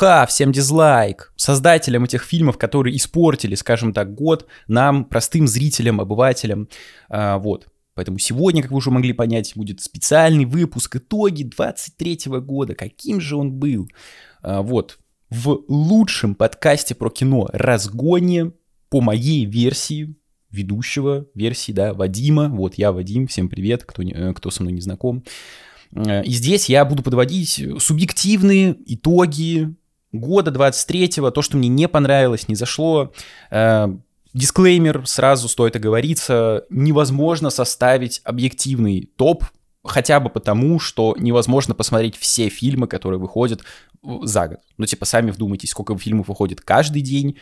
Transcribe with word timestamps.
Ха-ха, 0.00 0.24
всем 0.24 0.50
дизлайк. 0.50 1.30
Создателям 1.36 2.04
этих 2.04 2.22
фильмов, 2.22 2.56
которые 2.56 2.96
испортили, 2.96 3.54
скажем 3.54 3.92
так, 3.92 4.14
год, 4.14 4.46
нам, 4.66 5.04
простым 5.04 5.46
зрителям, 5.46 6.00
обывателям. 6.00 6.70
А, 7.10 7.36
вот. 7.36 7.68
Поэтому 7.94 8.16
сегодня, 8.16 8.62
как 8.62 8.70
вы 8.70 8.78
уже 8.78 8.90
могли 8.90 9.12
понять, 9.12 9.52
будет 9.54 9.82
специальный 9.82 10.46
выпуск 10.46 10.96
итоги 10.96 11.42
23 11.42 12.18
года. 12.40 12.74
Каким 12.74 13.20
же 13.20 13.36
он 13.36 13.52
был? 13.52 13.90
А, 14.40 14.62
вот. 14.62 14.98
В 15.28 15.64
лучшем 15.68 16.34
подкасте 16.34 16.94
про 16.94 17.10
кино 17.10 17.50
«Разгоне» 17.52 18.52
по 18.88 19.02
моей 19.02 19.44
версии, 19.44 20.14
ведущего 20.50 21.26
версии, 21.34 21.72
да, 21.72 21.92
Вадима. 21.92 22.48
Вот 22.48 22.76
я 22.76 22.92
Вадим, 22.92 23.26
всем 23.26 23.50
привет, 23.50 23.84
кто, 23.84 24.02
кто 24.34 24.50
со 24.50 24.62
мной 24.62 24.72
не 24.72 24.80
знаком. 24.80 25.24
Э, 25.94 26.24
и 26.24 26.30
здесь 26.30 26.70
я 26.70 26.86
буду 26.86 27.02
подводить 27.02 27.62
субъективные 27.78 28.78
итоги 28.86 29.76
года 30.12 30.50
23-го, 30.50 31.30
то, 31.30 31.42
что 31.42 31.56
мне 31.56 31.68
не 31.68 31.88
понравилось, 31.88 32.48
не 32.48 32.54
зашло. 32.54 33.12
Э, 33.50 33.88
дисклеймер, 34.34 35.06
сразу 35.06 35.48
стоит 35.48 35.76
оговориться, 35.76 36.64
невозможно 36.70 37.50
составить 37.50 38.20
объективный 38.24 39.10
топ, 39.16 39.44
хотя 39.84 40.20
бы 40.20 40.30
потому, 40.30 40.78
что 40.78 41.16
невозможно 41.18 41.74
посмотреть 41.74 42.16
все 42.16 42.48
фильмы, 42.48 42.86
которые 42.86 43.18
выходят 43.20 43.62
за 44.02 44.48
год. 44.48 44.60
Ну, 44.76 44.86
типа, 44.86 45.04
сами 45.04 45.30
вдумайтесь, 45.30 45.70
сколько 45.70 45.96
фильмов 45.96 46.28
выходит 46.28 46.60
каждый 46.60 47.02
день, 47.02 47.38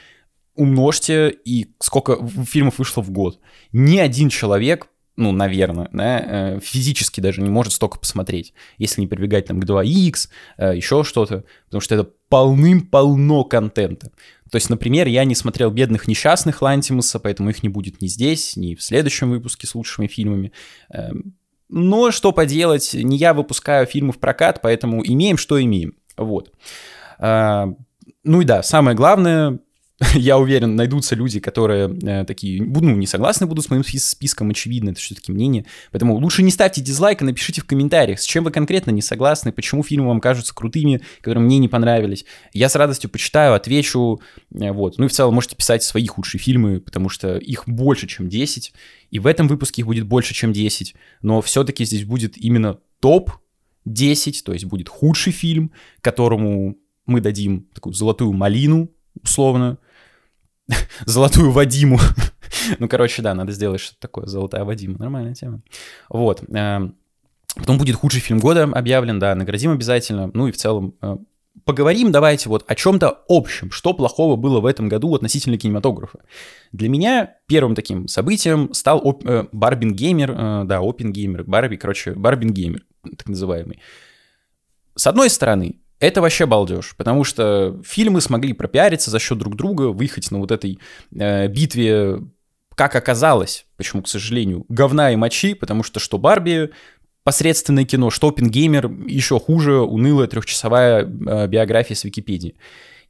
умножьте 0.54 1.30
и 1.30 1.74
сколько 1.80 2.18
фильмов 2.44 2.78
вышло 2.78 3.02
в 3.02 3.10
год. 3.10 3.38
Ни 3.72 3.98
один 3.98 4.28
человек 4.28 4.88
ну, 5.18 5.32
наверное, 5.32 5.88
да, 5.92 6.20
э, 6.20 6.60
физически 6.62 7.20
даже 7.20 7.42
не 7.42 7.50
может 7.50 7.72
столько 7.72 7.98
посмотреть, 7.98 8.54
если 8.76 9.00
не 9.00 9.08
прибегать 9.08 9.46
там 9.46 9.60
к 9.60 9.64
2x, 9.64 10.28
э, 10.58 10.76
еще 10.76 11.02
что-то, 11.02 11.44
потому 11.64 11.80
что 11.80 11.96
это 11.96 12.10
полным-полно 12.28 13.44
контента. 13.44 14.10
То 14.50 14.56
есть, 14.56 14.70
например, 14.70 15.06
я 15.06 15.24
не 15.24 15.34
смотрел 15.34 15.70
«Бедных 15.70 16.08
несчастных» 16.08 16.62
Лантимуса, 16.62 17.18
поэтому 17.18 17.50
их 17.50 17.62
не 17.62 17.68
будет 17.68 18.00
ни 18.00 18.06
здесь, 18.06 18.56
ни 18.56 18.74
в 18.74 18.82
следующем 18.82 19.30
выпуске 19.30 19.66
с 19.66 19.74
лучшими 19.74 20.06
фильмами. 20.06 20.52
Эм, 20.90 21.34
но 21.68 22.10
что 22.10 22.32
поделать, 22.32 22.94
не 22.94 23.18
я 23.18 23.34
выпускаю 23.34 23.86
фильмы 23.86 24.12
в 24.12 24.18
прокат, 24.18 24.60
поэтому 24.62 25.04
имеем, 25.04 25.36
что 25.36 25.62
имеем. 25.62 25.96
Вот. 26.16 26.52
Э, 27.18 27.66
ну 28.24 28.40
и 28.40 28.44
да, 28.44 28.62
самое 28.62 28.96
главное, 28.96 29.58
я 30.14 30.38
уверен, 30.38 30.76
найдутся 30.76 31.16
люди, 31.16 31.40
которые 31.40 31.88
э, 31.88 32.24
такие, 32.24 32.62
ну, 32.62 32.94
не 32.94 33.06
согласны 33.06 33.46
будут 33.46 33.64
с 33.64 33.70
моим 33.70 33.82
списком, 33.82 34.50
очевидно, 34.50 34.90
это 34.90 35.00
все-таки 35.00 35.32
мнение. 35.32 35.66
Поэтому 35.90 36.14
лучше 36.14 36.44
не 36.44 36.52
ставьте 36.52 36.80
дизлайк, 36.80 37.20
а 37.22 37.24
напишите 37.24 37.62
в 37.62 37.64
комментариях, 37.64 38.20
с 38.20 38.24
чем 38.24 38.44
вы 38.44 38.52
конкретно 38.52 38.92
не 38.92 39.02
согласны, 39.02 39.50
почему 39.50 39.82
фильмы 39.82 40.08
вам 40.08 40.20
кажутся 40.20 40.54
крутыми, 40.54 41.00
которые 41.20 41.42
мне 41.42 41.58
не 41.58 41.68
понравились. 41.68 42.24
Я 42.52 42.68
с 42.68 42.76
радостью 42.76 43.10
почитаю, 43.10 43.54
отвечу, 43.54 44.20
э, 44.54 44.70
вот. 44.70 44.98
Ну 44.98 45.06
и 45.06 45.08
в 45.08 45.12
целом 45.12 45.34
можете 45.34 45.56
писать 45.56 45.82
свои 45.82 46.06
худшие 46.06 46.40
фильмы, 46.40 46.80
потому 46.80 47.08
что 47.08 47.36
их 47.36 47.64
больше, 47.66 48.06
чем 48.06 48.28
10, 48.28 48.72
и 49.10 49.18
в 49.18 49.26
этом 49.26 49.48
выпуске 49.48 49.82
их 49.82 49.86
будет 49.86 50.06
больше, 50.06 50.32
чем 50.32 50.52
10, 50.52 50.94
но 51.22 51.42
все-таки 51.42 51.84
здесь 51.84 52.04
будет 52.04 52.36
именно 52.38 52.78
топ 53.00 53.32
10, 53.84 54.44
то 54.44 54.52
есть 54.52 54.66
будет 54.66 54.88
худший 54.88 55.32
фильм, 55.32 55.72
которому 56.02 56.76
мы 57.06 57.20
дадим 57.20 57.66
такую 57.74 57.94
золотую 57.94 58.32
малину, 58.32 58.90
условно, 59.20 59.78
золотую 61.06 61.50
Вадиму. 61.50 61.98
ну, 62.78 62.88
короче, 62.88 63.22
да, 63.22 63.34
надо 63.34 63.52
сделать 63.52 63.80
что-то 63.80 64.00
такое, 64.00 64.26
золотая 64.26 64.64
Вадима, 64.64 64.98
нормальная 64.98 65.34
тема. 65.34 65.62
Вот. 66.08 66.42
Эм, 66.48 66.96
потом 67.56 67.78
будет 67.78 67.96
худший 67.96 68.20
фильм 68.20 68.38
года 68.38 68.64
объявлен, 68.64 69.18
да, 69.18 69.34
наградим 69.34 69.72
обязательно. 69.72 70.30
Ну 70.32 70.48
и 70.48 70.52
в 70.52 70.56
целом 70.56 70.94
э, 71.02 71.16
поговорим 71.64 72.12
давайте 72.12 72.48
вот 72.48 72.64
о 72.66 72.74
чем-то 72.74 73.24
общем, 73.28 73.70
что 73.70 73.94
плохого 73.94 74.36
было 74.36 74.60
в 74.60 74.66
этом 74.66 74.88
году 74.88 75.14
относительно 75.14 75.58
кинематографа. 75.58 76.20
Для 76.72 76.88
меня 76.88 77.36
первым 77.46 77.74
таким 77.74 78.08
событием 78.08 78.72
стал 78.74 79.00
оп- 79.02 79.26
э, 79.26 79.46
Барбин 79.52 79.94
Геймер, 79.94 80.30
э, 80.30 80.64
да, 80.64 80.80
Опен 80.80 81.12
Геймер, 81.12 81.44
Барби, 81.44 81.76
короче, 81.76 82.12
Барбин 82.12 82.52
Геймер, 82.52 82.84
так 83.16 83.28
называемый. 83.28 83.80
С 84.94 85.06
одной 85.06 85.30
стороны, 85.30 85.80
это 86.00 86.20
вообще 86.20 86.46
балдеж, 86.46 86.94
потому 86.96 87.24
что 87.24 87.80
фильмы 87.84 88.20
смогли 88.20 88.52
пропиариться 88.52 89.10
за 89.10 89.18
счет 89.18 89.38
друг 89.38 89.56
друга, 89.56 89.88
выехать 89.88 90.30
на 90.30 90.38
вот 90.38 90.52
этой 90.52 90.78
э, 91.12 91.48
битве, 91.48 92.20
как 92.74 92.94
оказалось, 92.94 93.66
почему, 93.76 94.02
к 94.02 94.08
сожалению, 94.08 94.64
говна 94.68 95.12
и 95.12 95.16
мочи, 95.16 95.54
потому 95.54 95.82
что 95.82 95.98
что 95.98 96.18
Барби 96.18 96.70
посредственное 97.24 97.84
кино, 97.84 98.10
что 98.10 98.28
Оппенгеймер 98.28 98.90
еще 99.06 99.38
хуже, 99.38 99.80
унылая 99.80 100.28
трехчасовая 100.28 101.02
э, 101.02 101.46
биография 101.46 101.94
с 101.94 102.04
Википедии. 102.04 102.54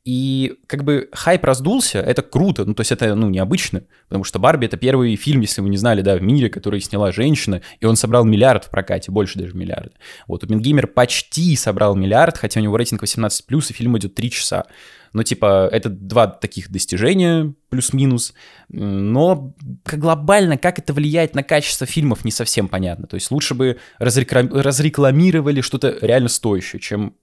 И 0.09 0.55
как 0.67 0.85
бы 0.85 1.11
хайп 1.13 1.45
раздулся, 1.45 1.99
это 1.99 2.23
круто, 2.23 2.65
ну 2.65 2.73
то 2.73 2.81
есть 2.81 2.93
это, 2.93 3.15
ну, 3.15 3.29
необычно, 3.29 3.83
потому 4.09 4.25
что 4.25 4.39
Барби 4.39 4.65
это 4.65 4.79
первый 4.79 5.15
фильм, 5.17 5.43
если 5.43 5.61
вы 5.61 5.69
не 5.69 5.77
знали, 5.77 6.01
да, 6.01 6.17
в 6.17 6.23
мире, 6.23 6.49
который 6.49 6.81
сняла 6.81 7.13
женщина, 7.13 7.61
и 7.79 7.85
он 7.85 7.95
собрал 7.95 8.25
миллиард 8.25 8.65
в 8.65 8.71
прокате, 8.71 9.13
больше 9.13 9.39
даже 9.39 9.55
миллиарда. 9.55 9.93
Вот, 10.27 10.43
Оппенгеймер 10.43 10.87
почти 10.87 11.55
собрал 11.57 11.95
миллиард, 11.95 12.39
хотя 12.39 12.59
у 12.59 12.63
него 12.63 12.79
рейтинг 12.79 13.03
18+, 13.03 13.43
и 13.51 13.73
фильм 13.75 13.99
идет 13.99 14.15
3 14.15 14.31
часа. 14.31 14.65
Ну, 15.13 15.23
типа, 15.25 15.69
это 15.71 15.91
два 15.91 16.27
таких 16.27 16.71
достижения, 16.71 17.53
плюс-минус, 17.69 18.33
но 18.71 19.55
как 19.85 19.99
глобально, 19.99 20.57
как 20.57 20.79
это 20.79 20.95
влияет 20.95 21.35
на 21.35 21.43
качество 21.43 21.87
фильмов, 21.87 22.25
не 22.25 22.31
совсем 22.31 22.69
понятно. 22.69 23.07
То 23.09 23.17
есть 23.17 23.31
лучше 23.31 23.53
бы 23.53 23.77
разрекламировали 23.99 25.61
что-то 25.61 25.99
реально 26.01 26.31
стоящее, 26.31 26.81
чем 26.81 27.15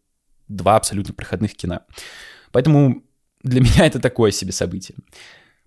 два 0.47 0.75
абсолютно 0.75 1.15
проходных 1.15 1.55
кино. 1.55 1.81
Поэтому 2.55 3.03
для 3.43 3.59
меня 3.65 3.85
это 3.85 3.99
такое 3.99 4.31
себе 4.31 4.53
событие. 4.53 4.97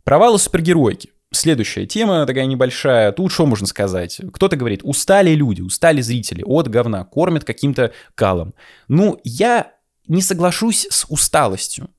Провалы 0.04 0.38
супергеройки. 0.38 1.10
Следующая 1.30 1.84
тема 1.84 2.24
такая 2.24 2.46
небольшая. 2.46 3.12
Тут 3.12 3.30
что 3.30 3.44
можно 3.44 3.66
сказать? 3.66 4.18
Кто-то 4.32 4.56
говорит, 4.56 4.80
устали 4.82 5.34
люди, 5.34 5.60
устали 5.60 6.00
зрители 6.00 6.42
от 6.46 6.68
говна, 6.68 7.04
кормят 7.04 7.44
каким-то 7.44 7.92
калом. 8.14 8.54
Ну, 8.88 9.20
я 9.22 9.72
не 10.06 10.22
соглашусь 10.22 10.86
с 10.88 11.04
усталостью. 11.10 11.90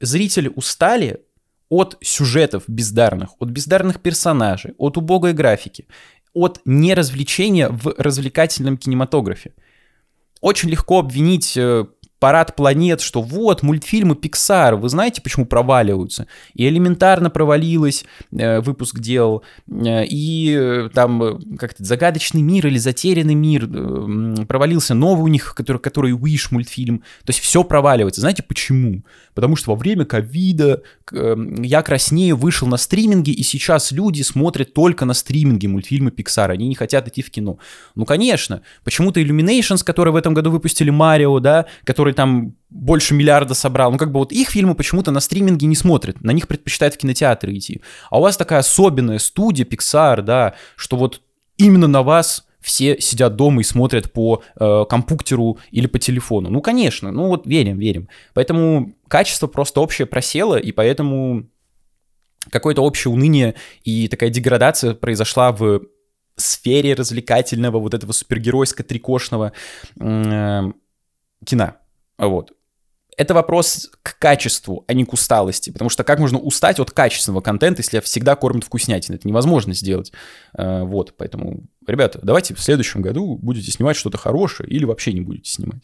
Зрители 0.00 0.50
устали 0.56 1.20
от 1.68 1.98
сюжетов 2.00 2.62
бездарных, 2.66 3.32
от 3.38 3.50
бездарных 3.50 4.00
персонажей, 4.00 4.72
от 4.78 4.96
убогой 4.96 5.34
графики, 5.34 5.86
от 6.32 6.58
неразвлечения 6.64 7.68
в 7.68 7.94
развлекательном 7.98 8.78
кинематографе. 8.78 9.52
Очень 10.40 10.70
легко 10.70 11.00
обвинить 11.00 11.54
э, 11.58 11.84
парад 12.22 12.54
планет, 12.54 13.00
что 13.00 13.20
вот, 13.20 13.64
мультфильмы 13.64 14.14
Pixar, 14.14 14.76
вы 14.76 14.88
знаете, 14.88 15.20
почему 15.20 15.44
проваливаются? 15.44 16.28
И 16.54 16.68
элементарно 16.68 17.30
провалилась, 17.30 18.04
э, 18.30 18.60
выпуск 18.60 19.00
дел, 19.00 19.42
э, 19.66 20.04
и 20.04 20.56
э, 20.56 20.88
там 20.94 21.40
как-то 21.58 21.82
загадочный 21.82 22.40
мир 22.42 22.68
или 22.68 22.78
затерянный 22.78 23.34
мир, 23.34 23.66
провалился 24.46 24.94
новый 24.94 25.24
у 25.24 25.26
них, 25.26 25.52
который, 25.56 25.78
который 25.78 26.12
Wish 26.12 26.46
мультфильм, 26.52 26.98
то 27.24 27.30
есть 27.30 27.40
все 27.40 27.64
проваливается. 27.64 28.20
Знаете 28.20 28.44
почему? 28.44 29.02
Потому 29.34 29.56
что 29.56 29.70
во 29.72 29.76
время 29.76 30.04
ковида 30.04 30.82
«Я 31.10 31.82
краснею» 31.82 32.36
вышел 32.36 32.68
на 32.68 32.76
стриминге, 32.76 33.32
и 33.32 33.42
сейчас 33.42 33.90
люди 33.90 34.22
смотрят 34.22 34.74
только 34.74 35.06
на 35.06 35.14
стриминге 35.14 35.66
мультфильмы 35.66 36.10
Pixar, 36.10 36.50
они 36.50 36.68
не 36.68 36.74
хотят 36.76 37.08
идти 37.08 37.22
в 37.22 37.30
кино. 37.30 37.58
Ну, 37.96 38.04
конечно, 38.04 38.62
почему-то 38.84 39.20
Illuminations, 39.20 39.82
которые 39.84 40.12
в 40.12 40.16
этом 40.16 40.34
году 40.34 40.52
выпустили 40.52 40.90
Марио, 40.90 41.40
да, 41.40 41.66
который 41.82 42.11
который 42.12 42.14
там 42.14 42.54
больше 42.70 43.14
миллиарда 43.14 43.54
собрал, 43.54 43.92
ну 43.92 43.98
как 43.98 44.12
бы 44.12 44.18
вот 44.18 44.32
их 44.32 44.50
фильмы 44.50 44.74
почему-то 44.74 45.10
на 45.10 45.20
стриминге 45.20 45.66
не 45.66 45.76
смотрят, 45.76 46.22
на 46.22 46.32
них 46.32 46.46
предпочитают 46.46 46.94
в 46.94 46.98
кинотеатры 46.98 47.52
идти. 47.52 47.80
А 48.10 48.18
у 48.18 48.22
вас 48.22 48.36
такая 48.36 48.60
особенная 48.60 49.18
студия 49.18 49.64
Pixar, 49.64 50.22
да, 50.22 50.54
что 50.76 50.96
вот 50.96 51.20
именно 51.58 51.88
на 51.88 52.02
вас 52.02 52.46
все 52.60 53.00
сидят 53.00 53.36
дома 53.36 53.60
и 53.60 53.64
смотрят 53.64 54.12
по 54.12 54.42
э, 54.60 54.84
компьютеру 54.88 55.58
или 55.72 55.86
по 55.88 55.98
телефону. 55.98 56.48
Ну, 56.48 56.60
конечно, 56.60 57.10
ну 57.10 57.26
вот 57.28 57.46
верим, 57.46 57.78
верим. 57.78 58.08
Поэтому 58.34 58.94
качество 59.08 59.48
просто 59.48 59.80
общее 59.80 60.06
просело, 60.06 60.56
и 60.56 60.72
поэтому 60.72 61.48
какое-то 62.50 62.82
общее 62.82 63.12
уныние 63.12 63.54
и 63.84 64.08
такая 64.08 64.30
деградация 64.30 64.94
произошла 64.94 65.52
в 65.52 65.80
сфере 66.36 66.94
развлекательного, 66.94 67.78
вот 67.78 67.94
этого 67.94 68.12
супергеройско-трикошного 68.12 69.52
э, 70.00 70.72
кино. 71.44 71.74
Вот. 72.28 72.52
Это 73.18 73.34
вопрос 73.34 73.90
к 74.02 74.18
качеству, 74.18 74.84
а 74.88 74.94
не 74.94 75.04
к 75.04 75.12
усталости. 75.12 75.70
Потому 75.70 75.90
что 75.90 76.02
как 76.02 76.18
можно 76.18 76.38
устать 76.38 76.80
от 76.80 76.92
качественного 76.92 77.42
контента, 77.42 77.80
если 77.80 78.00
всегда 78.00 78.36
кормят 78.36 78.64
вкуснятиной? 78.64 79.18
Это 79.18 79.28
невозможно 79.28 79.74
сделать. 79.74 80.12
Э, 80.56 80.82
вот, 80.82 81.14
поэтому, 81.18 81.64
ребята, 81.86 82.20
давайте 82.22 82.54
в 82.54 82.60
следующем 82.60 83.02
году 83.02 83.36
будете 83.36 83.70
снимать 83.70 83.96
что-то 83.96 84.16
хорошее 84.16 84.70
или 84.70 84.86
вообще 84.86 85.12
не 85.12 85.20
будете 85.20 85.50
снимать. 85.50 85.82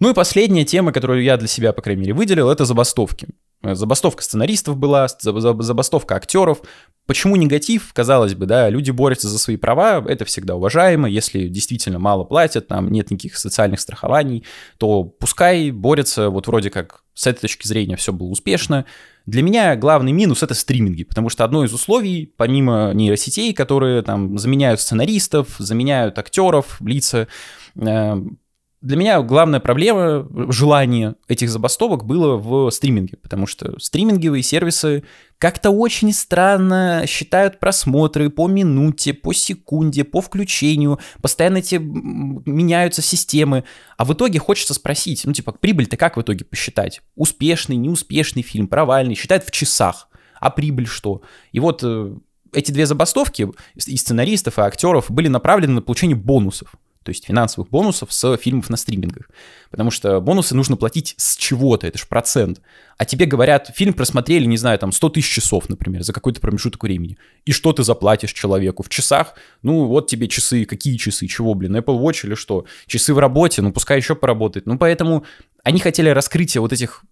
Ну 0.00 0.10
и 0.10 0.14
последняя 0.14 0.64
тема, 0.64 0.92
которую 0.92 1.22
я 1.22 1.36
для 1.36 1.48
себя, 1.48 1.74
по 1.74 1.82
крайней 1.82 2.00
мере, 2.00 2.14
выделил, 2.14 2.48
это 2.48 2.64
забастовки. 2.64 3.28
Забастовка 3.72 4.22
сценаристов 4.22 4.76
была, 4.76 5.08
забастовка 5.08 6.16
актеров. 6.16 6.62
Почему 7.06 7.36
негатив? 7.36 7.92
Казалось 7.92 8.34
бы, 8.34 8.46
да, 8.46 8.70
люди 8.70 8.90
борются 8.90 9.28
за 9.28 9.38
свои 9.38 9.56
права, 9.56 10.04
это 10.06 10.24
всегда 10.24 10.56
уважаемо. 10.56 11.08
Если 11.08 11.48
действительно 11.48 11.98
мало 11.98 12.24
платят, 12.24 12.68
там 12.68 12.90
нет 12.90 13.10
никаких 13.10 13.36
социальных 13.36 13.80
страхований, 13.80 14.44
то 14.78 15.04
пускай 15.04 15.70
борются, 15.70 16.30
вот 16.30 16.46
вроде 16.46 16.70
как 16.70 17.04
с 17.14 17.26
этой 17.26 17.42
точки 17.42 17.66
зрения 17.66 17.96
все 17.96 18.12
было 18.12 18.28
успешно. 18.28 18.86
Для 19.26 19.42
меня 19.42 19.76
главный 19.76 20.12
минус— 20.12 20.42
это 20.42 20.54
стриминги, 20.54 21.04
потому 21.04 21.28
что 21.28 21.44
одно 21.44 21.64
из 21.64 21.72
условий, 21.72 22.32
помимо 22.36 22.92
нейросетей, 22.92 23.54
которые 23.54 24.02
там 24.02 24.36
заменяют 24.36 24.80
сценаристов, 24.80 25.54
заменяют 25.58 26.18
актеров, 26.18 26.80
лица, 26.80 27.28
э, 27.76 28.22
для 28.84 28.98
меня 28.98 29.22
главная 29.22 29.60
проблема, 29.60 30.28
желание 30.52 31.14
этих 31.26 31.48
забастовок 31.48 32.04
было 32.04 32.36
в 32.36 32.70
стриминге, 32.70 33.16
потому 33.16 33.46
что 33.46 33.80
стриминговые 33.80 34.42
сервисы 34.42 35.04
как-то 35.38 35.70
очень 35.70 36.12
странно 36.12 37.04
считают 37.08 37.60
просмотры 37.60 38.28
по 38.28 38.46
минуте, 38.46 39.14
по 39.14 39.32
секунде, 39.32 40.04
по 40.04 40.20
включению, 40.20 41.00
постоянно 41.22 41.58
эти 41.58 41.76
меняются 41.76 43.00
системы, 43.00 43.64
а 43.96 44.04
в 44.04 44.12
итоге 44.12 44.38
хочется 44.38 44.74
спросить, 44.74 45.22
ну 45.24 45.32
типа, 45.32 45.52
прибыль-то 45.52 45.96
как 45.96 46.18
в 46.18 46.20
итоге 46.20 46.44
посчитать? 46.44 47.00
Успешный, 47.16 47.76
неуспешный 47.76 48.42
фильм, 48.42 48.68
провальный, 48.68 49.14
считают 49.14 49.44
в 49.44 49.50
часах, 49.50 50.08
а 50.38 50.50
прибыль 50.50 50.86
что? 50.86 51.22
И 51.52 51.58
вот 51.58 51.80
э, 51.82 52.16
эти 52.52 52.70
две 52.70 52.84
забастовки 52.84 53.48
и 53.76 53.96
сценаристов, 53.96 54.58
и 54.58 54.62
актеров 54.62 55.10
были 55.10 55.28
направлены 55.28 55.72
на 55.72 55.80
получение 55.80 56.18
бонусов 56.18 56.76
то 57.04 57.10
есть 57.10 57.26
финансовых 57.26 57.70
бонусов 57.70 58.12
с 58.12 58.36
фильмов 58.38 58.70
на 58.70 58.76
стримингах. 58.76 59.30
Потому 59.70 59.92
что 59.92 60.20
бонусы 60.20 60.56
нужно 60.56 60.76
платить 60.76 61.14
с 61.18 61.36
чего-то, 61.36 61.86
это 61.86 61.98
же 61.98 62.06
процент. 62.06 62.60
А 62.96 63.04
тебе 63.04 63.26
говорят, 63.26 63.70
фильм 63.74 63.92
просмотрели, 63.92 64.44
не 64.46 64.56
знаю, 64.56 64.78
там 64.78 64.90
100 64.90 65.08
тысяч 65.10 65.30
часов, 65.30 65.68
например, 65.68 66.02
за 66.02 66.12
какой-то 66.12 66.40
промежуток 66.40 66.82
времени. 66.82 67.18
И 67.44 67.52
что 67.52 67.72
ты 67.72 67.84
заплатишь 67.84 68.32
человеку 68.32 68.82
в 68.82 68.88
часах? 68.88 69.34
Ну, 69.62 69.86
вот 69.86 70.08
тебе 70.08 70.26
часы, 70.26 70.64
какие 70.64 70.96
часы, 70.96 71.26
чего, 71.26 71.54
блин, 71.54 71.76
Apple 71.76 72.00
Watch 72.00 72.26
или 72.26 72.34
что? 72.34 72.64
Часы 72.86 73.14
в 73.14 73.18
работе, 73.18 73.62
ну, 73.62 73.72
пускай 73.72 73.98
еще 73.98 74.14
поработает. 74.14 74.66
Ну, 74.66 74.78
поэтому 74.78 75.24
они 75.62 75.80
хотели 75.80 76.08
раскрытия 76.08 76.60
вот 76.60 76.72
этих 76.72 77.04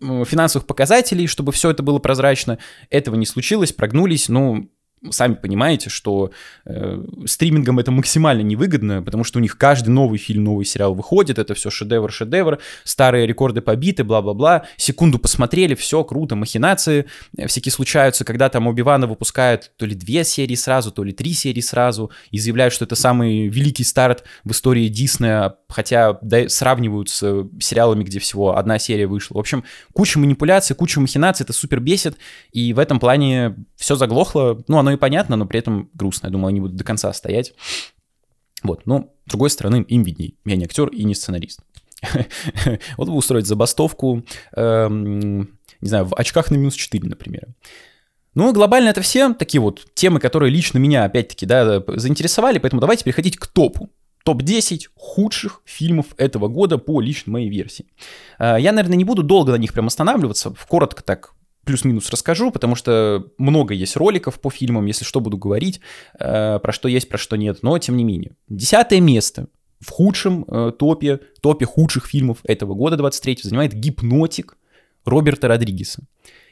финансовых 0.00 0.66
показателей, 0.66 1.26
чтобы 1.26 1.52
все 1.52 1.70
это 1.70 1.82
было 1.82 1.98
прозрачно. 1.98 2.58
Этого 2.90 3.14
не 3.14 3.24
случилось, 3.24 3.72
прогнулись, 3.72 4.28
ну, 4.28 4.70
сами 5.10 5.34
понимаете, 5.34 5.90
что 5.90 6.30
э, 6.64 7.04
стримингам 7.26 7.78
это 7.78 7.90
максимально 7.90 8.42
невыгодно, 8.42 9.02
потому 9.02 9.24
что 9.24 9.38
у 9.38 9.42
них 9.42 9.58
каждый 9.58 9.90
новый 9.90 10.18
фильм, 10.18 10.44
новый 10.44 10.64
сериал 10.64 10.94
выходит, 10.94 11.38
это 11.38 11.54
все 11.54 11.70
шедевр, 11.70 12.10
шедевр, 12.10 12.58
старые 12.84 13.26
рекорды 13.26 13.60
побиты, 13.60 14.04
бла-бла-бла, 14.04 14.66
секунду 14.76 15.18
посмотрели, 15.18 15.74
все 15.74 16.02
круто, 16.04 16.34
махинации 16.34 17.06
э, 17.36 17.46
всякие 17.46 17.72
случаются, 17.72 18.24
когда 18.24 18.48
там 18.48 18.66
Оби-Вана 18.66 19.06
выпускают 19.06 19.72
то 19.76 19.86
ли 19.86 19.94
две 19.94 20.24
серии 20.24 20.54
сразу, 20.54 20.90
то 20.90 21.04
ли 21.04 21.12
три 21.12 21.32
серии 21.32 21.60
сразу, 21.60 22.10
и 22.30 22.38
заявляют, 22.38 22.74
что 22.74 22.84
это 22.84 22.96
самый 22.96 23.48
великий 23.48 23.84
старт 23.84 24.24
в 24.44 24.50
истории 24.50 24.88
Диснея, 24.88 25.56
хотя 25.68 26.18
да, 26.22 26.48
сравнивают 26.48 27.10
с 27.10 27.48
сериалами, 27.60 28.04
где 28.04 28.18
всего 28.18 28.56
одна 28.56 28.78
серия 28.78 29.06
вышла. 29.06 29.36
В 29.36 29.40
общем, 29.40 29.64
куча 29.92 30.18
манипуляций, 30.18 30.74
куча 30.74 31.00
махинаций, 31.00 31.44
это 31.44 31.52
супер 31.52 31.80
бесит, 31.80 32.16
и 32.52 32.72
в 32.72 32.78
этом 32.78 32.98
плане 32.98 33.56
все 33.76 33.94
заглохло, 33.96 34.62
ну, 34.68 34.78
оно 34.78 34.92
и 34.92 34.95
понятно, 34.96 35.36
но 35.36 35.46
при 35.46 35.58
этом 35.58 35.90
грустно. 35.94 36.26
Я 36.26 36.32
думаю, 36.32 36.48
они 36.48 36.60
будут 36.60 36.76
до 36.76 36.84
конца 36.84 37.12
стоять. 37.12 37.54
Вот, 38.62 38.86
но, 38.86 39.10
с 39.26 39.30
другой 39.30 39.50
стороны, 39.50 39.84
им 39.88 40.02
видней. 40.02 40.36
Я 40.44 40.56
не 40.56 40.64
актер 40.64 40.88
и 40.88 41.04
не 41.04 41.14
сценарист. 41.14 41.60
Вот 42.96 43.08
бы 43.08 43.14
устроить 43.14 43.46
забастовку, 43.46 44.24
эм, 44.54 45.40
не 45.80 45.88
знаю, 45.88 46.06
в 46.06 46.14
очках 46.14 46.50
на 46.50 46.56
минус 46.56 46.74
4, 46.74 47.08
например. 47.08 47.48
Ну, 48.34 48.52
глобально 48.52 48.90
это 48.90 49.00
все 49.00 49.32
такие 49.32 49.60
вот 49.60 49.86
темы, 49.94 50.20
которые 50.20 50.50
лично 50.50 50.78
меня, 50.78 51.04
опять-таки, 51.04 51.46
да, 51.46 51.82
заинтересовали, 51.86 52.58
поэтому 52.58 52.80
давайте 52.80 53.04
переходить 53.04 53.36
к 53.38 53.46
топу. 53.46 53.90
Топ-10 54.24 54.88
худших 54.96 55.62
фильмов 55.64 56.06
этого 56.16 56.48
года 56.48 56.78
по 56.78 57.00
личной 57.00 57.30
моей 57.30 57.48
версии. 57.48 57.86
Э, 58.38 58.56
я, 58.58 58.72
наверное, 58.72 58.98
не 58.98 59.04
буду 59.04 59.22
долго 59.22 59.52
на 59.52 59.56
них 59.56 59.72
прям 59.72 59.86
останавливаться, 59.86 60.52
коротко 60.68 61.02
так 61.02 61.35
плюс-минус 61.66 62.08
расскажу, 62.10 62.50
потому 62.50 62.76
что 62.76 63.26
много 63.36 63.74
есть 63.74 63.96
роликов 63.96 64.40
по 64.40 64.50
фильмам, 64.50 64.86
если 64.86 65.04
что, 65.04 65.20
буду 65.20 65.36
говорить, 65.36 65.80
э, 66.18 66.58
про 66.60 66.72
что 66.72 66.88
есть, 66.88 67.08
про 67.08 67.18
что 67.18 67.36
нет, 67.36 67.58
но 67.62 67.76
тем 67.78 67.96
не 67.96 68.04
менее. 68.04 68.32
Десятое 68.48 69.00
место 69.00 69.48
в 69.80 69.90
худшем 69.90 70.44
э, 70.48 70.72
топе, 70.78 71.20
топе 71.42 71.66
худших 71.66 72.06
фильмов 72.06 72.38
этого 72.44 72.74
года 72.74 72.96
23 72.96 73.40
занимает 73.42 73.74
«Гипнотик» 73.74 74.56
Роберта 75.04 75.48
Родригеса. 75.48 76.02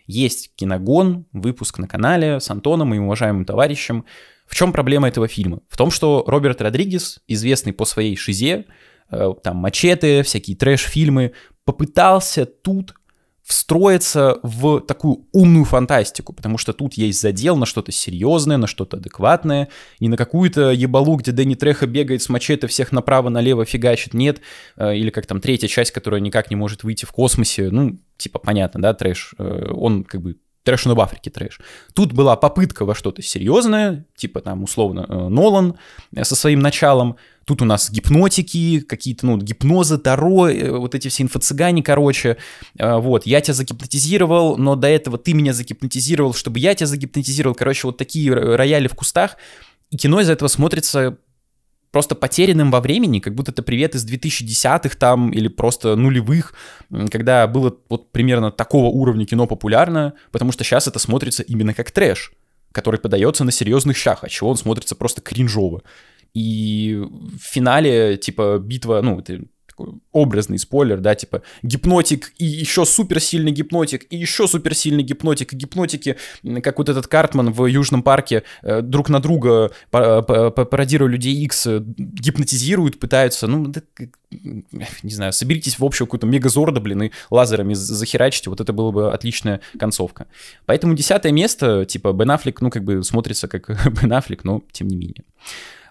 Есть 0.06 0.52
киногон, 0.56 1.24
выпуск 1.32 1.78
на 1.78 1.88
канале 1.88 2.40
с 2.40 2.50
Антоном, 2.50 2.88
моим 2.88 3.04
уважаемым 3.04 3.44
товарищем. 3.44 4.04
В 4.46 4.54
чем 4.54 4.72
проблема 4.72 5.08
этого 5.08 5.28
фильма? 5.28 5.60
В 5.68 5.76
том, 5.76 5.90
что 5.90 6.24
Роберт 6.26 6.60
Родригес, 6.60 7.20
известный 7.26 7.72
по 7.72 7.84
своей 7.84 8.16
шизе, 8.16 8.66
э, 9.10 9.30
там 9.42 9.56
мачете, 9.56 10.22
всякие 10.22 10.56
трэш-фильмы, 10.56 11.32
попытался 11.64 12.44
тут 12.44 12.94
встроиться 13.44 14.38
в 14.42 14.80
такую 14.80 15.26
умную 15.32 15.66
фантастику, 15.66 16.32
потому 16.32 16.56
что 16.56 16.72
тут 16.72 16.94
есть 16.94 17.20
задел 17.20 17.56
на 17.56 17.66
что-то 17.66 17.92
серьезное, 17.92 18.56
на 18.56 18.66
что-то 18.66 18.96
адекватное, 18.96 19.68
не 20.00 20.08
на 20.08 20.16
какую-то 20.16 20.70
ебалу, 20.70 21.16
где 21.16 21.30
Дэнни 21.30 21.54
Треха 21.54 21.86
бегает 21.86 22.22
с 22.22 22.30
мачете, 22.30 22.66
всех 22.66 22.90
направо-налево 22.90 23.66
фигачит, 23.66 24.14
нет, 24.14 24.40
э, 24.76 24.96
или 24.96 25.10
как 25.10 25.26
там 25.26 25.42
третья 25.42 25.68
часть, 25.68 25.92
которая 25.92 26.22
никак 26.22 26.50
не 26.50 26.56
может 26.56 26.84
выйти 26.84 27.04
в 27.04 27.12
космосе, 27.12 27.68
ну, 27.70 27.98
типа, 28.16 28.38
понятно, 28.38 28.80
да, 28.80 28.94
трэш, 28.94 29.34
э, 29.38 29.70
он 29.72 30.04
как 30.04 30.22
бы 30.22 30.36
трэш, 30.64 30.86
в 30.86 31.00
Африке 31.00 31.30
трэш. 31.30 31.60
Тут 31.94 32.12
была 32.12 32.36
попытка 32.36 32.84
во 32.84 32.94
что-то 32.94 33.22
серьезное, 33.22 34.06
типа 34.16 34.40
там 34.40 34.64
условно 34.64 35.06
э, 35.08 35.28
Нолан 35.28 35.76
э, 36.14 36.24
со 36.24 36.34
своим 36.34 36.60
началом. 36.60 37.16
Тут 37.44 37.60
у 37.60 37.66
нас 37.66 37.90
гипнотики, 37.90 38.80
какие-то, 38.80 39.26
ну, 39.26 39.36
гипнозы, 39.36 39.98
таро, 39.98 40.48
э, 40.48 40.70
вот 40.70 40.94
эти 40.94 41.08
все 41.08 41.22
инфо-цыгане, 41.22 41.82
короче. 41.82 42.38
Вот, 42.78 43.26
я 43.26 43.40
тебя 43.40 43.54
загипнотизировал, 43.54 44.56
но 44.56 44.74
до 44.74 44.88
этого 44.88 45.18
ты 45.18 45.34
меня 45.34 45.52
загипнотизировал, 45.52 46.32
чтобы 46.32 46.58
я 46.58 46.74
тебя 46.74 46.86
загипнотизировал. 46.86 47.54
Короче, 47.54 47.86
вот 47.86 47.98
такие 47.98 48.32
рояли 48.32 48.88
в 48.88 48.94
кустах. 48.94 49.36
И 49.90 49.96
кино 49.96 50.20
из-за 50.20 50.32
этого 50.32 50.48
смотрится 50.48 51.18
просто 51.94 52.16
потерянным 52.16 52.72
во 52.72 52.80
времени, 52.80 53.20
как 53.20 53.36
будто 53.36 53.52
это 53.52 53.62
привет 53.62 53.94
из 53.94 54.04
2010-х 54.04 54.96
там 54.98 55.30
или 55.30 55.46
просто 55.46 55.94
нулевых, 55.94 56.52
когда 57.08 57.46
было 57.46 57.72
вот 57.88 58.10
примерно 58.10 58.50
такого 58.50 58.86
уровня 58.86 59.24
кино 59.26 59.46
популярно, 59.46 60.14
потому 60.32 60.50
что 60.50 60.64
сейчас 60.64 60.88
это 60.88 60.98
смотрится 60.98 61.44
именно 61.44 61.72
как 61.72 61.92
трэш, 61.92 62.32
который 62.72 62.98
подается 62.98 63.44
на 63.44 63.52
серьезных 63.52 63.96
щах, 63.96 64.24
а 64.24 64.28
чего 64.28 64.50
он 64.50 64.56
смотрится 64.56 64.96
просто 64.96 65.20
кринжово. 65.22 65.82
И 66.34 67.00
в 67.00 67.38
финале, 67.40 68.16
типа, 68.16 68.58
битва, 68.58 69.00
ну, 69.00 69.20
это 69.20 69.42
такой 69.76 69.94
образный 70.12 70.58
спойлер, 70.58 71.00
да, 71.00 71.14
типа 71.14 71.42
гипнотик 71.62 72.32
и 72.38 72.44
еще 72.44 72.84
суперсильный 72.84 73.50
гипнотик, 73.50 74.06
и 74.10 74.16
еще 74.16 74.46
суперсильный 74.46 75.02
гипнотик, 75.02 75.52
и 75.52 75.56
гипнотики, 75.56 76.16
как 76.62 76.78
вот 76.78 76.88
этот 76.88 77.06
Картман 77.06 77.52
в 77.52 77.66
Южном 77.66 78.02
парке, 78.02 78.44
э, 78.62 78.82
друг 78.82 79.08
на 79.08 79.20
друга, 79.20 79.72
пародируя 79.90 81.10
людей 81.10 81.34
X, 81.44 81.66
э, 81.66 81.82
гипнотизируют, 81.84 83.00
пытаются, 83.00 83.46
ну, 83.46 83.66
да, 83.66 83.82
не 85.02 85.12
знаю, 85.12 85.32
соберитесь 85.32 85.78
в 85.78 85.84
общую 85.84 86.06
какую-то 86.06 86.26
мегазорда, 86.26 86.80
блин, 86.80 87.04
и 87.04 87.10
лазерами 87.30 87.74
захерачите, 87.74 88.50
вот 88.50 88.60
это 88.60 88.72
была 88.72 88.92
бы 88.92 89.12
отличная 89.12 89.60
концовка. 89.78 90.26
Поэтому 90.66 90.94
десятое 90.94 91.32
место, 91.32 91.84
типа, 91.84 92.12
Бен 92.12 92.30
Аффлек, 92.30 92.60
ну, 92.60 92.70
как 92.70 92.84
бы 92.84 93.02
смотрится 93.02 93.48
как 93.48 93.68
Бен 94.02 94.12
Аффлек, 94.12 94.44
но 94.44 94.62
тем 94.72 94.88
не 94.88 94.96
менее. 94.96 95.24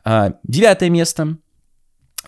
А, 0.05 0.33
девятое 0.43 0.89
место— 0.89 1.37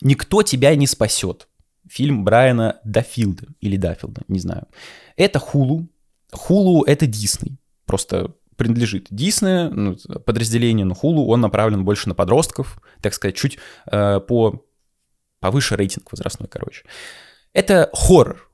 «Никто 0.01 0.43
тебя 0.43 0.75
не 0.75 0.87
спасет». 0.87 1.47
Фильм 1.87 2.23
Брайана 2.23 2.79
Дафилда 2.83 3.45
или 3.61 3.77
Дафилда, 3.77 4.23
не 4.27 4.39
знаю. 4.39 4.67
Это 5.17 5.37
Хулу. 5.39 5.87
Хулу— 6.31 6.83
это 6.85 7.05
Дисней. 7.05 7.59
Просто 7.85 8.33
принадлежит 8.55 9.07
Диснею, 9.11 9.71
ну, 9.71 9.95
подразделение, 10.25 10.85
но 10.85 10.95
Хулу, 10.95 11.27
он 11.27 11.41
направлен 11.41 11.85
больше 11.85 12.09
на 12.09 12.15
подростков, 12.15 12.81
так 13.01 13.13
сказать, 13.13 13.35
чуть 13.35 13.59
э, 13.91 14.19
по 14.19 14.65
повыше 15.39 15.75
рейтинг 15.75 16.11
возрастной, 16.11 16.49
короче. 16.49 16.85
Это 17.53 17.89
хоррор 17.93 18.44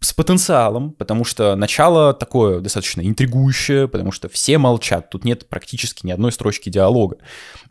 с 0.00 0.12
потенциалом, 0.12 0.92
потому 0.92 1.24
что 1.24 1.56
начало 1.56 2.12
такое 2.12 2.60
достаточно 2.60 3.00
интригующее, 3.00 3.88
потому 3.88 4.12
что 4.12 4.28
все 4.28 4.58
молчат, 4.58 5.10
тут 5.10 5.24
нет 5.24 5.48
практически 5.48 6.06
ни 6.06 6.10
одной 6.10 6.32
строчки 6.32 6.68
диалога. 6.68 7.16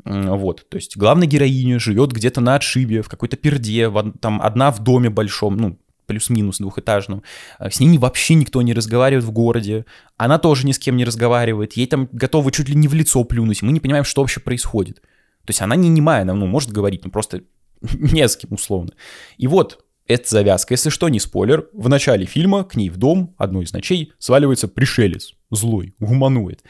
Вот, 0.04 0.68
то 0.68 0.78
есть 0.78 0.98
главная 0.98 1.28
героиня 1.28 1.80
живет 1.80 2.12
где-то 2.12 2.42
на 2.42 2.56
отшибе, 2.56 3.02
в 3.02 3.10
какой-то 3.10 3.38
перде, 3.38 3.90
в, 3.90 4.14
там 4.20 4.42
одна 4.42 4.72
в 4.72 4.84
доме 4.84 5.10
большом, 5.10 5.58
ну, 5.58 5.80
плюс-минус 6.06 6.60
двухэтажном. 6.60 7.24
А 7.58 7.70
с 7.70 7.80
ней 7.80 7.98
вообще 7.98 8.36
никто 8.36 8.62
не 8.62 8.74
разговаривает 8.74 9.26
в 9.26 9.32
городе. 9.32 9.86
Она 10.18 10.38
тоже 10.38 10.66
ни 10.68 10.72
с 10.72 10.80
кем 10.80 10.98
не 10.98 11.06
разговаривает. 11.06 11.74
Ей 11.74 11.88
там 11.88 12.08
готовы 12.12 12.52
чуть 12.52 12.70
ли 12.70 12.76
не 12.76 12.88
в 12.88 12.94
лицо 12.94 13.24
плюнуть. 13.24 13.62
Мы 13.62 13.72
не 13.72 13.80
понимаем, 13.80 14.06
что 14.06 14.22
вообще 14.22 14.40
происходит. 14.40 15.02
То 15.46 15.50
есть 15.50 15.62
она 15.62 15.76
не 15.76 15.90
немая, 15.90 16.22
она 16.22 16.34
ну, 16.34 16.46
может 16.48 16.72
говорить, 16.72 17.06
но 17.06 17.12
просто 17.12 17.42
не 17.82 18.28
с 18.28 18.36
кем 18.38 18.54
условно. 18.54 18.92
И 19.38 19.48
вот 19.48 19.85
это 20.08 20.30
завязка. 20.30 20.74
Если 20.74 20.90
что, 20.90 21.10
не 21.10 21.20
спойлер. 21.20 21.68
В 21.74 21.90
начале 21.90 22.26
фильма 22.26 22.64
к 22.64 22.76
ней 22.76 22.90
в 22.90 22.98
дом, 22.98 23.34
одной 23.38 23.66
из 23.66 23.74
ночей, 23.74 24.14
сваливается 24.20 24.68
пришелец, 24.68 25.34
злой, 25.52 25.96
гуманоид. 26.00 26.64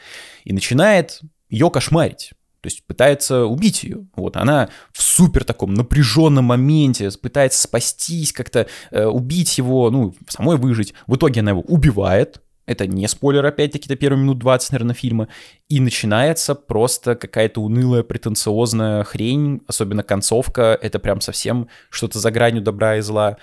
И 0.44 0.52
начинает 0.52 1.20
ее 1.48 1.70
кошмарить. 1.70 2.32
То 2.60 2.68
есть 2.68 2.84
пытается 2.84 3.44
убить 3.44 3.84
ее. 3.84 4.06
Вот 4.16 4.36
она 4.36 4.70
в 4.92 5.02
супер 5.02 5.44
таком 5.44 5.74
напряженном 5.74 6.46
моменте 6.46 7.10
пытается 7.10 7.60
спастись, 7.60 8.32
как-то 8.32 8.66
э, 8.90 9.04
убить 9.04 9.58
его, 9.58 9.90
ну, 9.90 10.14
самой 10.28 10.56
выжить. 10.56 10.94
В 11.06 11.14
итоге 11.14 11.42
она 11.42 11.52
его 11.52 11.60
убивает, 11.60 12.42
это 12.66 12.86
не 12.86 13.06
спойлер, 13.08 13.46
опять-таки, 13.46 13.88
до 13.88 13.96
первых 13.96 14.20
минут 14.20 14.38
20, 14.38 14.72
наверное, 14.72 14.94
фильма. 14.94 15.28
И 15.68 15.80
начинается 15.80 16.54
просто 16.54 17.14
какая-то 17.14 17.62
унылая, 17.62 18.02
претенциозная 18.02 19.04
хрень, 19.04 19.62
особенно 19.68 20.02
концовка. 20.02 20.78
Это 20.80 20.98
прям 20.98 21.20
совсем 21.20 21.68
что-то 21.90 22.18
за 22.18 22.30
гранью 22.30 22.62
добра 22.62 22.96
и 22.96 23.00
зла. 23.00 23.36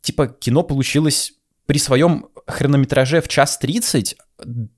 Типа 0.00 0.26
кино 0.28 0.62
получилось 0.62 1.34
при 1.66 1.78
своем 1.78 2.28
хронометраже 2.46 3.20
в 3.20 3.28
час 3.28 3.58
тридцать 3.58 4.16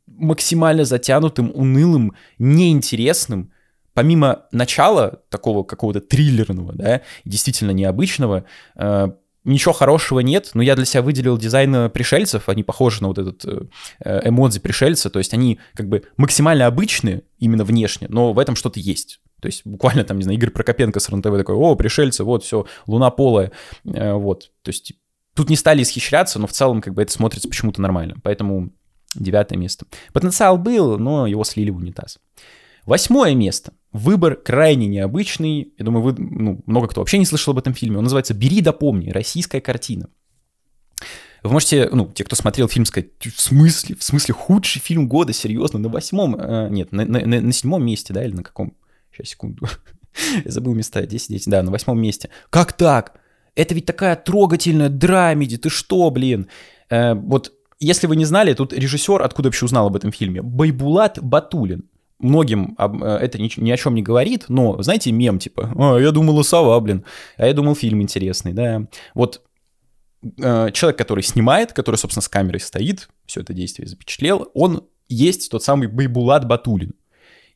максимально 0.06 0.84
затянутым, 0.84 1.52
унылым, 1.54 2.14
неинтересным. 2.38 3.52
Помимо 3.94 4.46
начала 4.52 5.22
такого 5.28 5.62
какого-то 5.62 6.00
триллерного, 6.00 6.72
да, 6.72 7.02
действительно 7.24 7.72
необычного, 7.72 8.44
э, 8.76 9.08
ничего 9.48 9.72
хорошего 9.72 10.20
нет, 10.20 10.50
но 10.54 10.62
я 10.62 10.76
для 10.76 10.84
себя 10.84 11.02
выделил 11.02 11.36
дизайн 11.36 11.90
пришельцев, 11.90 12.48
они 12.48 12.62
похожи 12.62 13.02
на 13.02 13.08
вот 13.08 13.18
этот 13.18 13.44
э, 13.44 14.28
эмодзи 14.28 14.60
пришельца, 14.60 15.10
то 15.10 15.18
есть 15.18 15.34
они 15.34 15.58
как 15.74 15.88
бы 15.88 16.04
максимально 16.16 16.66
обычные 16.66 17.22
именно 17.38 17.64
внешне, 17.64 18.06
но 18.10 18.32
в 18.32 18.38
этом 18.38 18.56
что-то 18.56 18.80
есть. 18.80 19.20
То 19.40 19.46
есть 19.46 19.62
буквально 19.64 20.04
там, 20.04 20.16
не 20.18 20.24
знаю, 20.24 20.36
Игорь 20.36 20.50
Прокопенко 20.50 21.00
с 21.00 21.08
РНТВ 21.08 21.30
такой, 21.36 21.54
о, 21.54 21.74
пришельцы, 21.76 22.24
вот, 22.24 22.44
все, 22.44 22.66
луна 22.86 23.10
полая, 23.10 23.52
э, 23.84 24.12
вот. 24.12 24.50
То 24.62 24.68
есть 24.68 24.92
тут 25.34 25.50
не 25.50 25.56
стали 25.56 25.82
исхищряться, 25.82 26.38
но 26.38 26.46
в 26.46 26.52
целом 26.52 26.80
как 26.80 26.94
бы 26.94 27.02
это 27.02 27.12
смотрится 27.12 27.48
почему-то 27.48 27.80
нормально, 27.80 28.16
поэтому 28.22 28.70
девятое 29.14 29.58
место. 29.58 29.86
Потенциал 30.12 30.58
был, 30.58 30.98
но 30.98 31.26
его 31.26 31.44
слили 31.44 31.70
в 31.70 31.76
унитаз. 31.76 32.18
Восьмое 32.84 33.34
место. 33.34 33.72
Выбор 33.92 34.36
крайне 34.36 34.86
необычный. 34.86 35.72
Я 35.78 35.84
думаю, 35.84 36.02
вы, 36.02 36.14
ну, 36.18 36.60
много 36.66 36.88
кто 36.88 37.00
вообще 37.00 37.18
не 37.18 37.24
слышал 37.24 37.52
об 37.52 37.58
этом 37.58 37.72
фильме. 37.72 37.96
Он 37.96 38.04
называется 38.04 38.34
«Бери 38.34 38.60
да 38.60 38.72
помни. 38.72 39.10
Российская 39.10 39.60
картина». 39.60 40.08
Вы 41.42 41.50
можете, 41.50 41.88
ну, 41.90 42.10
те, 42.12 42.24
кто 42.24 42.36
смотрел 42.36 42.68
фильм, 42.68 42.84
сказать, 42.84 43.08
в 43.20 43.40
смысле, 43.40 43.96
в 43.96 44.02
смысле 44.02 44.34
худший 44.34 44.82
фильм 44.82 45.08
года, 45.08 45.32
серьезно, 45.32 45.78
на 45.78 45.88
восьмом, 45.88 46.34
э, 46.34 46.68
нет, 46.68 46.90
на, 46.90 47.04
на, 47.04 47.20
на, 47.24 47.40
на 47.40 47.52
седьмом 47.52 47.86
месте, 47.86 48.12
да, 48.12 48.24
или 48.24 48.34
на 48.34 48.42
каком? 48.42 48.76
Сейчас, 49.12 49.28
секунду. 49.28 49.66
Я 50.44 50.50
забыл 50.50 50.74
места, 50.74 51.06
10, 51.06 51.28
10, 51.30 51.48
да, 51.48 51.62
на 51.62 51.70
восьмом 51.70 52.00
месте. 52.00 52.28
Как 52.50 52.72
так? 52.72 53.20
Это 53.54 53.74
ведь 53.74 53.86
такая 53.86 54.16
трогательная 54.16 54.88
драмеди, 54.88 55.58
ты 55.58 55.70
что, 55.70 56.10
блин? 56.10 56.48
Э, 56.90 57.14
вот, 57.14 57.52
если 57.78 58.08
вы 58.08 58.16
не 58.16 58.24
знали, 58.24 58.52
тут 58.52 58.72
режиссер, 58.72 59.22
откуда 59.22 59.48
вообще 59.48 59.64
узнал 59.64 59.86
об 59.86 59.96
этом 59.96 60.10
фильме? 60.10 60.42
Байбулат 60.42 61.20
Батулин 61.22 61.84
многим 62.18 62.76
э, 62.78 63.18
это 63.20 63.38
ни, 63.40 63.50
ни 63.60 63.70
о 63.70 63.76
чем 63.76 63.94
не 63.94 64.02
говорит, 64.02 64.46
но, 64.48 64.80
знаете, 64.82 65.12
мем 65.12 65.38
типа, 65.38 65.72
а, 65.76 65.98
я 65.98 66.10
думала 66.10 66.42
сова, 66.42 66.78
блин, 66.80 67.04
а 67.36 67.46
я 67.46 67.52
думал 67.52 67.74
фильм 67.74 68.02
интересный, 68.02 68.52
да. 68.52 68.86
Вот 69.14 69.42
э, 70.22 70.70
человек, 70.72 70.98
который 70.98 71.22
снимает, 71.22 71.72
который, 71.72 71.96
собственно, 71.96 72.22
с 72.22 72.28
камерой 72.28 72.60
стоит, 72.60 73.08
все 73.26 73.40
это 73.40 73.52
действие 73.52 73.88
запечатлел, 73.88 74.50
он 74.54 74.84
есть 75.08 75.50
тот 75.50 75.62
самый 75.62 75.88
Байбулат 75.88 76.46
Батулин. 76.46 76.94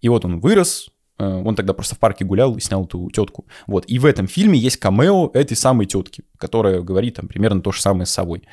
И 0.01 0.09
вот 0.09 0.25
он 0.25 0.41
вырос, 0.41 0.91
э, 1.19 1.25
он 1.25 1.55
тогда 1.55 1.75
просто 1.75 1.97
в 1.97 1.99
парке 1.99 2.25
гулял 2.25 2.57
и 2.57 2.61
снял 2.61 2.85
эту 2.85 3.11
тетку. 3.11 3.47
Вот. 3.67 3.85
И 3.89 3.99
в 3.99 4.07
этом 4.07 4.27
фильме 4.27 4.59
есть 4.59 4.77
камео 4.77 5.31
этой 5.35 5.57
самой 5.57 5.87
тетки, 5.87 6.25
которая 6.39 6.81
говорит 6.81 7.17
там 7.17 7.29
примерно 7.29 7.61
то 7.61 7.73
же 7.73 7.81
самое 7.81 8.07
с 8.07 8.11
собой. 8.11 8.45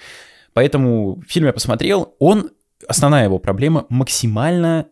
Поэтому 0.54 1.22
фильм 1.28 1.46
я 1.46 1.54
посмотрел, 1.54 2.16
он, 2.20 2.51
основная 2.88 3.25
его 3.25 3.39
проблема, 3.39 3.86
максимально 3.89 4.88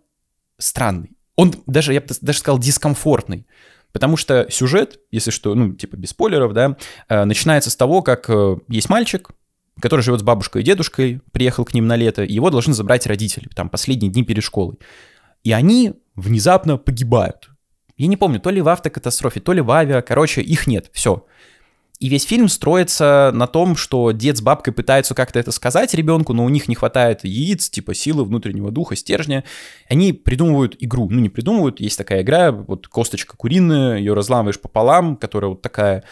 странный. 0.57 1.11
Он 1.35 1.53
даже, 1.67 1.93
я 1.93 2.01
бы 2.01 2.07
даже 2.21 2.39
сказал, 2.39 2.59
дискомфортный. 2.59 3.45
Потому 3.91 4.17
что 4.17 4.47
сюжет, 4.49 4.99
если 5.11 5.31
что, 5.31 5.55
ну, 5.55 5.73
типа 5.73 5.95
без 5.95 6.09
спойлеров, 6.09 6.53
да, 6.53 6.77
э, 7.09 7.23
начинается 7.23 7.69
с 7.69 7.75
того, 7.75 8.01
как 8.01 8.29
э, 8.29 8.57
есть 8.67 8.89
мальчик, 8.89 9.29
который 9.79 10.01
живет 10.01 10.19
с 10.19 10.23
бабушкой 10.23 10.61
и 10.61 10.65
дедушкой, 10.65 11.21
приехал 11.31 11.65
к 11.65 11.73
ним 11.73 11.87
на 11.87 11.95
лето, 11.95 12.23
и 12.23 12.33
его 12.33 12.49
должны 12.49 12.73
забрать 12.73 13.07
родители, 13.07 13.49
там, 13.55 13.69
последние 13.69 14.11
дни 14.11 14.23
перед 14.23 14.43
школой. 14.43 14.77
И 15.43 15.51
они 15.51 15.93
внезапно 16.15 16.77
погибают. 16.77 17.49
Я 17.95 18.07
не 18.07 18.17
помню, 18.17 18.39
то 18.39 18.49
ли 18.49 18.61
в 18.61 18.69
автокатастрофе, 18.69 19.39
то 19.39 19.53
ли 19.53 19.61
в 19.61 19.71
авиа, 19.71 20.01
короче, 20.01 20.41
их 20.41 20.67
нет, 20.67 20.89
все. 20.93 21.25
И 21.99 22.09
весь 22.09 22.25
фильм 22.25 22.47
строится 22.47 23.31
на 23.33 23.47
том, 23.47 23.75
что 23.75 24.11
дед 24.11 24.37
с 24.37 24.41
бабкой 24.41 24.71
пытаются 24.71 25.15
как-то 25.15 25.39
это 25.39 25.51
сказать 25.51 25.95
ребенку, 25.95 26.33
но 26.33 26.45
у 26.45 26.49
них 26.49 26.67
не 26.67 26.75
хватает 26.75 27.23
яиц, 27.23 27.69
типа 27.71 27.95
силы 27.95 28.23
внутреннего 28.23 28.69
духа, 28.69 28.95
стержня. 28.95 29.43
Они 29.89 30.13
придумывают 30.13 30.75
игру. 30.79 31.09
Ну, 31.09 31.19
не 31.19 31.29
придумывают, 31.29 31.79
есть 31.79 31.97
такая 31.97 32.21
игра, 32.21 32.51
вот 32.51 32.87
косточка 32.87 33.35
куриная, 33.35 33.97
ее 33.97 34.13
разламываешь 34.13 34.59
пополам, 34.59 35.17
которая 35.17 35.49
вот 35.49 35.63
такая. 35.63 36.03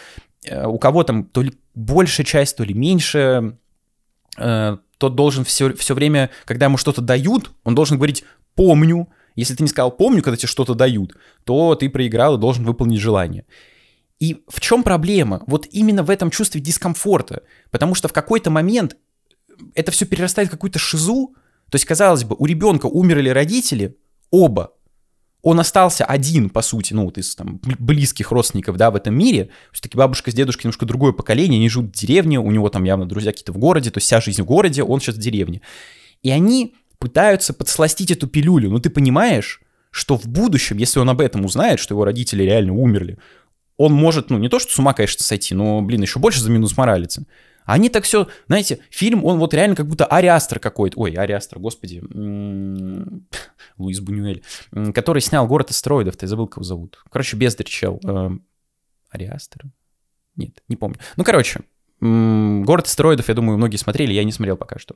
Э, 0.44 0.66
у 0.66 0.78
кого 0.78 1.04
там 1.04 1.24
то 1.24 1.42
ли 1.42 1.52
большая 1.76 2.26
часть, 2.26 2.56
то 2.56 2.64
ли 2.64 2.74
меньше, 2.74 3.56
э, 4.38 4.76
тот 4.98 5.14
должен 5.14 5.44
все, 5.44 5.72
все 5.74 5.94
время, 5.94 6.30
когда 6.46 6.66
ему 6.66 6.78
что-то 6.78 7.00
дают, 7.00 7.52
он 7.62 7.76
должен 7.76 7.96
говорить 7.96 8.24
«помню». 8.56 9.08
Если 9.36 9.54
ты 9.54 9.62
не 9.62 9.68
сказал 9.68 9.92
«помню», 9.92 10.22
когда 10.22 10.36
тебе 10.36 10.48
что-то 10.48 10.74
дают, 10.74 11.14
то 11.44 11.76
ты 11.76 11.88
проиграл 11.90 12.36
и 12.36 12.40
должен 12.40 12.64
выполнить 12.64 13.00
желание. 13.00 13.44
И 14.18 14.42
в 14.48 14.60
чем 14.60 14.82
проблема? 14.82 15.42
Вот 15.46 15.66
именно 15.70 16.02
в 16.02 16.10
этом 16.10 16.30
чувстве 16.30 16.60
дискомфорта. 16.60 17.42
Потому 17.70 17.94
что 17.94 18.08
в 18.08 18.12
какой-то 18.12 18.50
момент 18.50 18.96
это 19.74 19.90
все 19.90 20.06
перерастает 20.06 20.48
в 20.48 20.52
какую-то 20.52 20.78
шизу. 20.78 21.34
То 21.70 21.76
есть, 21.76 21.84
казалось 21.84 22.24
бы, 22.24 22.36
у 22.38 22.46
ребенка 22.46 22.86
умерли 22.86 23.28
родители, 23.28 23.96
оба. 24.30 24.72
Он 25.42 25.60
остался 25.60 26.04
один, 26.04 26.50
по 26.50 26.62
сути, 26.62 26.92
ну, 26.92 27.04
вот 27.04 27.18
из 27.18 27.36
там, 27.36 27.60
близких 27.62 28.32
родственников, 28.32 28.76
да, 28.76 28.90
в 28.90 28.96
этом 28.96 29.14
мире. 29.16 29.50
Все-таки 29.70 29.96
бабушка 29.96 30.30
с 30.30 30.34
дедушкой 30.34 30.64
немножко 30.64 30.86
другое 30.86 31.12
поколение, 31.12 31.58
они 31.58 31.68
живут 31.68 31.96
в 31.96 32.00
деревне, 32.00 32.40
у 32.40 32.50
него 32.50 32.68
там 32.68 32.82
явно 32.84 33.06
друзья 33.06 33.30
какие-то 33.30 33.52
в 33.52 33.58
городе, 33.58 33.90
то 33.90 33.98
есть 33.98 34.06
вся 34.06 34.20
жизнь 34.20 34.42
в 34.42 34.44
городе, 34.44 34.82
он 34.82 35.00
сейчас 35.00 35.16
в 35.16 35.20
деревне. 35.20 35.60
И 36.22 36.30
они 36.30 36.74
пытаются 36.98 37.52
подсластить 37.52 38.10
эту 38.10 38.26
пилюлю. 38.26 38.70
Ну, 38.70 38.80
ты 38.80 38.90
понимаешь, 38.90 39.60
что 39.90 40.18
в 40.18 40.26
будущем, 40.26 40.78
если 40.78 40.98
он 40.98 41.08
об 41.10 41.20
этом 41.20 41.44
узнает, 41.44 41.78
что 41.78 41.94
его 41.94 42.04
родители 42.04 42.42
реально 42.42 42.72
умерли, 42.72 43.18
он 43.76 43.92
может, 43.92 44.30
ну, 44.30 44.38
не 44.38 44.48
то 44.48 44.58
что 44.58 44.72
с 44.72 44.78
ума, 44.78 44.94
конечно, 44.94 45.22
сойти, 45.24 45.54
но, 45.54 45.82
блин, 45.82 46.02
еще 46.02 46.18
больше 46.18 46.40
за 46.40 46.50
минус 46.50 46.76
моралиться. 46.76 47.24
Они 47.64 47.88
так 47.88 48.04
все, 48.04 48.28
знаете, 48.46 48.78
фильм, 48.90 49.24
он 49.24 49.38
вот 49.38 49.52
реально 49.52 49.74
как 49.74 49.88
будто 49.88 50.06
Ариастр 50.06 50.60
какой-то, 50.60 50.98
ой, 51.00 51.12
Ариастр, 51.12 51.58
господи, 51.58 52.00
Луис 53.76 54.00
Бунюэль, 54.00 54.44
который 54.94 55.20
снял 55.20 55.46
«Город 55.48 55.70
астероидов», 55.70 56.16
ты 56.16 56.28
забыл, 56.28 56.46
кого 56.46 56.62
зовут. 56.62 57.02
Короче, 57.10 57.36
бездарь 57.36 57.66
чел. 57.66 58.00
Э, 58.06 58.30
Ариастр? 59.10 59.64
Нет, 60.36 60.62
не 60.68 60.76
помню. 60.76 60.98
Ну, 61.16 61.24
короче, 61.24 61.60
«Город 62.00 62.86
астероидов», 62.86 63.28
я 63.28 63.34
думаю, 63.34 63.56
многие 63.58 63.78
смотрели, 63.78 64.12
я 64.12 64.22
не 64.22 64.32
смотрел 64.32 64.56
пока 64.56 64.78
что. 64.78 64.94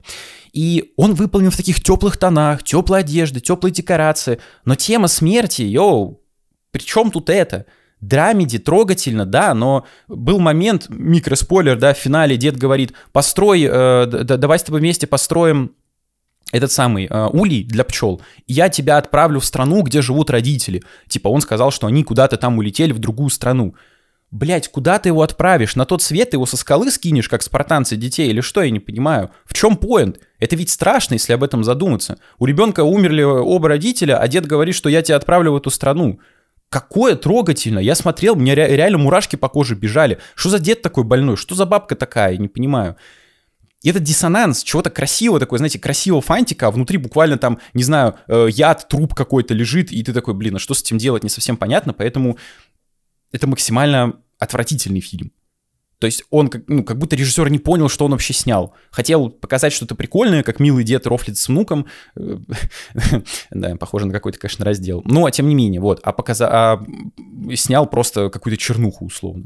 И 0.53 0.93
он 0.97 1.15
выполнен 1.15 1.51
в 1.51 1.57
таких 1.57 1.83
теплых 1.83 2.19
тонах, 2.19 2.63
теплой 2.63 3.01
одежды, 3.01 3.41
теплой 3.41 3.73
декорации, 3.73 4.39
но 4.65 4.77
тема 4.77 5.09
смерти, 5.09 5.63
йоу, 5.63 6.23
при 6.71 6.83
чем 6.83 7.11
тут 7.11 7.31
это? 7.31 7.67
Драмеди, 8.01 8.59
трогательно, 8.59 9.27
да, 9.27 9.55
но 9.55 9.85
был 10.09 10.39
момент, 10.39 10.87
микроспойлер, 10.89 11.79
да, 11.79 11.95
в 11.95 11.99
финале 11.99 12.37
дед 12.37 12.57
говорит, 12.57 12.93
построй, 13.13 13.67
э, 13.71 14.07
давай 14.07 14.59
с 14.59 14.63
тобой 14.63 14.81
вместе 14.81 15.07
построим 15.07 15.73
этот 16.53 16.73
самый 16.73 17.07
э, 17.07 17.27
улей 17.27 17.65
для 17.65 17.85
пчел, 17.85 18.21
я 18.47 18.69
тебя 18.69 18.99
отправлю 18.99 19.41
в 19.41 19.45
страну, 19.45 19.83
где 19.83 20.03
живут 20.03 20.31
родители. 20.31 20.83
Типа 21.09 21.29
он 21.29 21.41
сказал, 21.41 21.71
что 21.71 21.87
они 21.87 22.03
куда-то 22.03 22.37
там 22.37 22.59
улетели 22.59 22.93
в 22.93 22.99
другую 22.99 23.31
страну. 23.31 23.75
Блять, 24.31 24.69
куда 24.69 24.99
ты 25.01 25.09
его 25.09 25.23
отправишь? 25.23 25.75
На 25.75 25.85
тот 25.85 26.03
свет 26.03 26.31
ты 26.31 26.37
его 26.37 26.47
со 26.47 26.57
скалы 26.57 26.93
скинешь, 26.93 27.29
как 27.29 27.43
спартанцы 27.43 27.97
детей, 27.97 28.31
или 28.31 28.41
что, 28.41 28.63
я 28.63 28.71
не 28.71 28.79
понимаю. 28.79 29.31
В 29.45 29.55
чем 29.55 29.77
поинт? 29.77 30.21
Это 30.39 30.55
ведь 30.55 30.71
страшно, 30.71 31.15
если 31.15 31.33
об 31.33 31.43
этом 31.43 31.65
задуматься. 31.65 32.19
У 32.39 32.47
ребенка 32.47 32.85
умерли 32.85 33.23
оба 33.23 33.69
родителя, 33.69 34.19
а 34.19 34.29
дед 34.29 34.47
говорит, 34.47 34.77
что 34.77 34.89
я 34.89 35.03
тебя 35.03 35.17
отправлю 35.17 35.53
в 35.53 35.57
эту 35.57 35.71
страну. 35.71 36.21
Какое 36.71 37.17
трогательно. 37.17 37.81
Я 37.81 37.97
смотрел, 37.97 38.35
у 38.35 38.39
меня 38.39 38.55
реально 38.55 38.99
мурашки 38.99 39.35
по 39.35 39.49
коже 39.49 39.75
бежали. 39.75 40.19
Что 40.37 40.51
за 40.51 40.61
дед 40.61 40.83
такой 40.83 41.03
больной? 41.03 41.37
Что 41.37 41.57
за 41.57 41.67
бабка 41.67 41.97
такая? 41.97 42.33
Я 42.33 42.39
не 42.39 42.47
понимаю. 42.47 42.97
И 43.83 43.91
этот 43.91 44.05
диссонанс 44.05 44.63
чего-то 44.63 44.89
красивого 44.89 45.41
такой, 45.41 45.59
знаете, 45.59 45.81
красивого 45.81 46.23
фантика, 46.23 46.69
а 46.69 46.71
внутри 46.71 46.99
буквально 46.99 47.39
там, 47.39 47.59
не 47.75 47.83
знаю, 47.83 48.17
э, 48.29 48.49
яд, 48.51 48.87
труп 48.89 49.15
какой-то 49.15 49.53
лежит, 49.53 49.91
и 49.91 50.03
ты 50.05 50.13
такой, 50.13 50.35
блин, 50.35 50.57
а 50.57 50.59
что 50.59 50.75
с 50.75 50.83
этим 50.83 50.99
делать, 50.99 51.25
не 51.25 51.31
совсем 51.31 51.57
понятно, 51.57 51.93
поэтому 51.93 52.39
это 53.33 53.47
максимально 53.47 54.21
отвратительный 54.39 55.01
фильм. 55.01 55.33
То 56.01 56.07
есть 56.07 56.25
он 56.31 56.51
ну, 56.67 56.83
как 56.83 56.99
будто 56.99 57.15
режиссер 57.15 57.51
не 57.51 57.59
понял, 57.59 57.91
что 57.91 58.07
он 58.07 58.13
вообще 58.13 58.33
снял. 58.33 58.75
Хотел 58.91 59.29
показать 59.29 59.75
что-то 59.75 59.95
прикольное, 59.95 60.43
как 60.43 60.59
милый 60.59 60.83
дед 60.83 61.07
рофлит 61.07 61.37
с 61.37 61.47
внуком. 61.49 61.87
Да, 63.51 63.77
похоже 63.77 64.07
на 64.07 64.13
какой-то, 64.13 64.39
конечно, 64.39 64.65
раздел. 64.65 65.03
Но, 65.05 65.29
тем 65.29 65.49
не 65.49 65.55
менее, 65.55 65.81
вот. 65.81 66.01
А, 66.03 66.13
показа... 66.13 66.49
а 66.49 66.87
снял 67.55 67.87
просто 67.87 68.31
какую-то 68.31 68.61
чернуху, 68.61 69.05
условно. 69.05 69.45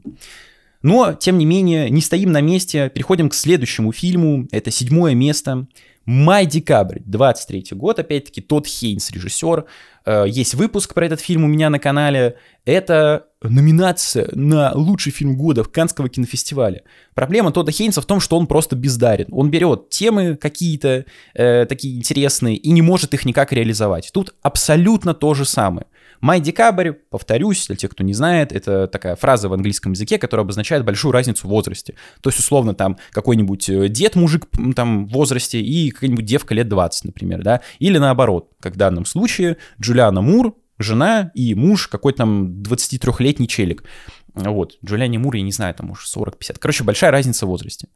Но, 0.83 1.15
тем 1.15 1.39
не 1.39 1.47
менее, 1.47 1.91
не 1.91 2.01
стоим 2.01 2.31
на 2.31 2.41
месте, 2.41 2.91
переходим 2.91 3.31
к 3.31 3.35
следующему 3.35 3.91
фильму. 3.93 4.47
Это 4.53 4.71
седьмое 4.71 5.15
место. 5.15 5.67
Май-декабрь, 6.07 7.01
23 7.05 7.69
год, 7.73 7.99
опять-таки, 7.99 8.41
тот 8.41 8.67
Хейнс, 8.67 9.11
режиссер. 9.11 9.65
Э, 10.05 10.25
есть 10.29 10.55
выпуск 10.55 10.93
про 10.93 11.07
этот 11.07 11.21
фильм 11.21 11.45
у 11.45 11.47
меня 11.47 11.71
на 11.71 11.79
канале. 11.79 12.37
Это 12.67 13.27
номинация 13.43 14.29
на 14.33 14.73
лучший 14.75 15.13
фильм 15.13 15.37
года 15.37 15.65
в 15.65 15.71
Канского 15.71 16.09
кинофестиваля. 16.09 16.83
Проблема 17.15 17.53
Тодда 17.53 17.73
Хейнса 17.73 18.01
в 18.03 18.07
том, 18.07 18.21
что 18.21 18.37
он 18.37 18.47
просто 18.47 18.77
бездарен. 18.77 19.29
Он 19.33 19.51
берет 19.51 19.89
темы 19.89 20.37
какие-то 20.37 21.07
э, 21.35 21.67
такие 21.67 21.97
интересные 21.97 22.57
и 22.57 22.71
не 22.71 22.83
может 22.83 23.15
их 23.15 23.25
никак 23.25 23.53
реализовать. 23.53 24.11
Тут 24.13 24.35
абсолютно 24.43 25.15
то 25.15 25.33
же 25.33 25.45
самое. 25.45 25.87
Май-декабрь, 26.25 26.93
повторюсь, 26.93 27.67
для 27.67 27.77
тех, 27.77 27.91
кто 27.91 28.03
не 28.03 28.15
знает, 28.15 28.51
это 28.51 28.87
такая 28.87 29.15
фраза 29.15 29.51
в 29.51 29.53
английском 29.53 29.93
языке, 29.93 30.17
которая 30.17 30.45
обозначает 30.45 30.83
большую 30.83 31.13
разницу 31.13 31.47
в 31.47 31.51
возрасте. 31.51 31.97
То 32.23 32.31
есть, 32.31 32.39
условно, 32.39 32.75
там 32.75 32.97
какой-нибудь 33.11 33.69
э, 33.69 33.89
дед-мужик 33.91 34.47
там 34.75 35.07
в 35.07 35.11
возрасте 35.11 35.61
и 35.61 35.91
какая-нибудь 35.91 36.25
девка 36.25 36.55
лет 36.55 36.67
20, 36.67 37.05
например, 37.05 37.43
да, 37.43 37.61
или 37.79 37.99
наоборот, 37.99 38.49
как 38.59 38.73
в 38.73 38.79
данном 38.79 39.05
случае 39.05 39.59
Джулиана 39.79 40.23
Мур, 40.23 40.57
жена 40.79 41.31
и 41.35 41.55
муж 41.55 41.89
какой-то 41.89 42.17
там 42.17 42.63
23-летний 42.63 43.47
челик. 43.47 43.85
Вот, 44.33 44.79
Джулиане 44.83 45.19
Мур, 45.19 45.35
я 45.35 45.43
не 45.43 45.53
знаю, 45.53 45.75
там 45.75 45.91
уж 45.91 46.11
40-50. 46.11 46.57
Короче, 46.59 46.85
большая 46.85 47.11
разница 47.11 47.45
в 47.45 47.51
возрасте. 47.51 47.89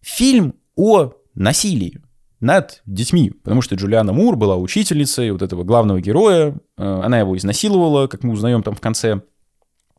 Фильм 0.00 0.56
о 0.74 1.12
насилии 1.36 2.00
над 2.40 2.82
детьми, 2.86 3.30
потому 3.30 3.62
что 3.62 3.74
Джулиана 3.74 4.12
Мур 4.12 4.36
была 4.36 4.56
учительницей 4.56 5.30
вот 5.30 5.42
этого 5.42 5.64
главного 5.64 6.00
героя, 6.00 6.54
э, 6.76 7.00
она 7.04 7.18
его 7.18 7.36
изнасиловала, 7.36 8.06
как 8.06 8.22
мы 8.22 8.32
узнаем 8.32 8.62
там 8.62 8.74
в 8.74 8.80
конце. 8.80 9.22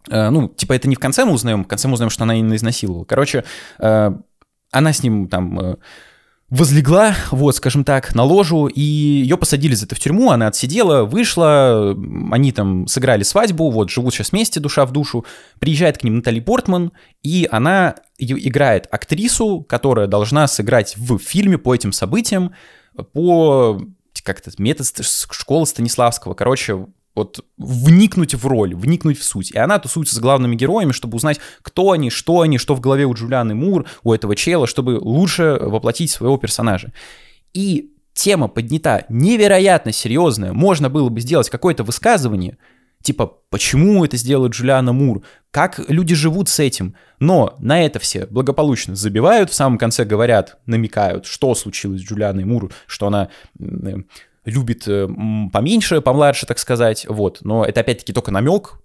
Э, 0.09 0.29
ну, 0.29 0.47
типа 0.47 0.73
это 0.73 0.87
не 0.87 0.95
в 0.95 0.99
конце 0.99 1.25
мы 1.25 1.33
узнаем, 1.33 1.63
в 1.63 1.67
конце 1.67 1.87
мы 1.87 1.95
узнаем, 1.95 2.09
что 2.09 2.23
она 2.23 2.35
именно 2.35 2.55
изнасиловала. 2.55 3.05
Короче, 3.05 3.43
э, 3.79 4.11
она 4.71 4.93
с 4.93 5.01
ним 5.01 5.27
там 5.27 5.77
возлегла, 6.49 7.15
вот, 7.31 7.55
скажем 7.55 7.83
так, 7.83 8.15
на 8.15 8.23
ложу, 8.23 8.67
и 8.67 8.81
ее 8.81 9.37
посадили 9.37 9.75
за 9.75 9.85
это 9.85 9.95
в 9.95 9.99
тюрьму, 9.99 10.31
она 10.31 10.47
отсидела, 10.47 11.03
вышла, 11.03 11.91
они 12.31 12.51
там 12.53 12.87
сыграли 12.87 13.23
свадьбу, 13.23 13.69
вот, 13.69 13.89
живут 13.89 14.13
сейчас 14.13 14.31
вместе, 14.31 14.59
душа 14.59 14.85
в 14.85 14.91
душу, 14.91 15.25
приезжает 15.59 15.97
к 15.97 16.03
ним 16.03 16.17
Натали 16.17 16.39
Портман, 16.39 16.93
и 17.21 17.47
она 17.51 17.95
играет 18.17 18.87
актрису, 18.91 19.61
которая 19.67 20.07
должна 20.07 20.47
сыграть 20.47 20.95
в 20.97 21.17
фильме 21.17 21.57
по 21.57 21.75
этим 21.75 21.91
событиям, 21.91 22.53
по 23.13 23.81
как 24.23 24.41
то 24.41 24.51
метод 24.57 24.87
школы 25.03 25.65
Станиславского, 25.67 26.33
короче, 26.33 26.87
вот 27.17 27.43
вникнуть 27.57 28.35
в 28.35 28.47
роль, 28.47 28.75
вникнуть 28.75 29.17
в 29.17 29.23
суть. 29.23 29.51
И 29.51 29.57
она 29.57 29.79
тусуется 29.79 30.15
с 30.15 30.19
главными 30.19 30.55
героями, 30.55 30.91
чтобы 30.91 31.15
узнать, 31.15 31.39
кто 31.61 31.91
они, 31.91 32.09
что 32.09 32.41
они, 32.41 32.57
что 32.57 32.75
в 32.75 32.79
голове 32.79 33.05
у 33.05 33.13
Джулианы 33.13 33.55
Мур, 33.55 33.85
у 34.03 34.13
этого 34.13 34.35
чела, 34.35 34.67
чтобы 34.67 34.99
лучше 35.01 35.57
воплотить 35.59 36.11
своего 36.11 36.37
персонажа. 36.37 36.93
И 37.53 37.93
тема 38.13 38.47
поднята 38.47 39.05
невероятно 39.09 39.91
серьезная. 39.91 40.53
Можно 40.53 40.89
было 40.89 41.09
бы 41.09 41.19
сделать 41.19 41.49
какое-то 41.49 41.83
высказывание, 41.83 42.57
типа, 43.01 43.25
почему 43.49 44.05
это 44.05 44.15
сделала 44.17 44.47
Джулиана 44.47 44.93
Мур, 44.93 45.23
как 45.51 45.79
люди 45.89 46.13
живут 46.13 46.49
с 46.49 46.59
этим. 46.59 46.95
Но 47.19 47.55
на 47.59 47.83
это 47.83 47.99
все 47.99 48.27
благополучно 48.27 48.95
забивают, 48.95 49.49
в 49.49 49.55
самом 49.55 49.77
конце 49.77 50.05
говорят, 50.05 50.59
намекают, 50.65 51.25
что 51.25 51.55
случилось 51.55 52.01
с 52.01 52.03
Джулианой 52.03 52.45
Мур, 52.45 52.71
что 52.85 53.07
она 53.07 53.29
любит 54.47 54.87
э, 54.87 55.07
поменьше, 55.51 56.01
помладше, 56.01 56.45
так 56.45 56.57
сказать, 56.57 57.05
вот. 57.07 57.39
Но 57.41 57.65
это 57.65 57.81
опять-таки 57.81 58.13
только 58.13 58.31
намек, 58.31 58.79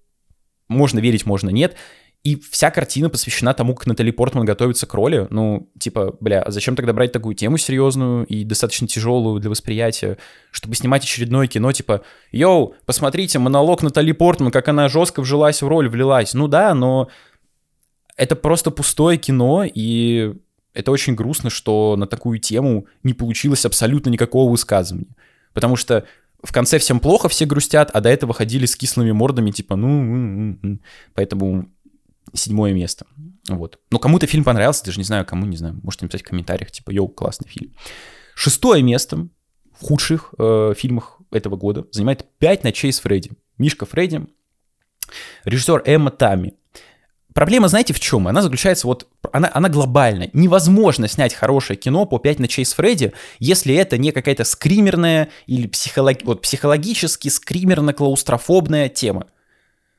можно 0.69 0.99
верить, 0.99 1.25
можно 1.25 1.51
нет. 1.51 1.77
И 2.25 2.37
вся 2.37 2.71
картина 2.71 3.11
посвящена 3.11 3.53
тому, 3.53 3.75
как 3.75 3.87
Натали 3.87 4.11
Портман 4.13 4.45
готовится 4.45 4.87
к 4.87 4.95
роли. 4.95 5.27
Ну, 5.31 5.71
типа, 5.79 6.17
бля, 6.21 6.45
зачем 6.49 6.77
тогда 6.77 6.93
брать 6.93 7.11
такую 7.11 7.35
тему 7.35 7.59
серьезную 7.59 8.27
и 8.27 8.45
достаточно 8.45 8.87
тяжелую 8.87 9.41
для 9.41 9.51
восприятия, 9.51 10.19
чтобы 10.53 10.77
снимать 10.77 11.03
очередное 11.03 11.49
кино, 11.49 11.73
типа, 11.73 12.03
йоу, 12.31 12.75
посмотрите, 12.85 13.39
монолог 13.39 13.83
Натали 13.83 14.13
Портман, 14.13 14.53
как 14.53 14.69
она 14.69 14.89
жестко 14.89 15.21
вжилась 15.21 15.63
в 15.63 15.69
роль, 15.69 15.89
влилась. 15.89 16.35
Ну 16.35 16.47
да, 16.47 16.75
но 16.75 17.09
это 18.17 18.37
просто 18.37 18.71
пустое 18.71 19.19
кино, 19.19 19.65
и 19.65 20.35
это 20.75 20.91
очень 20.91 21.15
грустно, 21.15 21.51
что 21.51 21.97
на 21.97 22.07
такую 22.07 22.39
тему 22.39 22.87
не 23.03 23.15
получилось 23.15 23.65
абсолютно 23.65 24.11
никакого 24.11 24.51
высказывания. 24.51 25.15
Потому 25.53 25.77
что 25.77 26.07
в 26.43 26.53
конце 26.53 26.79
всем 26.79 27.01
плохо, 27.01 27.29
все 27.29 27.47
грустят, 27.47 27.91
а 27.93 28.01
до 28.01 28.09
этого 28.09 28.35
ходили 28.35 28.67
с 28.67 28.77
кислыми 28.77 29.13
мордами, 29.13 29.51
типа, 29.51 29.77
ну, 29.77 30.79
поэтому 31.15 31.71
седьмое 32.33 32.73
место. 32.73 33.07
Вот. 33.49 33.79
Но 33.91 33.99
кому-то 33.99 34.27
фильм 34.27 34.45
понравился, 34.45 34.85
даже 34.85 34.99
не 34.99 35.05
знаю, 35.05 35.25
кому, 35.25 35.47
не 35.47 35.57
знаю. 35.57 35.79
Можете 35.83 36.05
написать 36.05 36.23
в 36.23 36.29
комментариях, 36.29 36.71
типа, 36.71 36.91
йоу, 36.91 37.09
классный 37.09 37.49
фильм. 37.49 37.73
Шестое 38.35 38.83
место 38.83 39.29
в 39.79 39.85
худших 39.85 40.35
э, 40.39 40.75
фильмах 40.77 41.21
этого 41.31 41.57
года 41.57 41.87
занимает 41.91 42.27
«Пять 42.39 42.65
ночей 42.65 42.93
с 42.93 43.01
Фредди». 43.01 43.33
Мишка 43.59 43.87
Фредди, 43.87 44.27
режиссер 45.45 45.83
Эмма 45.85 46.11
Тами. 46.11 46.55
Проблема, 47.35 47.69
знаете, 47.69 47.95
в 47.95 48.01
чем? 48.01 48.29
Она 48.29 48.43
заключается 48.43 48.87
вот, 48.87 49.09
она, 49.33 49.51
она 49.53 49.69
глобальная. 49.69 50.31
Невозможно 50.33 51.09
снять 51.09 51.35
хорошее 51.35 51.79
кино 51.79 52.05
по 52.05 52.19
«Пять 52.19 52.39
ночей 52.39 52.65
с 52.65 52.75
Фредди», 52.75 53.13
если 53.39 53.75
это 53.75 53.97
не 53.97 54.13
какая-то 54.13 54.45
скримерная 54.45 55.29
или 55.47 55.67
психолог, 55.67 56.19
вот, 56.25 56.43
психологически 56.43 57.29
скримерно-клаустрофобная 57.29 58.89
тема. 58.89 59.27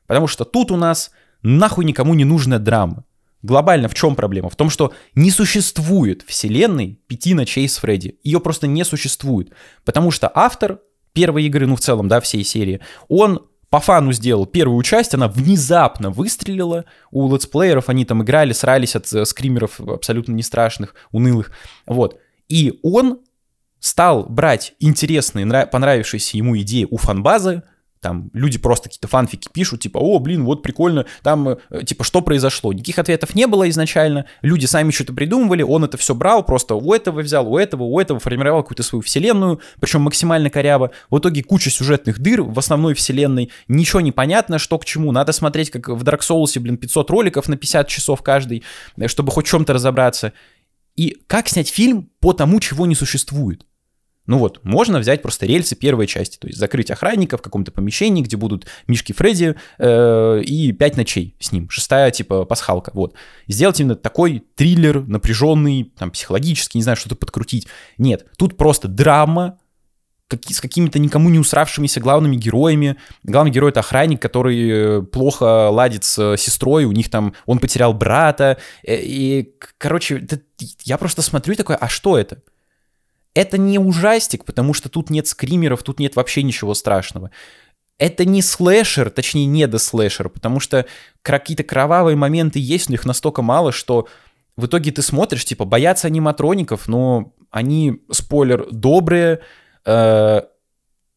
Потому 0.06 0.28
что 0.28 0.46
тут 0.46 0.72
у 0.72 0.76
нас 0.76 1.12
нахуй 1.42 1.86
никому 1.86 2.14
не 2.14 2.26
нужная 2.26 2.60
драма. 2.60 3.04
Глобально 3.42 3.90
в 3.90 3.94
чем 3.94 4.16
проблема? 4.16 4.50
В 4.50 4.56
том, 4.56 4.70
что 4.70 4.94
не 5.16 5.30
существует 5.30 6.24
вселенной 6.28 7.00
«Пяти 7.08 7.34
ночей 7.34 7.68
с 7.68 7.78
Фредди». 7.78 8.18
Ее 8.24 8.40
просто 8.40 8.68
не 8.68 8.86
существует. 8.86 9.52
Потому 9.84 10.12
что 10.12 10.32
автор 10.34 10.80
первой 11.14 11.46
игры, 11.46 11.68
ну 11.68 11.76
в 11.76 11.82
целом, 11.82 12.08
да, 12.08 12.22
всей 12.22 12.44
серии, 12.44 12.80
он 13.08 13.46
по 13.74 13.80
фану 13.80 14.12
сделал 14.12 14.46
первую 14.46 14.84
часть, 14.84 15.16
она 15.16 15.28
внезапно 15.28 16.12
выстрелила. 16.12 16.86
У 17.10 17.28
летсплееров 17.34 17.90
они 17.90 18.06
там 18.06 18.22
играли, 18.22 18.54
срались 18.54 18.96
от 18.96 19.12
э, 19.12 19.26
скримеров 19.26 19.80
абсолютно 19.82 20.34
не 20.34 20.44
страшных, 20.44 20.94
унылых. 21.12 21.50
Вот. 21.88 22.20
И 22.48 22.80
он 22.84 23.22
стал 23.80 24.26
брать 24.26 24.76
интересные, 24.80 25.66
понравившиеся 25.66 26.38
ему 26.38 26.56
идеи 26.60 26.88
у 26.88 26.98
фанбазы, 26.98 27.64
там 28.04 28.30
люди 28.34 28.60
просто 28.60 28.90
какие-то 28.90 29.08
фанфики 29.08 29.48
пишут, 29.52 29.80
типа, 29.82 29.98
о, 29.98 30.20
блин, 30.20 30.44
вот 30.44 30.62
прикольно, 30.62 31.06
там, 31.24 31.48
э, 31.48 31.84
типа, 31.86 32.04
что 32.04 32.22
произошло? 32.22 32.74
Никаких 32.74 33.00
ответов 33.00 33.34
не 33.34 33.48
было 33.48 33.68
изначально, 33.70 34.26
люди 34.42 34.66
сами 34.66 34.92
что-то 34.92 35.14
придумывали, 35.14 35.64
он 35.64 35.86
это 35.86 35.98
все 35.98 36.14
брал, 36.14 36.44
просто 36.44 36.76
у 36.76 36.94
этого 36.94 37.22
взял, 37.22 37.52
у 37.52 37.58
этого, 37.58 37.84
у 37.84 38.00
этого, 38.00 38.20
формировал 38.20 38.62
какую-то 38.62 38.84
свою 38.84 39.02
вселенную, 39.02 39.62
причем 39.80 40.02
максимально 40.02 40.50
коряво. 40.50 40.92
В 41.10 41.18
итоге 41.18 41.42
куча 41.44 41.70
сюжетных 41.70 42.20
дыр 42.20 42.44
в 42.44 42.60
основной 42.60 42.94
вселенной, 42.94 43.50
ничего 43.68 44.02
не 44.02 44.12
понятно, 44.12 44.60
что 44.60 44.78
к 44.78 44.86
чему. 44.86 45.12
Надо 45.12 45.32
смотреть, 45.32 45.72
как 45.72 45.88
в 45.88 46.04
Dark 46.04 46.20
Souls, 46.20 46.60
блин, 46.60 46.78
500 46.78 47.10
роликов 47.10 47.48
на 47.48 47.58
50 47.58 47.88
часов 47.88 48.22
каждый, 48.22 48.64
э, 48.98 49.08
чтобы 49.08 49.32
хоть 49.32 49.48
в 49.48 49.50
чем-то 49.50 49.74
разобраться. 49.74 50.34
И 50.96 51.18
как 51.28 51.48
снять 51.48 51.70
фильм 51.70 52.10
по 52.20 52.34
тому, 52.34 52.60
чего 52.60 52.86
не 52.86 52.96
существует? 52.96 53.66
Ну 54.26 54.38
вот, 54.38 54.64
можно 54.64 55.00
взять 55.00 55.22
просто 55.22 55.46
рельсы 55.46 55.76
первой 55.76 56.08
части, 56.08 56.38
то 56.38 56.48
есть 56.48 56.58
закрыть 56.58 56.90
охранника 56.90 57.38
в 57.38 57.42
каком-то 57.42 57.72
помещении, 57.72 58.24
где 58.24 58.38
будут 58.38 58.68
Мишки 58.88 59.12
Фредди 59.12 59.56
э, 59.78 60.42
и 60.42 60.72
пять 60.72 60.96
ночей 60.96 61.36
с 61.40 61.52
ним, 61.52 61.70
шестая 61.70 62.10
типа 62.10 62.46
пасхалка, 62.46 62.92
вот. 62.94 63.16
Сделать 63.48 63.82
именно 63.82 63.96
такой 63.96 64.44
триллер, 64.56 65.06
напряженный, 65.06 65.92
там, 65.98 66.12
психологический, 66.12 66.78
не 66.78 66.84
знаю, 66.84 66.96
что-то 66.96 67.16
подкрутить. 67.16 67.68
Нет, 67.98 68.26
тут 68.38 68.56
просто 68.56 68.88
драма, 68.88 69.60
как, 70.30 70.46
с 70.50 70.62
какими-то 70.62 71.00
никому 71.00 71.30
не 71.30 71.40
усравшимися 71.40 72.00
главными 72.00 72.38
героями. 72.38 72.96
Главный 73.24 73.52
герой— 73.52 73.70
это 73.72 73.82
охранник, 73.82 74.22
который 74.22 74.70
э, 74.70 75.02
плохо 75.02 75.70
ладит 75.70 76.06
с 76.06 76.38
сестрой, 76.38 76.86
у 76.86 76.94
них 76.94 77.10
там, 77.10 77.34
он 77.46 77.60
потерял 77.60 77.94
брата, 77.94 78.58
э, 78.84 79.02
и, 79.02 79.54
короче, 79.78 80.20
это, 80.20 80.40
я 80.84 80.98
просто 80.98 81.22
смотрю 81.22 81.56
такой, 81.56 81.76
а 81.76 81.90
что 81.90 82.18
это? 82.18 82.42
Это 83.34 83.58
не 83.58 83.80
ужастик, 83.80 84.46
потому 84.46 84.74
что 84.74 84.90
тут 84.90 85.10
нет 85.10 85.28
скримеров, 85.28 85.84
тут 85.84 86.00
нет 86.00 86.16
вообще 86.16 86.44
ничего 86.44 86.74
страшного. 86.74 87.32
Это 87.98 88.26
не 88.26 88.42
слэшер, 88.42 89.10
точнее 89.10 89.46
не 89.46 89.68
до 89.68 89.78
слэшер, 89.78 90.30
потому 90.30 90.60
что 90.60 90.86
какие-то 91.22 91.64
кровавые 91.64 92.16
моменты 92.16 92.60
есть, 92.60 92.90
но 92.90 92.96
их 92.96 93.06
настолько 93.06 93.42
мало, 93.42 93.72
что 93.72 94.08
в 94.56 94.66
итоге 94.66 94.92
ты 94.92 95.02
смотришь, 95.02 95.46
типа, 95.46 95.66
боятся 95.66 96.08
аниматроников, 96.08 96.88
но 96.88 97.34
они, 97.50 98.02
спойлер, 98.12 98.68
добрые, 98.72 99.42
э, 99.86 100.42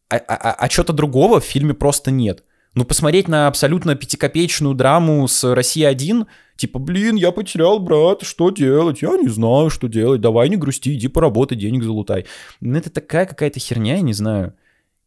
а, 0.09 0.17
а, 0.17 0.17
а, 0.29 0.53
а 0.53 0.71
что-то 0.71 0.93
другого 0.93 1.41
в 1.41 1.45
фильме 1.45 1.75
просто 1.75 2.11
нет. 2.11 2.45
Ну, 2.77 2.85
посмотреть 2.85 3.27
на 3.27 3.49
абсолютно 3.49 3.95
пятикопеечную 3.95 4.75
драму 4.75 5.27
с 5.27 5.43
«Россия-1», 5.43 6.27
типа, 6.57 6.79
блин, 6.79 7.17
я 7.17 7.33
потерял 7.33 7.79
брата, 7.79 8.27
что 8.27 8.51
делать? 8.51 9.01
Я 9.01 9.17
не 9.17 9.29
знаю, 9.29 9.71
что 9.71 9.89
делать, 9.89 10.21
давай 10.21 10.51
не 10.51 10.57
грусти, 10.57 10.95
иди 10.95 11.09
поработай, 11.09 11.57
денег 11.57 11.83
залутай. 11.83 12.27
Ну, 12.61 12.77
это 12.77 12.91
такая 12.91 13.25
какая-то 13.25 13.59
херня, 13.61 13.95
я 13.95 14.03
не 14.03 14.13
знаю. 14.13 14.55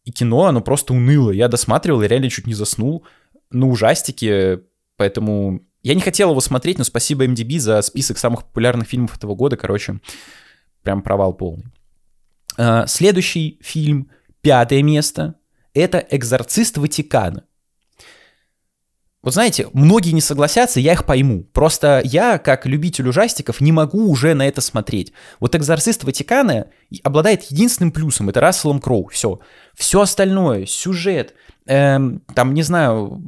И 0.03 0.11
кино, 0.11 0.45
оно 0.45 0.61
просто 0.61 0.93
уныло. 0.93 1.29
Я 1.29 1.47
досматривал 1.47 2.01
и 2.01 2.07
реально 2.07 2.31
чуть 2.31 2.47
не 2.47 2.55
заснул. 2.55 3.05
Ну, 3.51 3.69
ужастики, 3.69 4.61
поэтому 4.97 5.61
Я 5.81 5.95
не 5.95 6.01
хотел 6.01 6.31
его 6.31 6.41
смотреть, 6.41 6.77
но 6.77 6.83
спасибо 6.83 7.25
MDB 7.25 7.59
за 7.59 7.81
список 7.81 8.17
самых 8.17 8.43
популярных 8.43 8.87
фильмов 8.87 9.15
этого 9.15 9.35
года. 9.35 9.55
Короче, 9.55 9.99
прям 10.83 11.01
провал 11.01 11.33
полный. 11.33 11.65
А, 12.57 12.85
следующий 12.87 13.59
фильм, 13.61 14.09
пятое 14.41 14.83
место, 14.83 15.35
это 15.73 16.05
«Экзорцист 16.09 16.77
Ватикана». 16.77 17.45
Вот 19.21 19.33
знаете, 19.33 19.67
многие 19.73 20.11
не 20.11 20.21
согласятся, 20.21 20.79
я 20.79 20.93
их 20.93 21.05
пойму. 21.05 21.43
Просто 21.51 22.01
я, 22.05 22.37
как 22.37 22.65
любитель 22.65 23.09
ужастиков, 23.09 23.59
не 23.59 23.73
могу 23.73 24.09
уже 24.09 24.33
на 24.33 24.47
это 24.47 24.61
смотреть. 24.61 25.11
Вот 25.41 25.55
«Экзорцист 25.55 26.05
Ватикана» 26.05 26.67
обладает 27.03 27.43
единственным 27.43 27.91
плюсом, 27.91 28.29
это 28.29 28.39
Расселом 28.39 28.79
Кроу, 28.79 29.09
все. 29.09 29.41
Все 29.75 30.01
остальное, 30.01 30.65
сюжет, 30.65 31.33
эм, 31.69 32.21
там, 32.33 32.53
не 32.53 32.63
знаю, 32.63 33.21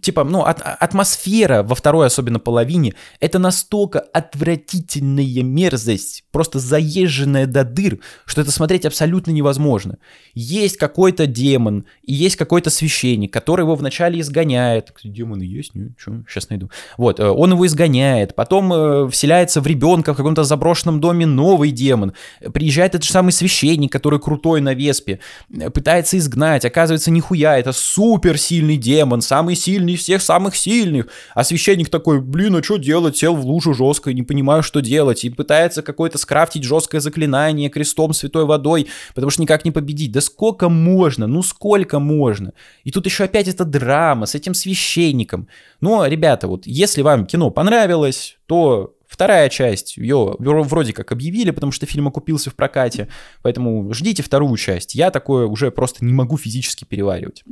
типа, 0.00 0.24
ну, 0.24 0.42
от, 0.42 0.60
атмосфера 0.62 1.62
во 1.62 1.74
второй 1.74 2.06
особенно 2.06 2.38
половине, 2.38 2.94
это 3.20 3.38
настолько 3.38 4.00
отвратительная 4.00 5.42
мерзость, 5.42 6.24
просто 6.32 6.58
заезженная 6.58 7.46
до 7.46 7.64
дыр, 7.64 8.00
что 8.24 8.40
это 8.40 8.50
смотреть 8.50 8.86
абсолютно 8.86 9.30
невозможно. 9.30 9.98
Есть 10.34 10.76
какой-то 10.76 11.26
демон, 11.26 11.84
и 12.02 12.12
есть 12.12 12.36
какой-то 12.36 12.70
священник, 12.70 13.32
который 13.32 13.62
его 13.62 13.74
вначале 13.74 14.20
изгоняет. 14.20 14.92
Демоны 15.04 15.42
есть? 15.42 15.74
Нет, 15.74 15.92
что, 15.96 16.22
сейчас 16.28 16.48
найду. 16.50 16.70
Вот, 16.96 17.20
э, 17.20 17.28
он 17.28 17.52
его 17.52 17.66
изгоняет, 17.66 18.34
потом 18.34 18.72
э, 18.72 19.08
вселяется 19.10 19.60
в 19.60 19.66
ребенка 19.66 20.14
в 20.14 20.16
каком-то 20.16 20.44
заброшенном 20.44 21.00
доме 21.00 21.26
новый 21.26 21.70
демон. 21.70 22.12
Приезжает 22.52 22.94
этот 22.94 23.04
же 23.04 23.12
самый 23.12 23.32
священник, 23.32 23.92
который 23.92 24.18
крутой 24.18 24.60
на 24.60 24.74
веспе, 24.74 25.20
э, 25.50 25.70
пытается 25.70 26.16
изгнать, 26.18 26.64
оказывается, 26.64 27.10
нихуя, 27.10 27.58
это 27.58 27.69
супер 27.72 28.38
сильный 28.38 28.76
демон, 28.76 29.20
самый 29.20 29.56
сильный 29.56 29.70
сильный 29.70 29.96
всех 29.96 30.22
самых 30.22 30.56
сильных. 30.56 31.06
А 31.34 31.44
священник 31.44 31.88
такой, 31.88 32.20
блин, 32.20 32.56
а 32.56 32.62
что 32.62 32.76
делать? 32.76 33.16
Сел 33.16 33.34
в 33.34 33.44
лужу 33.44 33.74
жестко, 33.74 34.12
не 34.12 34.22
понимаю, 34.22 34.62
что 34.62 34.80
делать. 34.80 35.24
И 35.24 35.30
пытается 35.30 35.82
какое-то 35.82 36.18
скрафтить 36.18 36.64
жесткое 36.64 37.00
заклинание 37.00 37.70
крестом 37.70 38.12
святой 38.12 38.44
водой, 38.44 38.88
потому 39.14 39.30
что 39.30 39.42
никак 39.42 39.64
не 39.64 39.70
победить. 39.70 40.12
Да 40.12 40.20
сколько 40.20 40.68
можно? 40.68 41.26
Ну 41.26 41.42
сколько 41.42 41.98
можно? 41.98 42.52
И 42.84 42.90
тут 42.90 43.06
еще 43.06 43.24
опять 43.24 43.48
эта 43.48 43.64
драма 43.64 44.26
с 44.26 44.34
этим 44.34 44.54
священником. 44.54 45.48
Но, 45.80 46.06
ребята, 46.06 46.48
вот 46.48 46.66
если 46.66 47.02
вам 47.02 47.26
кино 47.26 47.50
понравилось, 47.50 48.38
то 48.46 48.94
Вторая 49.10 49.48
часть, 49.48 49.96
ее 49.96 50.36
вроде 50.38 50.92
как 50.92 51.10
объявили, 51.10 51.50
потому 51.50 51.72
что 51.72 51.84
фильм 51.84 52.06
окупился 52.06 52.48
в 52.50 52.54
прокате, 52.54 53.08
поэтому 53.42 53.92
ждите 53.92 54.22
вторую 54.22 54.56
часть. 54.56 54.94
Я 54.94 55.10
такое 55.10 55.46
уже 55.46 55.72
просто 55.72 56.04
не 56.04 56.12
могу 56.12 56.38
физически 56.38 56.84
переваривать. 56.84 57.42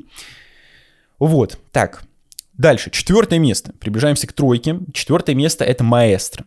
Вот, 1.18 1.58
так, 1.72 2.04
Дальше, 2.58 2.90
четвертое 2.90 3.38
место. 3.38 3.72
Приближаемся 3.78 4.26
к 4.26 4.32
тройке. 4.32 4.80
Четвертое 4.92 5.36
место— 5.36 5.64
это 5.64 5.84
«Маэстро». 5.84 6.44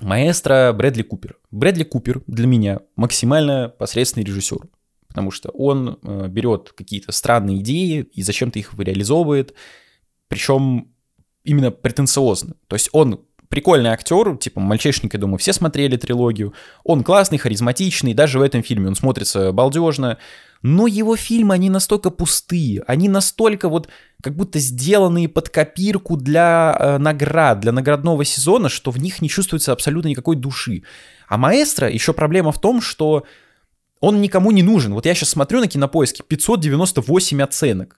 «Маэстро» 0.00 0.72
Брэдли 0.72 1.02
Купер. 1.02 1.36
Брэдли 1.50 1.82
Купер 1.82 2.22
для 2.28 2.46
меня 2.46 2.78
максимально 2.94 3.68
посредственный 3.68 4.24
режиссер, 4.24 4.68
потому 5.08 5.32
что 5.32 5.48
он 5.48 5.98
э, 6.00 6.28
берет 6.28 6.72
какие-то 6.76 7.10
странные 7.10 7.58
идеи 7.58 8.06
и 8.12 8.22
зачем-то 8.22 8.60
их 8.60 8.74
реализовывает, 8.78 9.54
причем 10.28 10.92
именно 11.42 11.72
претенциозно. 11.72 12.54
То 12.68 12.76
есть 12.76 12.90
он 12.92 13.24
прикольный 13.48 13.90
актер, 13.90 14.36
типа 14.36 14.60
«Мальчишник», 14.60 15.14
я 15.14 15.20
думаю, 15.20 15.38
все 15.38 15.52
смотрели 15.52 15.96
трилогию. 15.96 16.54
Он 16.84 17.02
классный, 17.02 17.38
харизматичный, 17.38 18.14
даже 18.14 18.38
в 18.38 18.42
этом 18.42 18.62
фильме 18.62 18.88
он 18.88 18.94
смотрится 18.96 19.52
балдежно. 19.52 20.18
Но 20.62 20.86
его 20.86 21.16
фильмы, 21.16 21.54
они 21.54 21.70
настолько 21.70 22.10
пустые, 22.10 22.82
они 22.86 23.08
настолько 23.08 23.68
вот 23.68 23.88
как 24.22 24.34
будто 24.34 24.58
сделанные 24.58 25.28
под 25.28 25.48
копирку 25.48 26.16
для 26.16 26.76
э, 26.78 26.98
наград, 26.98 27.60
для 27.60 27.72
наградного 27.72 28.24
сезона, 28.24 28.68
что 28.68 28.90
в 28.90 28.98
них 28.98 29.22
не 29.22 29.28
чувствуется 29.28 29.72
абсолютно 29.72 30.08
никакой 30.08 30.36
души. 30.36 30.82
А 31.28 31.36
«Маэстро» 31.36 31.88
еще 31.88 32.12
проблема 32.12 32.52
в 32.52 32.60
том, 32.60 32.80
что 32.80 33.24
он 34.00 34.20
никому 34.20 34.50
не 34.50 34.62
нужен. 34.62 34.94
Вот 34.94 35.06
я 35.06 35.14
сейчас 35.14 35.30
смотрю 35.30 35.60
на 35.60 35.68
кинопоиске, 35.68 36.22
598 36.26 37.42
оценок. 37.42 37.96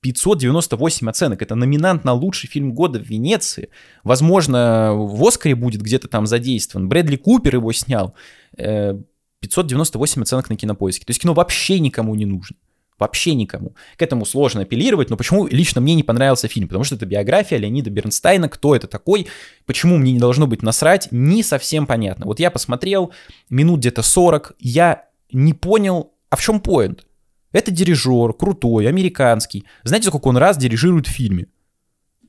598 0.00 1.10
оценок. 1.10 1.42
Это 1.42 1.54
номинант 1.54 2.04
на 2.04 2.12
лучший 2.12 2.48
фильм 2.48 2.72
года 2.72 2.98
в 2.98 3.02
Венеции. 3.02 3.68
Возможно, 4.02 4.92
в 4.94 5.22
Оскаре 5.26 5.54
будет 5.54 5.82
где-то 5.82 6.08
там 6.08 6.26
задействован. 6.26 6.88
Брэдли 6.88 7.16
Купер 7.16 7.56
его 7.56 7.72
снял. 7.72 8.14
598 8.56 10.20
э, 10.20 10.22
оценок 10.22 10.50
на 10.50 10.56
кинопоиске. 10.56 11.04
То 11.04 11.10
есть 11.10 11.20
кино 11.20 11.34
вообще 11.34 11.80
никому 11.80 12.14
не 12.14 12.24
нужно. 12.24 12.56
Вообще 12.98 13.34
никому. 13.34 13.74
К 13.96 14.02
этому 14.02 14.26
сложно 14.26 14.60
апеллировать, 14.60 15.08
но 15.08 15.16
почему 15.16 15.46
лично 15.46 15.80
мне 15.80 15.94
не 15.94 16.02
понравился 16.02 16.48
фильм? 16.48 16.68
Потому 16.68 16.84
что 16.84 16.96
это 16.96 17.06
биография 17.06 17.56
Леонида 17.56 17.88
Бернстайна, 17.88 18.50
кто 18.50 18.76
это 18.76 18.88
такой, 18.88 19.26
почему 19.64 19.96
мне 19.96 20.12
не 20.12 20.18
должно 20.18 20.46
быть 20.46 20.62
насрать, 20.62 21.08
не 21.10 21.42
совсем 21.42 21.86
понятно. 21.86 22.26
Вот 22.26 22.40
я 22.40 22.50
посмотрел 22.50 23.12
минут 23.48 23.80
где-то 23.80 24.02
40, 24.02 24.52
я 24.58 25.06
не 25.32 25.54
понял, 25.54 26.12
а 26.28 26.36
в 26.36 26.42
чем 26.42 26.60
поинт? 26.60 27.06
Это 27.52 27.70
дирижер, 27.70 28.32
крутой, 28.32 28.88
американский. 28.88 29.64
Знаете, 29.82 30.08
сколько 30.08 30.28
он 30.28 30.36
раз 30.36 30.56
дирижирует 30.56 31.06
в 31.06 31.10
фильме? 31.10 31.46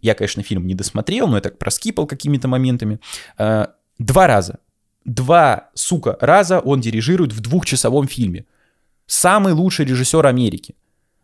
Я, 0.02 0.16
конечно, 0.16 0.42
фильм 0.42 0.66
не 0.66 0.74
досмотрел, 0.74 1.28
но 1.28 1.36
я 1.36 1.42
так 1.42 1.60
проскипал 1.60 2.08
какими-то 2.08 2.48
моментами. 2.48 3.00
А, 3.38 3.74
два 4.00 4.28
раза. 4.28 4.60
Два, 5.06 5.70
сука, 5.74 6.18
раза 6.22 6.60
он 6.60 6.82
дирижирует 6.82 7.34
в 7.34 7.40
двухчасовом 7.40 8.08
фильме. 8.08 8.46
Самый 9.06 9.54
лучший 9.54 9.86
режиссер 9.86 10.26
Америки. 10.26 10.76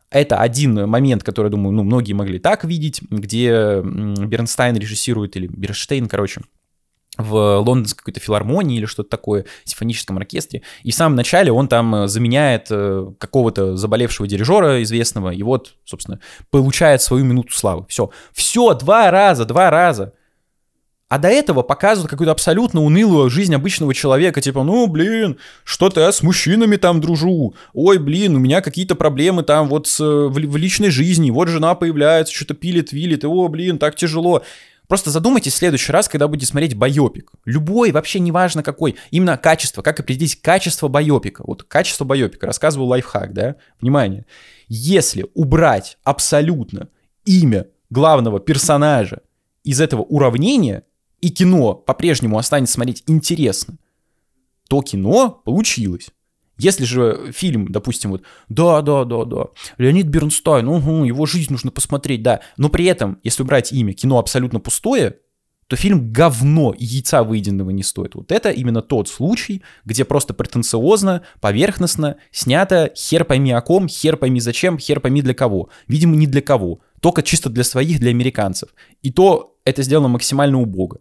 Это 0.09 0.39
один 0.39 0.87
момент, 0.87 1.23
который, 1.23 1.51
думаю, 1.51 1.73
ну, 1.73 1.83
многие 1.83 2.13
могли 2.13 2.39
так 2.39 2.63
видеть, 2.63 3.01
где 3.09 3.81
Бернстайн 3.81 4.75
режиссирует, 4.77 5.35
или 5.35 5.47
Берштейн, 5.47 6.07
короче, 6.07 6.41
в 7.17 7.59
лондонской 7.59 7.99
какой-то 7.99 8.19
филармонии 8.19 8.77
или 8.77 8.85
что-то 8.85 9.09
такое, 9.09 9.45
симфоническом 9.63 10.17
оркестре. 10.17 10.61
И 10.83 10.91
в 10.91 10.95
самом 10.95 11.15
начале 11.15 11.51
он 11.51 11.67
там 11.67 11.93
э, 11.95 12.07
заменяет 12.07 12.67
э, 12.69 13.11
какого-то 13.17 13.75
заболевшего 13.75 14.27
дирижера 14.27 14.81
известного, 14.83 15.31
и 15.31 15.43
вот, 15.43 15.75
собственно, 15.85 16.19
получает 16.49 17.01
свою 17.01 17.25
минуту 17.25 17.53
славы. 17.53 17.85
Все. 17.89 18.11
Все, 18.33 18.73
два 18.73 19.11
раза, 19.11 19.45
два 19.45 19.69
раза. 19.69 20.13
А 21.09 21.19
до 21.19 21.29
этого 21.29 21.61
показывают 21.61 22.09
какую-то 22.09 22.33
абсолютно 22.33 22.81
унылую 22.83 23.29
жизнь 23.29 23.55
обычного 23.55 23.93
человека, 23.93 24.41
типа, 24.41 24.63
ну, 24.63 24.87
блин, 24.87 25.37
что-то 25.63 26.01
я 26.01 26.11
с 26.11 26.21
мужчинами 26.21 26.75
там 26.75 26.99
дружу, 26.99 27.55
ой, 27.73 27.97
блин, 27.97 28.35
у 28.35 28.39
меня 28.39 28.59
какие-то 28.59 28.93
проблемы 28.95 29.43
там 29.43 29.69
вот 29.69 29.87
с, 29.87 30.01
в, 30.01 30.31
в 30.31 30.57
личной 30.57 30.89
жизни, 30.89 31.31
вот 31.31 31.47
жена 31.47 31.75
появляется, 31.75 32.33
что-то 32.33 32.55
пилит, 32.55 32.91
вилит, 32.91 33.23
и, 33.23 33.27
о, 33.27 33.47
блин, 33.47 33.77
так 33.79 33.95
тяжело. 33.95 34.43
Просто 34.87 35.09
задумайтесь 35.09 35.53
в 35.53 35.57
следующий 35.57 35.91
раз, 35.91 36.07
когда 36.07 36.27
будете 36.27 36.47
смотреть 36.47 36.75
байопик. 36.75 37.31
Любой, 37.45 37.91
вообще 37.91 38.19
неважно 38.19 38.63
какой. 38.63 38.95
Именно 39.11 39.37
качество. 39.37 39.81
Как 39.81 39.99
определить 39.99 40.41
качество 40.41 40.87
байопика? 40.87 41.43
Вот 41.45 41.63
качество 41.63 42.05
байопика. 42.05 42.47
Рассказываю 42.47 42.87
лайфхак, 42.87 43.33
да? 43.33 43.55
Внимание. 43.81 44.25
Если 44.69 45.25
убрать 45.33 45.97
абсолютно 46.03 46.87
имя 47.25 47.67
главного 47.89 48.39
персонажа 48.39 49.21
из 49.63 49.81
этого 49.81 50.01
уравнения, 50.03 50.83
и 51.19 51.29
кино 51.29 51.73
по-прежнему 51.73 52.37
останется 52.37 52.75
смотреть 52.75 53.03
интересно, 53.07 53.77
то 54.69 54.81
кино 54.81 55.41
получилось. 55.43 56.09
Если 56.57 56.85
же 56.85 57.31
фильм, 57.31 57.67
допустим, 57.69 58.11
вот, 58.11 58.23
да, 58.49 58.81
да, 58.81 59.03
да, 59.03 59.25
да, 59.25 59.45
Леонид 59.77 60.07
Бернстайн, 60.07 60.67
угу, 60.67 61.03
его 61.03 61.25
жизнь 61.25 61.51
нужно 61.51 61.71
посмотреть, 61.71 62.23
да, 62.23 62.41
но 62.57 62.69
при 62.69 62.85
этом, 62.85 63.19
если 63.23 63.43
убрать 63.43 63.71
имя, 63.71 63.93
кино 63.93 64.17
абсолютно 64.19 64.59
пустое, 64.59 65.17
то 65.67 65.75
фильм 65.75 66.11
говно 66.11 66.73
и 66.77 66.85
яйца 66.85 67.23
выеденного 67.23 67.71
не 67.71 67.83
стоит. 67.83 68.15
Вот 68.15 68.31
это 68.31 68.49
именно 68.49 68.81
тот 68.81 69.09
случай, 69.09 69.61
где 69.85 70.05
просто 70.05 70.33
претенциозно, 70.33 71.23
поверхностно 71.41 72.17
снято 72.31 72.91
хер 72.95 73.25
пойми 73.25 73.51
о 73.51 73.61
ком, 73.61 73.87
хер 73.87 74.17
пойми 74.17 74.39
зачем, 74.39 74.79
хер 74.79 75.01
пойми 75.01 75.21
для 75.21 75.33
кого. 75.33 75.69
Видимо, 75.87 76.15
не 76.15 76.25
для 76.25 76.41
кого, 76.41 76.79
только 77.01 77.21
чисто 77.21 77.49
для 77.49 77.63
своих, 77.65 77.99
для 77.99 78.11
американцев. 78.11 78.69
И 79.01 79.11
то 79.11 79.57
это 79.65 79.83
сделано 79.83 80.07
максимально 80.07 80.61
убого. 80.61 80.99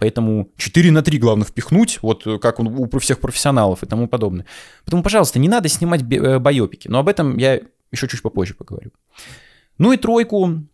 Поэтому 0.00 0.48
4 0.56 0.90
на 0.90 1.02
3 1.02 1.18
главное 1.18 1.46
впихнуть, 1.46 1.98
вот 2.02 2.26
э, 2.26 2.38
как 2.38 2.58
у 2.58 2.98
всех 2.98 3.20
профессионалов 3.20 3.82
и 3.82 3.86
тому 3.86 4.08
подобное. 4.08 4.46
Поэтому, 4.84 5.02
пожалуйста, 5.02 5.38
не 5.38 5.48
надо 5.48 5.68
снимать 5.68 6.00
э, 6.10 6.38
байопики. 6.38 6.88
Но 6.88 6.98
об 6.98 7.08
этом 7.08 7.36
я 7.36 7.60
еще 7.92 8.08
чуть 8.08 8.22
попозже 8.22 8.54
поговорю. 8.54 8.90
Ну 9.76 9.92
и 9.92 9.98
тройку 9.98 10.64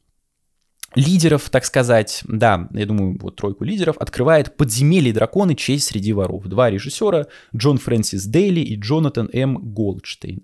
лидеров, 0.94 1.50
так 1.50 1.64
сказать, 1.64 2.22
да, 2.28 2.68
я 2.72 2.86
думаю, 2.86 3.18
вот 3.20 3.36
тройку 3.36 3.64
лидеров 3.64 3.96
открывает 3.98 4.56
«Подземелье 4.56 5.12
драконы. 5.12 5.56
Честь 5.56 5.88
среди 5.88 6.12
воров». 6.12 6.44
Два 6.44 6.70
режиссера, 6.70 7.26
Джон 7.54 7.78
Фрэнсис 7.78 8.24
Дейли 8.26 8.60
и 8.60 8.76
Джонатан 8.76 9.28
М. 9.32 9.58
Голдштейн. 9.74 10.42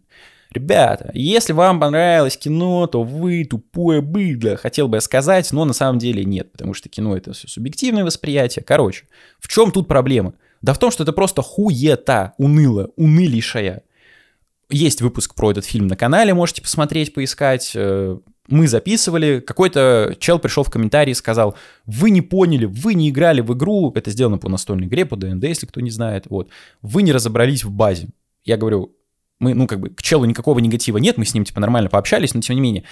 Ребята, 0.52 1.10
если 1.14 1.54
вам 1.54 1.80
понравилось 1.80 2.36
кино, 2.36 2.86
то 2.86 3.02
вы 3.02 3.44
тупое 3.44 4.02
быдло, 4.02 4.56
хотел 4.56 4.86
бы 4.86 4.98
я 4.98 5.00
сказать, 5.00 5.50
но 5.50 5.64
на 5.64 5.72
самом 5.72 5.98
деле 5.98 6.26
нет, 6.26 6.52
потому 6.52 6.74
что 6.74 6.90
кино 6.90 7.16
это 7.16 7.32
все 7.32 7.48
субъективное 7.48 8.04
восприятие. 8.04 8.62
Короче, 8.62 9.04
в 9.40 9.48
чем 9.48 9.72
тут 9.72 9.88
проблема? 9.88 10.34
Да 10.60 10.74
в 10.74 10.78
том, 10.78 10.90
что 10.90 11.04
это 11.04 11.12
просто 11.12 11.40
хуета, 11.40 12.34
уныло, 12.36 12.90
унылейшая. 12.96 13.82
Есть 14.68 15.00
выпуск 15.00 15.34
про 15.34 15.52
этот 15.52 15.64
фильм 15.64 15.86
на 15.86 15.96
канале, 15.96 16.34
можете 16.34 16.60
посмотреть, 16.60 17.14
поискать. 17.14 17.72
Э, 17.74 18.18
мы 18.48 18.68
записывали, 18.68 19.40
какой-то 19.40 20.14
чел 20.18 20.38
пришел 20.38 20.64
в 20.64 20.70
комментарии 20.70 21.12
и 21.12 21.14
сказал, 21.14 21.56
вы 21.86 22.10
не 22.10 22.20
поняли, 22.20 22.66
вы 22.66 22.92
не 22.92 23.08
играли 23.08 23.40
в 23.40 23.54
игру, 23.54 23.90
это 23.94 24.10
сделано 24.10 24.36
по 24.36 24.50
настольной 24.50 24.86
игре, 24.86 25.06
по 25.06 25.16
ДНД, 25.16 25.44
если 25.44 25.66
кто 25.66 25.80
не 25.80 25.90
знает, 25.90 26.26
вот, 26.28 26.50
вы 26.82 27.02
не 27.02 27.12
разобрались 27.12 27.64
в 27.64 27.70
базе. 27.70 28.08
Я 28.44 28.58
говорю, 28.58 28.94
мы, 29.42 29.54
ну, 29.54 29.66
как 29.66 29.80
бы, 29.80 29.90
к 29.90 30.02
челу 30.02 30.24
никакого 30.24 30.58
негатива 30.60 30.98
нет, 30.98 31.18
мы 31.18 31.24
с 31.24 31.34
ним, 31.34 31.44
типа, 31.44 31.60
нормально 31.60 31.90
пообщались, 31.90 32.32
но 32.32 32.40
тем 32.40 32.56
не 32.56 32.62
менее. 32.62 32.84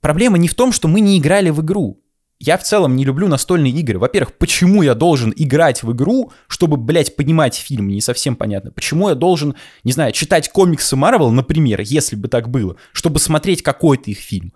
Проблема 0.00 0.38
не 0.38 0.46
в 0.46 0.54
том, 0.54 0.72
что 0.72 0.88
мы 0.88 1.00
не 1.00 1.18
играли 1.18 1.50
в 1.50 1.62
игру. 1.62 2.00
Я 2.38 2.58
в 2.58 2.62
целом 2.62 2.96
не 2.96 3.04
люблю 3.04 3.28
настольные 3.28 3.72
игры. 3.72 3.98
Во-первых, 3.98 4.34
почему 4.34 4.82
я 4.82 4.94
должен 4.94 5.32
играть 5.34 5.82
в 5.82 5.92
игру, 5.92 6.32
чтобы, 6.48 6.76
блядь, 6.76 7.16
понимать 7.16 7.54
фильм, 7.54 7.88
не 7.88 8.02
совсем 8.02 8.36
понятно. 8.36 8.70
Почему 8.70 9.08
я 9.08 9.14
должен, 9.14 9.54
не 9.84 9.92
знаю, 9.92 10.12
читать 10.12 10.50
комиксы 10.50 10.96
Марвел, 10.96 11.30
например, 11.30 11.80
если 11.80 12.14
бы 12.14 12.28
так 12.28 12.50
было, 12.50 12.76
чтобы 12.92 13.20
смотреть 13.20 13.62
какой-то 13.62 14.10
их 14.10 14.18
фильм. 14.18 14.52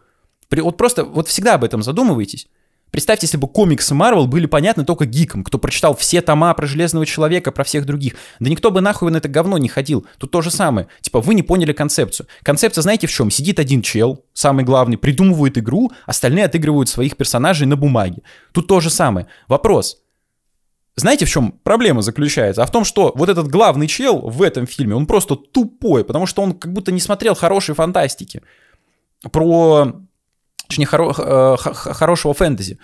Вот 0.51 0.77
просто, 0.77 1.05
вот 1.05 1.27
всегда 1.29 1.55
об 1.55 1.65
этом 1.65 1.83
задумывайтесь. 1.83 2.49
Представьте, 2.91 3.27
если 3.27 3.37
бы 3.37 3.47
комиксы 3.47 3.95
Марвел 3.95 4.27
были 4.27 4.47
понятны 4.47 4.85
только 4.85 5.07
гикам, 5.07 5.45
кто 5.45 5.59
прочитал 5.59 5.95
все 5.95 6.21
тома 6.21 6.53
про 6.55 6.67
Железного 6.67 7.07
Человека, 7.07 7.53
про 7.53 7.65
всех 7.65 7.87
других. 7.87 8.15
Да 8.41 8.51
никто 8.51 8.71
бы 8.71 8.81
нахуй 8.81 9.11
на 9.11 9.19
это 9.19 9.29
говно 9.29 9.59
не 9.59 9.69
ходил. 9.69 10.07
Тут 10.19 10.31
то 10.31 10.43
же 10.43 10.51
самое. 10.51 10.89
Типа, 11.01 11.21
вы 11.21 11.35
не 11.35 11.43
поняли 11.43 11.73
концепцию. 11.73 12.27
Концепция, 12.43 12.83
знаете, 12.83 13.07
в 13.07 13.13
чем? 13.13 13.31
Сидит 13.31 13.59
один 13.59 13.83
чел, 13.83 14.25
самый 14.33 14.65
главный, 14.65 14.99
придумывает 14.99 15.57
игру, 15.59 15.93
остальные 16.07 16.47
отыгрывают 16.47 16.89
своих 16.89 17.17
персонажей 17.17 17.67
на 17.67 17.77
бумаге. 17.77 18.23
Тут 18.53 18.67
то 18.67 18.81
же 18.81 18.91
самое. 18.91 19.27
Вопрос. 19.47 19.99
Знаете, 20.97 21.25
в 21.25 21.31
чем 21.31 21.53
проблема 21.63 22.03
заключается? 22.03 22.63
А 22.63 22.67
в 22.67 22.71
том, 22.71 22.85
что 22.85 23.13
вот 23.15 23.29
этот 23.29 23.49
главный 23.49 23.87
чел 23.87 24.19
в 24.19 24.43
этом 24.43 24.67
фильме, 24.67 24.95
он 24.95 25.07
просто 25.07 25.37
тупой, 25.37 26.05
потому 26.05 26.27
что 26.27 26.43
он 26.43 26.53
как 26.53 26.73
будто 26.73 26.93
не 26.93 27.01
смотрел 27.01 27.35
хорошей 27.35 27.75
фантастики. 27.75 28.43
Про 29.31 30.03
точнее, 30.71 30.87
хоро- 30.87 31.15
э, 31.19 31.57
хорошего 31.75 32.33
фэнтези. 32.33 32.79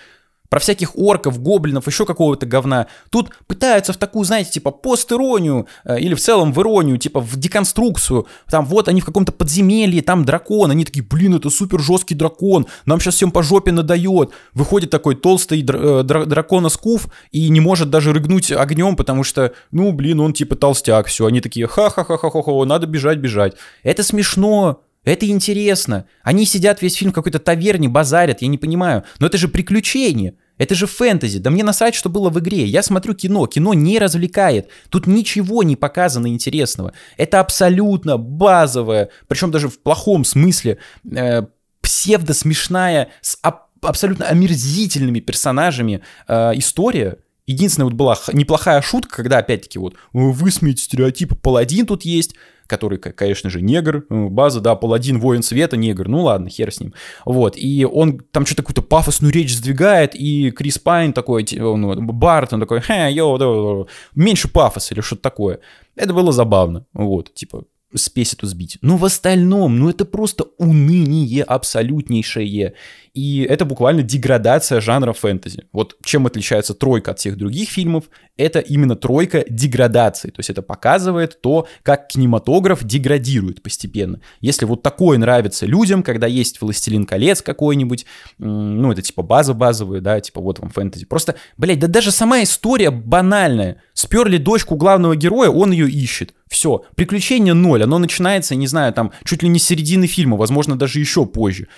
Про 0.48 0.60
всяких 0.60 0.96
орков, 0.96 1.40
гоблинов, 1.42 1.88
еще 1.88 2.06
какого-то 2.06 2.46
говна. 2.46 2.86
Тут 3.10 3.30
пытаются 3.48 3.92
в 3.92 3.96
такую, 3.96 4.24
знаете, 4.24 4.52
типа 4.52 4.70
пост-иронию 4.70 5.66
э, 5.84 5.98
или 5.98 6.14
в 6.14 6.20
целом 6.20 6.52
в 6.52 6.60
иронию, 6.60 6.98
типа 6.98 7.18
в 7.18 7.34
деконструкцию. 7.34 8.28
Там 8.48 8.64
вот 8.64 8.86
они 8.86 9.00
в 9.00 9.04
каком-то 9.04 9.32
подземелье, 9.32 10.02
там 10.02 10.24
дракон. 10.24 10.70
Они 10.70 10.84
такие, 10.84 11.04
блин, 11.04 11.34
это 11.34 11.50
супер 11.50 11.80
жесткий 11.80 12.14
дракон. 12.14 12.68
Нам 12.84 13.00
сейчас 13.00 13.16
всем 13.16 13.32
по 13.32 13.42
жопе 13.42 13.72
надает. 13.72 14.30
Выходит 14.54 14.90
такой 14.90 15.16
толстый 15.16 15.62
др- 15.62 16.00
э, 16.00 16.02
др- 16.04 16.26
дракона 16.26 16.68
скуф 16.68 17.08
и 17.32 17.48
не 17.48 17.58
может 17.60 17.90
даже 17.90 18.12
рыгнуть 18.12 18.52
огнем, 18.52 18.94
потому 18.94 19.24
что, 19.24 19.52
ну, 19.72 19.90
блин, 19.90 20.20
он 20.20 20.32
типа 20.32 20.54
толстяк. 20.54 21.08
Все, 21.08 21.26
они 21.26 21.40
такие, 21.40 21.66
ха-ха-ха-ха-ха, 21.66 22.64
надо 22.66 22.86
бежать, 22.86 23.18
бежать. 23.18 23.54
Это 23.82 24.04
смешно. 24.04 24.80
Это 25.06 25.26
интересно. 25.28 26.06
Они 26.22 26.44
сидят 26.44 26.82
весь 26.82 26.96
фильм 26.96 27.12
в 27.12 27.14
какой-то 27.14 27.38
таверне, 27.38 27.88
базарят, 27.88 28.42
я 28.42 28.48
не 28.48 28.58
понимаю. 28.58 29.04
Но 29.20 29.28
это 29.28 29.38
же 29.38 29.46
приключение. 29.48 30.34
Это 30.58 30.74
же 30.74 30.86
фэнтези. 30.86 31.38
Да 31.38 31.50
мне 31.50 31.62
насрать, 31.62 31.94
что 31.94 32.08
было 32.08 32.28
в 32.28 32.38
игре. 32.40 32.64
Я 32.66 32.82
смотрю 32.82 33.14
кино. 33.14 33.46
Кино 33.46 33.72
не 33.72 33.98
развлекает. 34.00 34.68
Тут 34.88 35.06
ничего 35.06 35.62
не 35.62 35.76
показано 35.76 36.26
интересного. 36.26 36.92
Это 37.16 37.40
абсолютно 37.40 38.16
базовая, 38.18 39.10
причем 39.28 39.50
даже 39.50 39.68
в 39.68 39.78
плохом 39.78 40.24
смысле, 40.24 40.78
э, 41.10 41.42
псевдо-смешная, 41.82 43.08
с 43.20 43.38
аб- 43.42 43.68
абсолютно 43.82 44.26
омерзительными 44.26 45.20
персонажами 45.20 46.00
э, 46.26 46.52
история. 46.56 47.18
Единственная 47.46 47.86
вот 47.86 47.94
была 47.94 48.16
неплохая 48.32 48.82
шутка, 48.82 49.16
когда 49.16 49.38
опять-таки 49.38 49.78
вот 49.78 49.94
высмеять 50.12 50.80
стереотипы, 50.80 51.36
паладин 51.36 51.86
тут 51.86 52.02
есть, 52.02 52.34
который, 52.66 52.98
конечно 52.98 53.50
же, 53.50 53.60
негр, 53.62 54.04
э, 54.08 54.26
база, 54.28 54.60
да, 54.60 54.74
паладин, 54.74 55.20
воин 55.20 55.42
света, 55.42 55.76
негр, 55.76 56.08
ну 56.08 56.24
ладно, 56.24 56.48
хер 56.48 56.72
с 56.72 56.80
ним. 56.80 56.94
Вот, 57.24 57.56
и 57.56 57.84
он 57.84 58.18
там 58.18 58.44
что-то 58.44 58.62
какую-то 58.62 58.82
пафосную 58.82 59.32
речь 59.32 59.54
сдвигает, 59.54 60.14
и 60.14 60.50
Крис 60.50 60.78
Пайн 60.78 61.12
такой, 61.12 61.46
ну, 61.52 61.94
Барт, 62.00 62.52
он 62.52 62.60
такой, 62.60 62.80
хе, 62.80 63.12
йо, 63.12 63.38
да, 63.38 63.90
меньше 64.14 64.48
пафоса 64.48 64.94
или 64.94 65.00
что-то 65.00 65.22
такое. 65.22 65.60
Это 65.94 66.12
было 66.12 66.32
забавно, 66.32 66.84
вот, 66.92 67.32
типа, 67.34 67.64
спесь 67.94 68.34
эту 68.34 68.46
сбить. 68.46 68.78
Но 68.80 68.96
в 68.96 69.04
остальном, 69.04 69.78
ну 69.78 69.88
это 69.88 70.04
просто 70.04 70.44
уныние 70.58 71.42
абсолютнейшее. 71.42 72.74
И 73.14 73.46
это 73.48 73.64
буквально 73.64 74.02
деградация 74.02 74.80
жанра 74.80 75.12
фэнтези. 75.12 75.64
Вот 75.72 75.96
чем 76.04 76.26
отличается 76.26 76.74
тройка 76.74 77.12
от 77.12 77.18
всех 77.18 77.38
других 77.38 77.70
фильмов, 77.70 78.04
это 78.36 78.58
именно 78.58 78.96
тройка 78.96 79.44
деградации. 79.48 80.28
То 80.28 80.40
есть 80.40 80.50
это 80.50 80.62
показывает 80.62 81.40
то, 81.40 81.66
как 81.82 82.08
кинематограф 82.08 82.84
деградирует 82.84 83.62
постепенно. 83.62 84.20
Если 84.40 84.66
вот 84.66 84.82
такое 84.82 85.16
нравится 85.16 85.64
людям, 85.64 86.02
когда 86.02 86.26
есть 86.26 86.60
«Властелин 86.60 87.06
колец» 87.06 87.40
какой-нибудь, 87.40 88.04
ну 88.38 88.92
это 88.92 89.00
типа 89.00 89.22
база 89.22 89.54
базовая, 89.54 90.00
да, 90.00 90.20
типа 90.20 90.40
вот 90.40 90.58
вам 90.58 90.68
фэнтези. 90.70 91.06
Просто, 91.06 91.36
блядь, 91.56 91.78
да 91.78 91.86
даже 91.86 92.10
сама 92.10 92.42
история 92.42 92.90
банальная. 92.90 93.80
Сперли 93.94 94.36
дочку 94.36 94.76
главного 94.76 95.16
героя, 95.16 95.48
он 95.48 95.72
ее 95.72 95.88
ищет. 95.88 96.34
Все, 96.48 96.84
приключение 96.94 97.54
ноль, 97.54 97.82
оно 97.82 97.98
начинается, 97.98 98.54
не 98.54 98.66
знаю, 98.66 98.92
там, 98.92 99.12
чуть 99.24 99.42
ли 99.42 99.48
не 99.48 99.58
с 99.58 99.64
середины 99.64 100.06
фильма, 100.06 100.36
возможно, 100.36 100.76
даже 100.76 101.00
еще 101.00 101.26
позже 101.26 101.68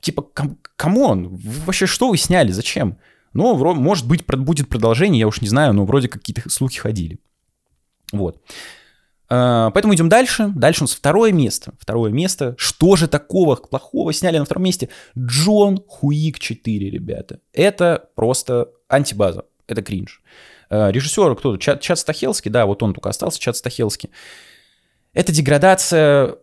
типа, 0.00 0.22
come, 0.22 0.58
come 0.76 1.06
on, 1.06 1.28
вообще 1.66 1.86
что 1.86 2.08
вы 2.08 2.16
сняли, 2.16 2.52
зачем? 2.52 2.98
Ну, 3.32 3.56
может 3.74 4.06
быть, 4.06 4.24
будет 4.26 4.68
продолжение, 4.68 5.20
я 5.20 5.26
уж 5.26 5.40
не 5.40 5.48
знаю, 5.48 5.72
но 5.74 5.84
вроде 5.84 6.08
какие-то 6.08 6.48
слухи 6.48 6.78
ходили. 6.78 7.18
Вот. 8.12 8.40
А, 9.28 9.70
поэтому 9.70 9.94
идем 9.94 10.08
дальше. 10.08 10.50
Дальше 10.54 10.82
у 10.82 10.84
нас 10.84 10.94
второе 10.94 11.32
место. 11.32 11.74
Второе 11.78 12.10
место. 12.10 12.54
Что 12.56 12.96
же 12.96 13.06
такого 13.06 13.56
плохого 13.56 14.12
сняли 14.12 14.38
на 14.38 14.46
втором 14.46 14.64
месте? 14.64 14.88
Джон 15.16 15.82
Хуик 15.86 16.38
4, 16.38 16.90
ребята. 16.90 17.40
Это 17.52 18.08
просто 18.14 18.70
антибаза. 18.88 19.44
Это 19.66 19.82
кринж. 19.82 20.22
А, 20.70 20.90
режиссер 20.90 21.34
кто-то? 21.36 21.58
Чат, 21.58 21.80
Чат 21.80 21.98
Стахелский, 21.98 22.50
да, 22.50 22.66
вот 22.66 22.82
он 22.82 22.94
только 22.94 23.10
остался, 23.10 23.40
Чат 23.40 23.56
Стахелский. 23.56 24.10
Это 25.12 25.32
деградация 25.32 26.36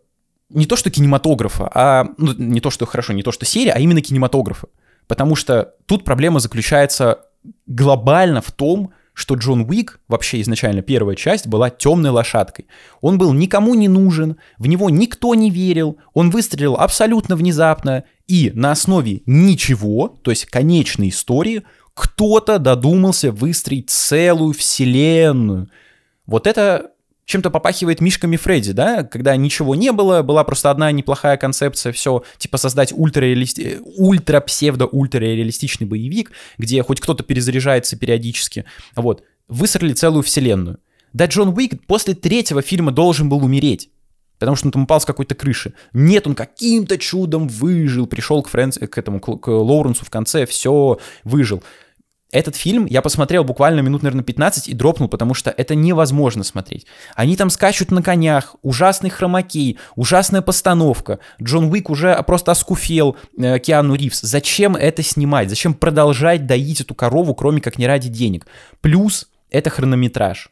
не 0.49 0.65
то 0.65 0.75
что 0.75 0.89
кинематографа, 0.89 1.69
а 1.73 2.07
ну, 2.17 2.33
не 2.33 2.61
то 2.61 2.69
что 2.69 2.85
хорошо, 2.85 3.13
не 3.13 3.23
то 3.23 3.31
что 3.31 3.45
серия, 3.45 3.71
а 3.71 3.79
именно 3.79 4.01
кинематографа. 4.01 4.67
Потому 5.07 5.35
что 5.35 5.73
тут 5.85 6.03
проблема 6.03 6.39
заключается 6.39 7.25
глобально 7.67 8.41
в 8.41 8.51
том, 8.51 8.91
что 9.13 9.35
Джон 9.35 9.61
Уик, 9.61 10.01
вообще 10.07 10.41
изначально 10.41 10.81
первая 10.81 11.15
часть, 11.15 11.47
была 11.47 11.69
темной 11.69 12.09
лошадкой. 12.09 12.67
Он 12.99 13.17
был 13.17 13.33
никому 13.33 13.73
не 13.73 13.87
нужен, 13.87 14.37
в 14.57 14.67
него 14.67 14.89
никто 14.89 15.33
не 15.35 15.49
верил, 15.49 15.97
он 16.13 16.29
выстрелил 16.29 16.75
абсолютно 16.75 17.35
внезапно, 17.35 18.03
и 18.27 18.51
на 18.53 18.71
основе 18.71 19.21
ничего, 19.25 20.19
то 20.21 20.31
есть 20.31 20.45
конечной 20.45 21.09
истории, 21.09 21.63
кто-то 21.95 22.59
додумался 22.59 23.31
выстроить 23.31 23.89
целую 23.89 24.53
вселенную. 24.53 25.69
Вот 26.27 26.45
это 26.45 26.91
чем-то 27.25 27.49
попахивает 27.49 28.01
мишками 28.01 28.37
Фредди, 28.37 28.71
да, 28.71 29.03
когда 29.03 29.35
ничего 29.35 29.73
не 29.73 29.91
было, 29.91 30.21
была 30.21 30.43
просто 30.43 30.69
одна 30.69 30.91
неплохая 30.91 31.37
концепция, 31.37 31.91
все, 31.91 32.23
типа 32.37 32.57
создать 32.57 32.93
ультра-реалисти... 32.95 33.79
ультра-псевдо-ультра-реалистичный 33.97 35.87
боевик, 35.87 36.31
где 36.59 36.83
хоть 36.83 36.99
кто-то 36.99 37.23
перезаряжается 37.23 37.97
периодически, 37.97 38.65
вот, 38.95 39.23
высрали 39.47 39.93
целую 39.93 40.21
вселенную. 40.21 40.77
Да, 41.13 41.25
Джон 41.25 41.49
Уик 41.49 41.85
после 41.87 42.13
третьего 42.13 42.61
фильма 42.61 42.91
должен 42.91 43.29
был 43.29 43.43
умереть, 43.43 43.89
потому 44.37 44.55
что 44.55 44.67
он 44.67 44.71
там 44.73 44.83
упал 44.83 45.01
с 45.01 45.05
какой-то 45.05 45.33
крыши. 45.33 45.73
Нет, 45.93 46.27
он 46.27 46.35
каким-то 46.35 46.97
чудом 46.97 47.47
выжил, 47.47 48.05
пришел 48.05 48.43
к, 48.43 48.49
Фрэнс... 48.49 48.77
к 48.77 48.97
этому, 48.97 49.19
к 49.19 49.47
Лоуренсу 49.47 50.05
в 50.05 50.09
конце, 50.09 50.45
все, 50.45 50.99
выжил. 51.23 51.63
Этот 52.35 52.57
фильм 52.57 52.85
я 52.85 53.01
посмотрел 53.01 53.45
буквально 53.45 53.79
минут, 53.79 54.03
наверное, 54.03 54.25
15 54.25 54.67
и 54.67 54.73
дропнул, 54.73 55.07
потому 55.07 55.33
что 55.33 55.51
это 55.51 55.73
невозможно 55.73 56.43
смотреть. 56.43 56.85
Они 57.15 57.37
там 57.37 57.49
скачут 57.49 57.91
на 57.91 58.03
конях, 58.03 58.57
ужасный 58.61 59.09
хромакей, 59.09 59.79
ужасная 59.95 60.41
постановка. 60.41 61.19
Джон 61.41 61.71
Уик 61.71 61.89
уже 61.89 62.21
просто 62.23 62.51
оскуфел 62.51 63.15
э, 63.37 63.57
Киану 63.59 63.95
Ривз. 63.95 64.19
Зачем 64.19 64.75
это 64.75 65.01
снимать? 65.01 65.47
Зачем 65.47 65.73
продолжать 65.73 66.45
доить 66.45 66.81
эту 66.81 66.93
корову, 66.93 67.33
кроме 67.35 67.61
как 67.61 67.77
не 67.77 67.87
ради 67.87 68.09
денег? 68.09 68.47
Плюс 68.81 69.29
это 69.49 69.69
хронометраж. 69.69 70.49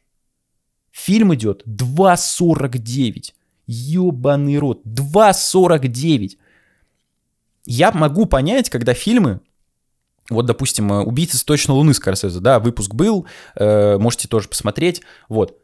Фильм 0.89 1.36
идет 1.36 1.63
2.49. 1.67 3.34
Ёбаный 3.67 4.58
рот. 4.58 4.86
2.49. 4.86 6.38
Я 7.65 7.91
могу 7.91 8.26
понять, 8.26 8.69
когда 8.69 8.93
фильмы 8.93 9.41
вот, 10.30 10.46
допустим, 10.46 10.92
э, 10.92 11.00
«Убийца 11.02 11.38
с 11.38 11.44
точно 11.44 11.74
Луны» 11.74 11.94
Скорсезе, 11.94 12.40
да, 12.40 12.60
выпуск 12.60 12.94
был, 12.94 13.28
э, 13.56 13.98
можете 13.98 14.28
тоже 14.28 14.48
посмотреть, 14.48 15.02
вот. 15.30 15.58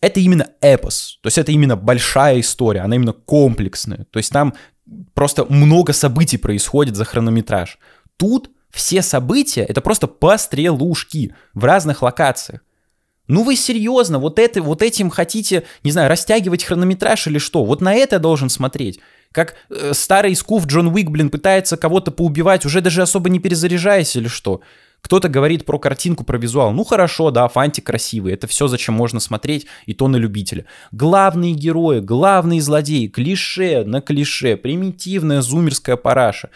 Это 0.00 0.18
именно 0.20 0.48
эпос, 0.62 1.18
то 1.20 1.26
есть 1.26 1.36
это 1.36 1.52
именно 1.52 1.76
большая 1.76 2.40
история, 2.40 2.80
она 2.80 2.96
именно 2.96 3.12
комплексная, 3.12 4.06
то 4.10 4.18
есть 4.18 4.32
там 4.32 4.54
просто 5.12 5.44
много 5.44 5.92
событий 5.92 6.38
происходит 6.38 6.96
за 6.96 7.04
хронометраж. 7.04 7.78
Тут 8.16 8.50
все 8.70 9.02
события— 9.02 9.62
это 9.68 9.80
просто 9.80 10.06
пострелушки 10.06 11.34
в 11.54 11.64
разных 11.64 12.02
локациях. 12.02 12.62
Ну 13.26 13.44
вы 13.44 13.56
серьезно, 13.56 14.18
вот, 14.18 14.38
это, 14.38 14.60
вот 14.62 14.82
этим 14.82 15.10
хотите, 15.10 15.64
не 15.84 15.92
знаю, 15.92 16.08
растягивать 16.08 16.64
хронометраж 16.64 17.26
или 17.28 17.38
что? 17.38 17.64
Вот 17.64 17.80
на 17.80 17.94
это 17.94 18.16
я 18.16 18.20
должен 18.20 18.48
смотреть. 18.48 19.00
Как 19.32 19.54
э, 19.68 19.92
старый 19.94 20.34
скуф 20.34 20.66
Джон 20.66 20.88
Уик, 20.88 21.08
блин, 21.08 21.30
пытается 21.30 21.76
кого-то 21.76 22.10
поубивать, 22.10 22.66
уже 22.66 22.80
даже 22.80 23.02
особо 23.02 23.28
не 23.28 23.38
перезаряжаясь 23.38 24.16
или 24.16 24.26
что. 24.26 24.60
Кто-то 25.02 25.28
говорит 25.28 25.64
про 25.64 25.78
картинку, 25.78 26.24
про 26.24 26.36
визуал. 26.36 26.72
Ну 26.72 26.82
хорошо, 26.82 27.30
да, 27.30 27.46
фантик 27.46 27.86
красивый. 27.86 28.32
Это 28.32 28.48
все, 28.48 28.66
зачем 28.66 28.96
можно 28.96 29.20
смотреть, 29.20 29.66
и 29.86 29.94
то 29.94 30.08
на 30.08 30.16
любителя. 30.16 30.66
Главные 30.90 31.54
герои, 31.54 32.00
главные 32.00 32.60
злодеи, 32.60 33.06
клише 33.06 33.84
на 33.84 34.00
клише, 34.00 34.56
примитивная 34.56 35.42
зумерская 35.42 35.96
параша. 35.96 36.50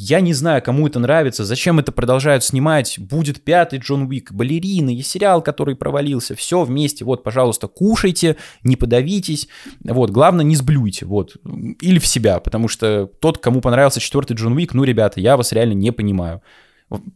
Я 0.00 0.20
не 0.20 0.32
знаю, 0.32 0.62
кому 0.62 0.86
это 0.86 1.00
нравится, 1.00 1.44
зачем 1.44 1.80
это 1.80 1.90
продолжают 1.90 2.44
снимать. 2.44 3.00
Будет 3.00 3.42
пятый 3.42 3.80
Джон 3.80 4.02
Уик, 4.02 4.30
балерины 4.30 4.94
и 4.94 5.02
сериал, 5.02 5.42
который 5.42 5.74
провалился. 5.74 6.36
Все 6.36 6.62
вместе. 6.62 7.04
Вот, 7.04 7.24
пожалуйста, 7.24 7.66
кушайте, 7.66 8.36
не 8.62 8.76
подавитесь. 8.76 9.48
Вот, 9.82 10.10
главное, 10.10 10.44
не 10.44 10.54
сблюйте. 10.54 11.04
Вот. 11.04 11.36
Или 11.80 11.98
в 11.98 12.06
себя, 12.06 12.38
потому 12.38 12.68
что 12.68 13.06
тот, 13.06 13.38
кому 13.38 13.60
понравился 13.60 13.98
четвертый 13.98 14.36
Джон 14.36 14.52
Уик, 14.52 14.72
ну, 14.72 14.84
ребята, 14.84 15.18
я 15.18 15.36
вас 15.36 15.50
реально 15.50 15.72
не 15.72 15.90
понимаю. 15.90 16.42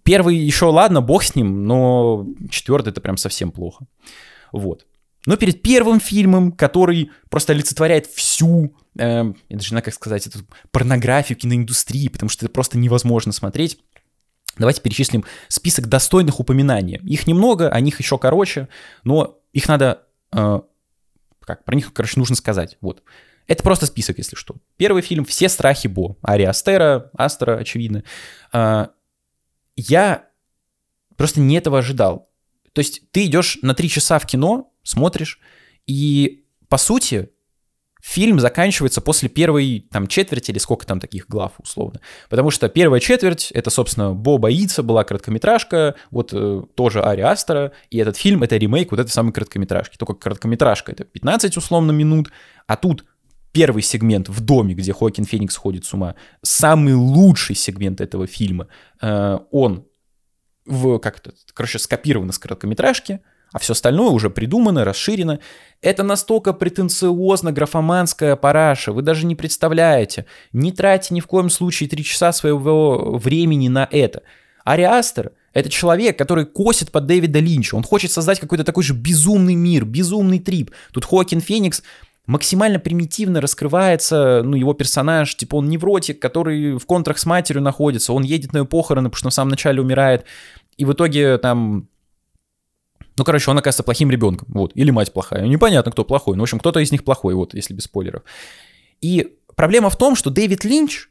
Первый 0.02 0.36
еще 0.36 0.66
ладно, 0.66 1.00
бог 1.00 1.22
с 1.22 1.36
ним, 1.36 1.64
но 1.64 2.26
четвертый 2.50 2.88
это 2.88 3.00
прям 3.00 3.16
совсем 3.16 3.52
плохо. 3.52 3.86
Вот. 4.50 4.86
Но 5.26 5.36
перед 5.36 5.62
первым 5.62 6.00
фильмом, 6.00 6.52
который 6.52 7.10
просто 7.30 7.52
олицетворяет 7.52 8.06
всю, 8.06 8.74
э, 8.98 9.32
я 9.48 9.56
даже 9.56 9.66
не 9.66 9.68
знаю, 9.68 9.84
как 9.84 9.94
сказать, 9.94 10.26
эту 10.26 10.40
порнографию 10.70 11.38
киноиндустрии, 11.38 12.08
потому 12.08 12.28
что 12.28 12.44
это 12.44 12.52
просто 12.52 12.78
невозможно 12.78 13.32
смотреть, 13.32 13.78
Давайте 14.58 14.82
перечислим 14.82 15.24
список 15.48 15.88
достойных 15.88 16.38
упоминаний. 16.38 17.00
Их 17.04 17.26
немного, 17.26 17.70
о 17.70 17.80
них 17.80 17.98
еще 18.00 18.18
короче, 18.18 18.68
но 19.02 19.40
их 19.52 19.66
надо... 19.68 20.06
Э, 20.30 20.60
как, 21.40 21.64
про 21.64 21.74
них, 21.74 21.92
короче, 21.92 22.20
нужно 22.20 22.36
сказать. 22.36 22.76
Вот. 22.80 23.02
Это 23.46 23.62
просто 23.62 23.86
список, 23.86 24.18
если 24.18 24.36
что. 24.36 24.56
Первый 24.76 25.02
фильм 25.02 25.24
«Все 25.24 25.48
страхи 25.48 25.88
Бо». 25.88 26.16
Ари 26.22 26.44
Астера, 26.44 27.10
Астера, 27.16 27.56
очевидно. 27.56 28.04
Э, 28.52 28.88
я 29.74 30.28
просто 31.16 31.40
не 31.40 31.56
этого 31.56 31.78
ожидал. 31.78 32.30
То 32.72 32.80
есть 32.80 33.10
ты 33.10 33.26
идешь 33.26 33.58
на 33.62 33.74
три 33.74 33.88
часа 33.88 34.18
в 34.18 34.26
кино, 34.26 34.71
смотришь, 34.82 35.38
и 35.86 36.44
по 36.68 36.78
сути 36.78 37.30
фильм 38.02 38.40
заканчивается 38.40 39.00
после 39.00 39.28
первой 39.28 39.86
там 39.90 40.08
четверти 40.08 40.50
или 40.50 40.58
сколько 40.58 40.84
там 40.84 40.98
таких 40.98 41.28
глав 41.28 41.52
условно. 41.58 42.00
Потому 42.28 42.50
что 42.50 42.68
первая 42.68 43.00
четверть, 43.00 43.52
это, 43.52 43.70
собственно, 43.70 44.12
Бо 44.12 44.38
боится, 44.38 44.82
была 44.82 45.04
короткометражка, 45.04 45.94
вот 46.10 46.30
э, 46.32 46.62
тоже 46.74 47.00
Ари 47.00 47.20
Астера, 47.20 47.72
и 47.90 47.98
этот 47.98 48.16
фильм— 48.16 48.42
это 48.44 48.56
ремейк 48.56 48.90
вот 48.90 48.98
этой 48.98 49.10
самой 49.10 49.32
короткометражки. 49.32 49.96
Только 49.96 50.14
короткометражка— 50.14 50.92
это 50.92 51.04
15 51.04 51.56
условно 51.56 51.92
минут, 51.92 52.32
а 52.66 52.76
тут 52.76 53.04
первый 53.52 53.82
сегмент 53.82 54.28
в 54.28 54.40
доме, 54.40 54.74
где 54.74 54.92
Хоакин 54.92 55.24
Феникс 55.24 55.56
ходит 55.56 55.84
с 55.84 55.94
ума, 55.94 56.16
самый 56.42 56.94
лучший 56.94 57.54
сегмент 57.54 58.00
этого 58.00 58.26
фильма, 58.26 58.66
э, 59.00 59.38
он 59.52 59.86
в, 60.64 60.98
как 60.98 61.18
это, 61.18 61.34
короче, 61.54 61.78
скопирован 61.78 62.30
из 62.30 62.38
короткометражки, 62.38 63.20
а 63.52 63.58
все 63.58 63.72
остальное 63.72 64.10
уже 64.10 64.30
придумано, 64.30 64.84
расширено. 64.84 65.38
Это 65.80 66.02
настолько 66.02 66.52
претенциозно 66.52 67.52
графоманская 67.52 68.36
параша, 68.36 68.92
вы 68.92 69.02
даже 69.02 69.26
не 69.26 69.36
представляете. 69.36 70.26
Не 70.52 70.72
тратьте 70.72 71.14
ни 71.14 71.20
в 71.20 71.26
коем 71.26 71.50
случае 71.50 71.88
три 71.88 72.04
часа 72.04 72.32
своего 72.32 73.16
времени 73.18 73.68
на 73.68 73.88
это. 73.90 74.22
Ари 74.64 74.82
Астер— 74.82 75.32
это 75.52 75.68
человек, 75.68 76.16
который 76.16 76.46
косит 76.46 76.90
под 76.92 77.06
Дэвида 77.06 77.40
Линча. 77.40 77.74
Он 77.74 77.82
хочет 77.82 78.12
создать 78.12 78.40
какой-то 78.40 78.64
такой 78.64 78.84
же 78.84 78.94
безумный 78.94 79.54
мир, 79.54 79.84
безумный 79.84 80.38
трип. 80.38 80.70
Тут 80.92 81.04
Хоакин 81.04 81.40
Феникс 81.40 81.82
максимально 82.26 82.78
примитивно 82.78 83.40
раскрывается, 83.40 84.42
ну, 84.44 84.56
его 84.56 84.74
персонаж, 84.74 85.34
типа 85.36 85.56
он 85.56 85.68
невротик, 85.68 86.20
который 86.20 86.78
в 86.78 86.86
контрах 86.86 87.18
с 87.18 87.26
матерью 87.26 87.62
находится, 87.62 88.12
он 88.12 88.22
едет 88.22 88.52
на 88.52 88.58
ее 88.58 88.64
похороны, 88.64 89.08
потому 89.08 89.18
что 89.18 89.30
в 89.30 89.34
самом 89.34 89.50
начале 89.50 89.82
умирает, 89.82 90.24
и 90.76 90.84
в 90.84 90.92
итоге 90.92 91.38
там 91.38 91.88
ну, 93.16 93.24
короче, 93.24 93.50
он 93.50 93.58
оказывается 93.58 93.82
плохим 93.82 94.10
ребенком, 94.10 94.48
вот, 94.52 94.72
или 94.74 94.90
мать 94.90 95.12
плохая, 95.12 95.46
непонятно, 95.46 95.92
кто 95.92 96.04
плохой, 96.04 96.36
ну, 96.36 96.42
в 96.42 96.44
общем, 96.44 96.58
кто-то 96.58 96.80
из 96.80 96.92
них 96.92 97.04
плохой, 97.04 97.34
вот, 97.34 97.54
если 97.54 97.74
без 97.74 97.84
спойлеров. 97.84 98.22
И 99.00 99.36
проблема 99.54 99.90
в 99.90 99.96
том, 99.96 100.16
что 100.16 100.30
Дэвид 100.30 100.64
Линч, 100.64 101.08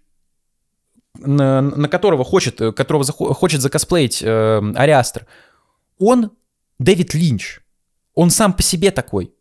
на, 1.20 1.62
на 1.62 1.88
которого 1.88 2.24
хочет, 2.24 2.58
которого 2.58 3.04
захо, 3.04 3.34
хочет 3.34 3.62
закосплеить 3.62 4.22
э, 4.24 4.62
Ариастер, 4.76 5.28
он 6.00 6.32
Дэвид 6.80 7.14
Линч, 7.14 7.60
он 8.16 8.30
сам 8.30 8.54
по 8.54 8.64
себе 8.64 8.92
такой, 8.92 9.34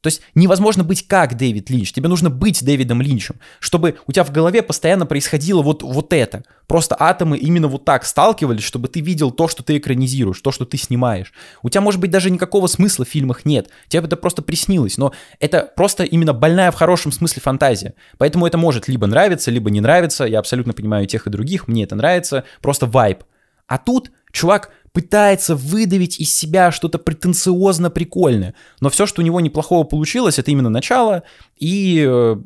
то 0.00 0.06
есть 0.06 0.22
невозможно 0.36 0.84
быть 0.84 1.06
как 1.08 1.36
Дэвид 1.36 1.70
Линч. 1.70 1.92
Тебе 1.92 2.08
нужно 2.08 2.30
быть 2.30 2.64
Дэвидом 2.64 3.02
Линчем, 3.02 3.36
чтобы 3.58 3.98
у 4.06 4.12
тебя 4.12 4.22
в 4.22 4.30
голове 4.30 4.62
постоянно 4.62 5.06
происходило 5.06 5.60
вот, 5.60 5.82
вот 5.82 6.12
это. 6.12 6.44
Просто 6.68 6.96
атомы 6.98 7.36
именно 7.36 7.66
вот 7.66 7.84
так 7.84 8.04
сталкивались, 8.04 8.62
чтобы 8.62 8.86
ты 8.86 9.00
видел 9.00 9.32
то, 9.32 9.48
что 9.48 9.64
ты 9.64 9.76
экранизируешь, 9.76 10.40
то, 10.40 10.52
что 10.52 10.64
ты 10.64 10.76
снимаешь. 10.76 11.32
У 11.62 11.68
тебя, 11.68 11.80
может 11.80 12.00
быть, 12.00 12.12
даже 12.12 12.30
никакого 12.30 12.68
смысла 12.68 13.04
в 13.04 13.08
фильмах 13.08 13.44
нет. 13.44 13.70
Тебе 13.88 14.04
это 14.04 14.16
просто 14.16 14.40
приснилось. 14.40 14.98
Но 14.98 15.12
это 15.40 15.68
просто 15.74 16.04
именно 16.04 16.32
больная 16.32 16.70
в 16.70 16.76
хорошем 16.76 17.10
смысле 17.10 17.42
фантазия. 17.42 17.94
Поэтому 18.18 18.46
это 18.46 18.56
может 18.56 18.86
либо 18.86 19.08
нравиться, 19.08 19.50
либо 19.50 19.68
не 19.68 19.80
нравиться. 19.80 20.24
Я 20.24 20.38
абсолютно 20.38 20.74
понимаю 20.74 21.06
тех 21.06 21.26
и 21.26 21.30
других. 21.30 21.66
Мне 21.66 21.82
это 21.82 21.96
нравится. 21.96 22.44
Просто 22.60 22.86
вайб. 22.86 23.24
А 23.66 23.78
тут 23.78 24.12
чувак 24.30 24.70
пытается 24.92 25.54
выдавить 25.54 26.20
из 26.20 26.34
себя 26.34 26.70
что-то 26.70 26.98
претенциозно 26.98 27.90
прикольное. 27.90 28.54
Но 28.80 28.90
все, 28.90 29.06
что 29.06 29.22
у 29.22 29.24
него 29.24 29.40
неплохого 29.40 29.84
получилось, 29.84 30.38
это 30.38 30.50
именно 30.50 30.70
начало, 30.70 31.22
и 31.56 32.04
э, 32.06 32.36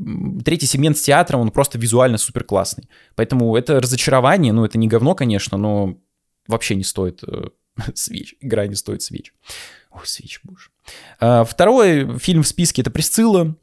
третий 0.44 0.66
сегмент 0.66 0.98
с 0.98 1.02
театром, 1.02 1.40
он 1.40 1.50
просто 1.50 1.78
визуально 1.78 2.18
супер 2.18 2.44
классный. 2.44 2.88
Поэтому 3.14 3.56
это 3.56 3.80
разочарование, 3.80 4.52
ну 4.52 4.64
это 4.64 4.78
не 4.78 4.88
говно, 4.88 5.14
конечно, 5.14 5.58
но 5.58 5.96
вообще 6.46 6.74
не 6.74 6.84
стоит 6.84 7.22
э, 7.24 7.48
свеч. 7.94 8.34
Игра 8.40 8.66
не 8.66 8.74
стоит 8.74 9.02
свеч. 9.02 9.32
Ой, 9.90 10.06
свеч, 10.06 10.40
боже. 10.42 10.70
А, 11.20 11.44
второй 11.44 12.18
фильм 12.18 12.42
в 12.42 12.48
списке 12.48 12.82
это 12.82 12.90
«Присцилла». 12.90 13.56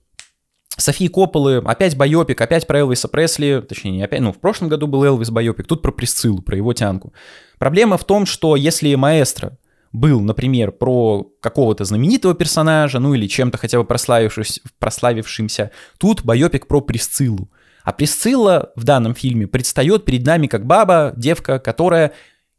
Софии 0.78 1.08
Копполы, 1.08 1.58
опять 1.58 1.98
байопик, 1.98 2.40
опять 2.40 2.66
про 2.68 2.80
Элвиса 2.80 3.08
Пресли, 3.08 3.64
точнее, 3.68 3.92
не 3.92 4.04
опять, 4.04 4.22
ну, 4.22 4.32
в 4.32 4.40
прошлом 4.40 4.70
году 4.70 4.88
был 4.88 5.04
Элвис 5.04 5.30
байопик, 5.30 5.68
тут 5.68 5.82
про 5.82 5.92
Присциллу, 5.92 6.42
про 6.42 6.56
его 6.56 6.74
тянку. 6.74 7.14
Проблема 7.58 7.98
в 7.98 8.06
том, 8.06 8.26
что 8.26 8.56
если 8.56 8.94
маэстро 8.96 9.58
был, 9.92 10.22
например, 10.22 10.72
про 10.72 11.28
какого-то 11.42 11.84
знаменитого 11.84 12.34
персонажа, 12.36 13.00
ну 13.00 13.14
или 13.14 13.28
чем-то 13.28 13.58
хотя 13.58 13.80
бы 13.80 13.84
прославившись, 13.84 14.62
прославившимся, 14.78 15.72
тут 15.98 16.24
байопик 16.24 16.68
про 16.68 16.82
Присциллу. 16.82 17.50
А 17.84 17.92
Присцилла 17.92 18.72
в 18.76 18.84
данном 18.84 19.16
фильме 19.16 19.48
предстает 19.48 20.06
перед 20.06 20.26
нами 20.26 20.48
как 20.48 20.66
баба, 20.66 21.14
девка, 21.16 21.60
которая 21.60 22.14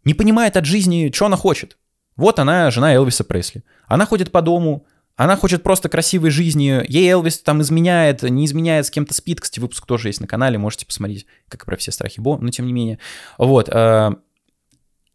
не 0.04 0.14
понимает 0.14 0.56
от 0.56 0.64
жизни, 0.64 1.10
что 1.14 1.26
она 1.26 1.36
хочет. 1.36 1.76
Вот 2.16 2.38
она, 2.38 2.70
жена 2.70 2.94
Элвиса 2.94 3.24
Пресли. 3.24 3.62
Она 3.86 4.06
ходит 4.06 4.32
по 4.32 4.42
дому, 4.42 4.86
она 5.24 5.36
хочет 5.36 5.62
просто 5.62 5.90
красивой 5.90 6.30
жизни. 6.30 6.82
Ей 6.88 7.10
Элвис 7.10 7.40
там 7.40 7.60
изменяет, 7.60 8.22
не 8.22 8.46
изменяет, 8.46 8.86
с 8.86 8.90
кем-то 8.90 9.12
спит. 9.12 9.38
Кстати, 9.38 9.60
выпуск 9.60 9.84
тоже 9.84 10.08
есть 10.08 10.22
на 10.22 10.26
канале, 10.26 10.56
можете 10.56 10.86
посмотреть, 10.86 11.26
как 11.50 11.62
и 11.62 11.66
про 11.66 11.76
все 11.76 11.92
страхи 11.92 12.20
Бо, 12.20 12.38
но 12.38 12.48
тем 12.48 12.66
не 12.66 12.72
менее. 12.72 12.98
Вот. 13.36 13.68
Э, 13.68 14.12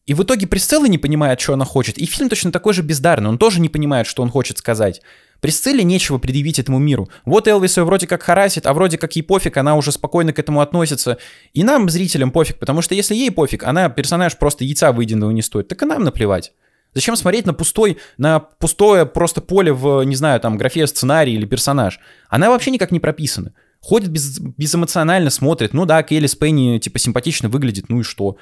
и 0.05 0.13
в 0.13 0.21
итоге 0.21 0.45
Присцилла 0.45 0.85
не 0.85 0.99
понимает, 0.99 1.41
что 1.41 1.53
она 1.53 1.65
хочет. 1.65 1.97
И 1.97 2.05
фильм 2.05 2.29
точно 2.29 2.51
такой 2.51 2.75
же 2.75 2.83
бездарный. 2.83 3.29
Он 3.29 3.39
тоже 3.39 3.59
не 3.59 3.67
понимает, 3.67 4.05
что 4.05 4.21
он 4.21 4.29
хочет 4.29 4.59
сказать. 4.59 5.01
Присцилле 5.39 5.83
нечего 5.83 6.19
предъявить 6.19 6.59
этому 6.59 6.77
миру. 6.77 7.09
Вот 7.25 7.47
Элвис 7.47 7.75
ее 7.77 7.83
вроде 7.83 8.05
как 8.05 8.21
харасит, 8.21 8.67
а 8.67 8.75
вроде 8.75 8.99
как 8.99 9.15
ей 9.15 9.23
пофиг, 9.23 9.57
она 9.57 9.75
уже 9.75 9.91
спокойно 9.91 10.33
к 10.33 10.37
этому 10.39 10.61
относится. 10.61 11.17
И 11.53 11.63
нам, 11.63 11.89
зрителям, 11.89 12.29
пофиг, 12.29 12.59
потому 12.59 12.83
что 12.83 12.93
если 12.93 13.15
ей 13.15 13.31
пофиг, 13.31 13.63
она 13.63 13.89
персонаж 13.89 14.37
просто 14.37 14.65
яйца 14.65 14.91
выеденного 14.91 15.31
не 15.31 15.41
стоит, 15.41 15.67
так 15.67 15.81
и 15.81 15.85
нам 15.85 16.03
наплевать. 16.03 16.53
Зачем 16.95 17.17
смотреть 17.17 17.45
на 17.45 17.53
пустой, 17.53 17.97
на 18.17 18.39
пустое 18.39 19.05
просто 19.05 19.41
поле 19.41 19.73
в, 19.73 20.01
не 20.03 20.15
знаю, 20.15 20.39
там, 20.39 20.57
графе 20.57 20.87
сценарий 20.87 21.33
или 21.33 21.45
персонаж? 21.45 21.99
Она 22.29 22.49
вообще 22.49 22.71
никак 22.71 22.91
не 22.91 23.01
прописана. 23.01 23.53
Ходит 23.81 24.09
без, 24.09 24.39
безэмоционально, 24.39 25.29
смотрит. 25.29 25.73
Ну 25.73 25.85
да, 25.85 26.01
Келли 26.03 26.27
Спенни, 26.27 26.79
типа, 26.79 26.97
симпатично 26.97 27.49
выглядит, 27.49 27.89
ну 27.89 27.99
и 27.99 28.03
что? 28.03 28.37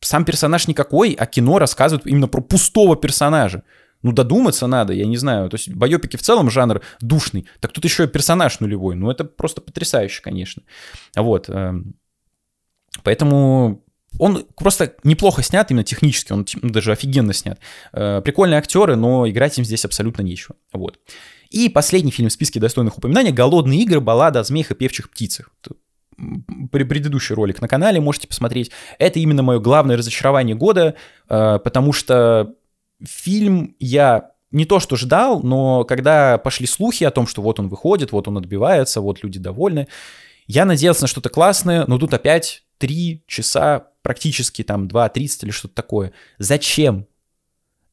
Сам 0.00 0.24
персонаж 0.24 0.68
никакой, 0.68 1.12
а 1.18 1.26
кино 1.26 1.58
рассказывает 1.58 2.06
именно 2.06 2.28
про 2.28 2.40
пустого 2.40 2.94
персонажа. 2.94 3.64
Ну, 4.02 4.12
додуматься 4.12 4.68
надо, 4.68 4.92
я 4.92 5.04
не 5.04 5.16
знаю. 5.16 5.50
То 5.50 5.56
есть 5.56 5.70
байопики 5.74 6.16
в 6.16 6.22
целом 6.22 6.50
жанр 6.50 6.80
душный. 7.00 7.48
Так 7.58 7.72
тут 7.72 7.84
еще 7.84 8.04
и 8.04 8.06
персонаж 8.06 8.60
нулевой. 8.60 8.94
Ну, 8.94 9.10
это 9.10 9.24
просто 9.24 9.60
потрясающе, 9.60 10.22
конечно. 10.22 10.62
Вот. 11.16 11.50
Эм. 11.50 11.96
Поэтому 13.02 13.84
он 14.18 14.46
просто 14.56 14.94
неплохо 15.04 15.42
снят 15.42 15.70
именно 15.70 15.84
технически, 15.84 16.32
он 16.32 16.46
даже 16.62 16.92
офигенно 16.92 17.32
снят. 17.32 17.58
Э, 17.92 18.20
прикольные 18.22 18.58
актеры, 18.58 18.96
но 18.96 19.28
играть 19.28 19.58
им 19.58 19.64
здесь 19.64 19.84
абсолютно 19.84 20.22
нечего. 20.22 20.56
Вот. 20.72 20.98
И 21.50 21.68
последний 21.68 22.10
фильм 22.10 22.28
в 22.28 22.32
списке 22.32 22.60
достойных 22.60 22.98
упоминаний 22.98 23.32
«Голодные 23.32 23.80
игры. 23.80 24.00
Баллада 24.00 24.40
о 24.40 24.44
змеях 24.44 24.70
и 24.70 24.74
певчих 24.74 25.10
птицах». 25.10 25.50
Предыдущий 26.70 27.34
ролик 27.34 27.62
на 27.62 27.68
канале 27.68 28.00
можете 28.00 28.28
посмотреть. 28.28 28.70
Это 28.98 29.18
именно 29.18 29.42
мое 29.42 29.58
главное 29.58 29.96
разочарование 29.96 30.54
года, 30.54 30.94
э, 31.28 31.58
потому 31.62 31.92
что 31.92 32.54
фильм 33.02 33.74
я 33.78 34.32
не 34.52 34.64
то 34.64 34.80
что 34.80 34.96
ждал, 34.96 35.42
но 35.42 35.84
когда 35.84 36.38
пошли 36.38 36.66
слухи 36.66 37.04
о 37.04 37.10
том, 37.10 37.26
что 37.26 37.40
вот 37.40 37.60
он 37.60 37.68
выходит, 37.68 38.12
вот 38.12 38.28
он 38.28 38.36
отбивается, 38.38 39.00
вот 39.00 39.22
люди 39.22 39.38
довольны, 39.38 39.86
Я 40.46 40.64
надеялся 40.64 41.02
на 41.02 41.06
что-то 41.06 41.28
классное, 41.28 41.84
но 41.86 41.96
тут 41.98 42.12
опять 42.12 42.64
3 42.78 43.22
часа, 43.28 43.89
практически 44.10 44.64
там 44.64 44.88
2.30 44.88 45.44
или 45.44 45.50
что-то 45.52 45.76
такое. 45.76 46.12
Зачем? 46.38 47.06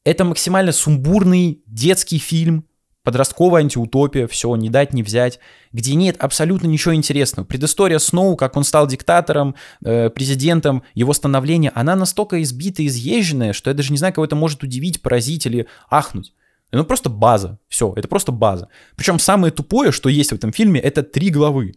Это 0.04 0.24
максимально 0.24 0.72
сумбурный 0.72 1.62
детский 1.68 2.18
фильм, 2.18 2.66
подростковая 3.04 3.62
антиутопия, 3.62 4.26
все, 4.26 4.56
не 4.56 4.72
дать, 4.72 4.94
не 4.94 5.04
взять, 5.04 5.38
где 5.72 5.94
нет 5.94 6.16
абсолютно 6.18 6.66
ничего 6.66 6.96
интересного. 6.96 7.46
Предыстория 7.46 8.00
Сноу, 8.00 8.36
как 8.36 8.58
он 8.58 8.64
стал 8.64 8.88
диктатором, 8.88 9.54
э, 9.86 10.10
президентом, 10.10 10.82
его 10.96 11.14
становление, 11.14 11.72
она 11.76 11.96
настолько 11.96 12.42
избита 12.42 12.84
изъезженная, 12.88 13.54
что 13.54 13.70
я 13.70 13.76
даже 13.76 13.92
не 13.92 14.00
знаю, 14.00 14.16
кого 14.16 14.26
это 14.26 14.36
может 14.36 14.64
удивить, 14.64 15.04
поразить 15.04 15.46
или 15.46 15.68
ахнуть. 15.88 16.34
Ну, 16.72 16.84
просто 16.84 17.12
база. 17.12 17.60
Все, 17.68 17.94
это 17.96 18.08
просто 18.08 18.32
база. 18.32 18.70
Причем 18.96 19.20
самое 19.20 19.54
тупое, 19.54 19.92
что 19.92 20.10
есть 20.10 20.32
в 20.32 20.36
этом 20.36 20.52
фильме, 20.52 20.80
это 20.80 21.04
три 21.04 21.30
главы. 21.30 21.76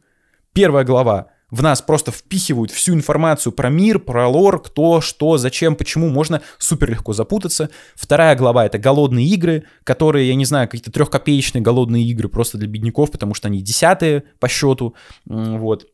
Первая 0.55 0.87
глава 0.87 1.29
в 1.51 1.63
нас 1.63 1.83
просто 1.83 2.13
впихивают 2.13 2.71
всю 2.71 2.95
информацию 2.95 3.53
про 3.53 3.69
мир, 3.69 3.99
про 3.99 4.29
лор, 4.29 4.63
кто, 4.63 5.01
что, 5.01 5.39
зачем, 5.39 5.77
почему, 5.77 6.09
можно 6.09 6.43
супер 6.59 6.91
легко 6.91 7.13
запутаться. 7.13 7.71
Вторая 7.95 8.37
глава— 8.37 8.67
это 8.67 8.79
голодные 8.79 9.27
игры, 9.27 9.65
которые, 9.85 10.29
я 10.29 10.35
не 10.35 10.45
знаю, 10.45 10.69
какие-то 10.69 10.93
трехкопеечные 10.93 11.63
голодные 11.63 12.05
игры 12.05 12.29
просто 12.29 12.59
для 12.59 12.69
бедняков, 12.69 13.11
потому 13.11 13.35
что 13.35 13.49
они 13.49 13.63
десятые 13.63 14.25
по 14.39 14.49
счету, 14.49 14.95
вот, 15.25 15.87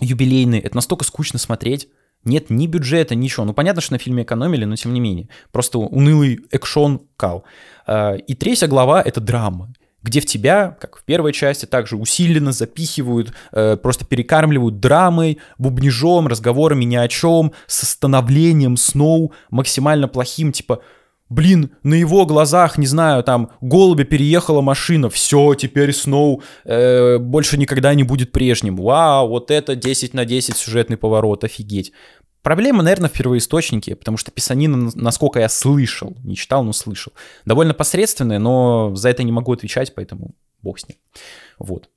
юбилейные. 0.00 0.60
Это 0.60 0.76
настолько 0.76 1.04
скучно 1.04 1.38
смотреть. 1.38 1.88
Нет 2.24 2.50
ни 2.50 2.66
бюджета, 2.66 3.14
ничего. 3.14 3.46
Ну, 3.46 3.54
понятно, 3.54 3.80
что 3.80 3.92
на 3.92 3.98
фильме 3.98 4.24
экономили, 4.24 4.64
но 4.64 4.74
тем 4.74 4.92
не 4.92 5.00
менее. 5.00 5.28
Просто 5.52 5.78
унылый 5.78 6.40
экшон 6.50 7.02
кал. 7.16 7.44
А, 7.86 8.14
и 8.14 8.34
третья 8.34 8.66
глава— 8.66 9.00
это 9.04 9.20
драма 9.20 9.72
где 10.06 10.20
в 10.20 10.26
тебя, 10.26 10.76
как 10.80 10.98
в 10.98 11.04
первой 11.04 11.32
части, 11.32 11.66
также 11.66 11.96
усиленно 11.96 12.52
запихивают, 12.52 13.32
э, 13.52 13.76
просто 13.76 14.04
перекармливают 14.04 14.78
драмой, 14.78 15.38
бубнижом, 15.58 16.28
разговорами 16.28 16.84
ни 16.84 16.94
о 16.94 17.08
чем, 17.08 17.52
с 17.66 17.84
становлением 17.88 18.76
Сноу 18.76 19.32
максимально 19.50 20.06
плохим, 20.06 20.52
типа, 20.52 20.80
блин, 21.28 21.72
на 21.82 21.94
его 21.94 22.24
глазах, 22.24 22.78
не 22.78 22.86
знаю, 22.86 23.24
там, 23.24 23.50
голубя 23.60 24.04
переехала 24.04 24.60
машина, 24.60 25.10
все, 25.10 25.54
теперь 25.54 25.92
Сноу 25.92 26.40
э, 26.64 27.18
больше 27.18 27.58
никогда 27.58 27.92
не 27.94 28.04
будет 28.04 28.30
прежним. 28.30 28.76
Вау, 28.76 29.28
вот 29.28 29.50
это 29.50 29.74
10 29.74 30.14
на 30.14 30.24
10 30.24 30.56
сюжетный 30.56 30.96
поворот, 30.96 31.42
офигеть. 31.42 31.92
Проблема, 32.46 32.84
наверное, 32.84 33.10
в 33.10 33.12
первоисточнике, 33.12 33.96
потому 33.96 34.16
что 34.16 34.30
писанина, 34.30 34.92
насколько 34.94 35.40
я 35.40 35.48
слышал, 35.48 36.16
не 36.22 36.36
читал, 36.36 36.62
но 36.62 36.72
слышал, 36.72 37.12
довольно 37.44 37.74
посредственная, 37.74 38.38
но 38.38 38.94
за 38.94 39.08
это 39.08 39.24
не 39.24 39.32
могу 39.32 39.52
отвечать, 39.52 39.92
поэтому 39.96 40.36
бог 40.62 40.78
с 40.78 40.88
ним. 40.88 40.96
Вот. 41.58 41.88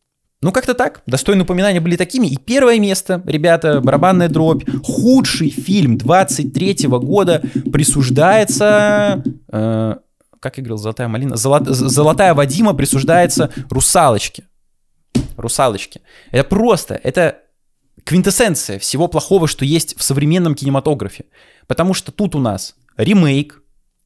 Ну, 0.42 0.52
как-то 0.52 0.74
так. 0.74 1.04
Достойные 1.06 1.44
упоминания 1.44 1.80
были 1.80 1.98
такими. 1.98 2.26
И 2.26 2.38
первое 2.38 2.80
место, 2.80 3.22
ребята, 3.28 3.80
«Барабанная 3.80 4.28
дробь», 4.28 4.64
худший 4.84 5.52
фильм 5.52 6.00
23 6.00 6.88
года 6.88 7.44
присуждается... 7.72 9.24
Э, 9.50 9.98
как 10.40 10.56
говорил, 10.56 10.78
«Золотая 10.78 11.10
малина»? 11.10 11.36
Золот, 11.36 11.68
«Золотая 11.68 12.34
Вадима» 12.34 12.74
присуждается 12.74 13.52
«Русалочке». 13.70 14.46
«Русалочке». 15.38 16.02
Это 16.32 16.50
просто, 16.50 17.00
это 17.04 17.38
квинтэссенция 18.04 18.80
всего 18.80 19.08
плохого, 19.08 19.48
что 19.48 19.66
есть 19.66 19.98
в 19.98 20.04
современном 20.04 20.56
кинематографе. 20.56 21.26
Потому 21.68 21.94
что 21.94 22.12
тут 22.12 22.36
у 22.36 22.40
нас 22.40 22.76
ремейк, 22.98 23.62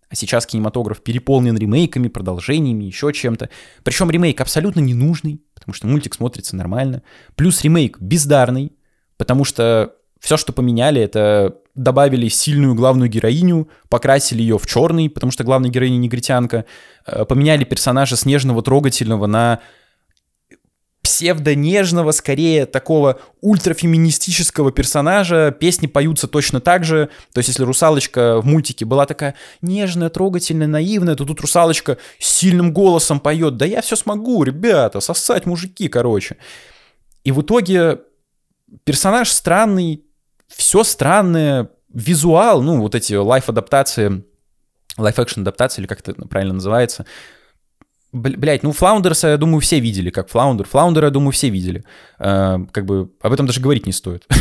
а 0.10 0.16
сейчас 0.16 0.46
кинематограф 0.46 1.02
переполнен 1.02 1.58
ремейками, 1.58 2.08
продолжениями, 2.08 2.84
еще 2.84 3.12
чем-то. 3.14 3.50
Причем 3.84 4.12
ремейк 4.12 4.41
абсолютно 4.41 4.80
ненужный, 4.80 5.41
потому 5.56 5.74
что 5.74 5.88
мультик 5.88 6.14
смотрится 6.14 6.56
нормально. 6.56 7.02
Плюс 7.36 7.64
ремейк 7.64 8.00
бездарный, 8.00 8.74
потому 9.18 9.44
что 9.44 9.96
все, 10.20 10.38
что 10.38 10.54
поменяли, 10.54 11.02
это 11.02 11.58
добавили 11.76 12.28
сильную 12.30 12.76
главную 12.76 13.10
героиню, 13.10 13.68
покрасили 13.89 14.41
ее 14.41 14.58
в 14.58 14.66
черный, 14.66 15.10
потому 15.10 15.32
что 15.32 15.44
главная 15.44 15.70
героиня 15.70 15.98
негритянка, 15.98 16.66
э, 17.06 17.26
поменяли 17.26 17.64
персонажа 17.64 18.16
снежного 18.16 18.62
трогательного 18.62 19.26
на 19.26 19.60
псевдонежного, 21.04 22.12
скорее 22.12 22.66
такого 22.66 23.20
ультрафеминистического 23.41 24.72
персонажа. 24.72 25.51
Песни 25.51 25.86
поются 25.86 26.28
точно 26.28 26.62
так 26.62 26.86
же. 26.86 27.10
То 27.34 27.39
есть, 27.39 27.49
если 27.49 27.64
русалочка 27.64 28.39
в 28.41 28.45
мультике 28.45 28.86
была 28.86 29.06
такая 29.06 29.36
нежная, 29.62 30.10
трогательная, 30.10 30.68
наивная, 30.68 31.16
то 31.16 31.26
тут 31.26 31.41
русалочка 31.41 31.97
сильным 32.20 32.72
голосом 32.74 33.20
поет. 33.20 33.58
Да 33.58 33.66
я 33.66 33.82
все 33.82 33.97
смогу, 33.97 34.43
ребята, 34.43 35.01
сосать 35.01 35.45
мужики, 35.45 35.89
короче. 35.89 36.38
И 37.26 37.32
в 37.34 37.41
итоге 37.41 37.99
персонаж 38.86 39.30
странный, 39.30 40.06
все 40.47 40.84
странное, 40.84 41.70
визуал, 41.93 42.62
ну, 42.62 42.80
вот 42.80 42.95
эти 42.95 43.14
live 43.14 43.41
-адаптации, 43.41 44.24
live-action 44.98 45.41
адаптации, 45.41 45.82
или 45.82 45.88
как 45.88 45.99
это 45.99 46.14
правильно 46.28 46.56
называется, 46.56 47.06
Блять, 48.14 48.61
ну 48.61 48.72
Флаундерса, 48.74 49.30
я 49.30 49.38
думаю, 49.38 49.59
все 49.59 49.80
видели, 49.80 50.11
как 50.11 50.30
Флаундер. 50.30 50.68
Флаундера, 50.68 51.05
я 51.07 51.11
думаю, 51.11 51.32
все 51.32 51.49
видели. 51.49 51.84
Э, 52.20 52.59
как 52.72 52.86
бы 52.86 53.09
об 53.22 53.34
этом 53.34 53.47
даже 53.47 53.59
говорить 53.59 53.88
не 53.88 53.91
стоит. 53.91 54.26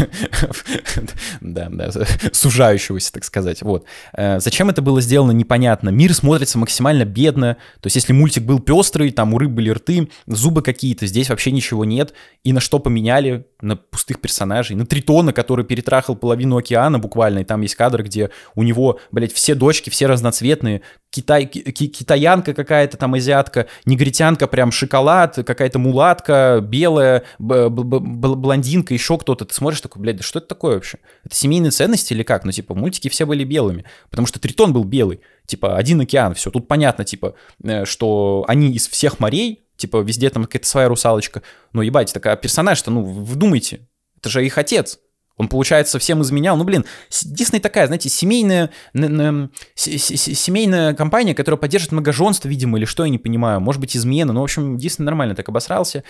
Да, 1.41 1.69
да, 1.71 1.91
сужающегося, 2.33 3.13
так 3.13 3.25
сказать. 3.25 3.63
Вот. 3.63 3.85
Э, 4.13 4.41
зачем 4.41 4.69
это 4.69 4.83
было 4.83 5.01
сделано, 5.01 5.33
непонятно. 5.33 5.89
Мир 5.89 6.13
смотрится 6.15 6.59
максимально 6.59 7.05
бедно. 7.05 7.57
То 7.81 7.87
есть, 7.87 7.97
если 7.97 8.13
мультик 8.13 8.45
был 8.45 8.61
пестрый, 8.61 9.11
там 9.11 9.33
у 9.35 9.39
рыб 9.39 9.51
были 9.51 9.71
рты, 9.71 10.09
зубы 10.27 10.63
какие-то, 10.63 11.07
здесь 11.07 11.31
вообще 11.31 11.51
ничего 11.51 11.85
нет. 11.85 12.13
И 12.45 12.53
на 12.53 12.61
что 12.61 12.79
поменяли? 12.79 13.47
На 13.61 13.77
пустых 13.77 14.21
персонажей. 14.21 14.77
На 14.77 14.87
Тритона, 14.87 15.33
который 15.33 15.65
перетрахал 15.65 16.15
половину 16.15 16.59
океана 16.59 16.99
буквально. 16.99 17.41
И 17.41 17.45
там 17.45 17.63
есть 17.63 17.75
кадр, 17.75 18.03
где 18.03 18.31
у 18.55 18.63
него, 18.63 19.01
блядь, 19.11 19.33
все 19.33 19.55
дочки, 19.55 19.89
все 19.89 20.07
разноцветные. 20.07 20.83
Китай, 21.11 21.47
китаянка 21.47 22.55
какая-то 22.55 22.97
там 22.97 23.15
азиатка, 23.15 23.62
негритянка 23.85 24.47
прям 24.47 24.73
шоколад, 24.73 25.37
какая-то 25.47 25.79
мулатка, 25.79 26.61
белая, 26.63 27.25
блондинка, 27.39 28.95
еще 28.95 29.19
кто-то. 29.19 29.45
Ты 29.45 29.55
смотришь 29.55 29.81
такой, 29.81 30.03
блядь, 30.03 30.17
да 30.17 30.23
что 30.23 30.39
это 30.39 30.49
такое 30.49 30.75
вообще? 30.75 30.99
Это 31.25 31.35
семейные 31.35 31.71
ценности 31.71 32.13
или 32.13 32.23
как? 32.23 32.45
Ну, 32.45 32.53
типа, 32.53 32.75
мультики 32.75 33.09
все 33.09 33.27
были 33.27 33.45
белыми, 33.45 33.85
потому 34.11 34.27
что 34.27 34.41
Тритон 34.41 34.73
был 34.73 34.85
белый. 34.85 35.21
Типа, 35.47 35.77
один 35.77 36.01
океан, 36.01 36.35
все. 36.35 36.51
Тут 36.51 36.69
понятно, 36.69 37.05
типа, 37.05 37.35
э, 37.63 37.85
что 37.85 38.45
они 38.49 38.73
из 38.73 38.89
всех 38.89 39.21
морей, 39.21 39.65
типа, 39.77 39.99
везде 39.99 40.31
там 40.31 40.45
какая-то 40.45 40.67
своя 40.67 40.89
русалочка. 40.89 41.43
Ну, 41.73 41.83
ебать, 41.83 42.13
такая 42.13 42.37
персонаж-то, 42.37 42.91
ну, 42.91 43.03
вдумайте, 43.03 43.89
это 44.17 44.31
же 44.31 44.45
их 44.45 44.57
отец. 44.59 45.01
Он, 45.43 45.49
получается, 45.49 45.99
всем 45.99 46.23
изменял. 46.23 46.57
Ну, 46.57 46.63
блин, 46.63 46.85
Дисней 47.25 47.59
такая, 47.59 47.89
знаете, 47.89 48.09
семейная, 48.09 48.71
семейная 49.75 50.95
компания, 50.95 51.35
которая 51.35 51.59
поддерживает 51.59 51.91
многоженство, 51.91 52.47
видимо, 52.47 52.79
или 52.79 52.85
что, 52.85 53.05
я 53.05 53.11
не 53.11 53.19
понимаю. 53.19 53.61
Может 53.61 53.81
быть, 53.81 53.97
измена. 53.97 54.33
Ну, 54.33 54.41
в 54.41 54.45
общем, 54.45 54.79
Дисней 54.79 55.05
нормально 55.05 55.35
так 55.35 55.49
обосрался. 55.49 56.05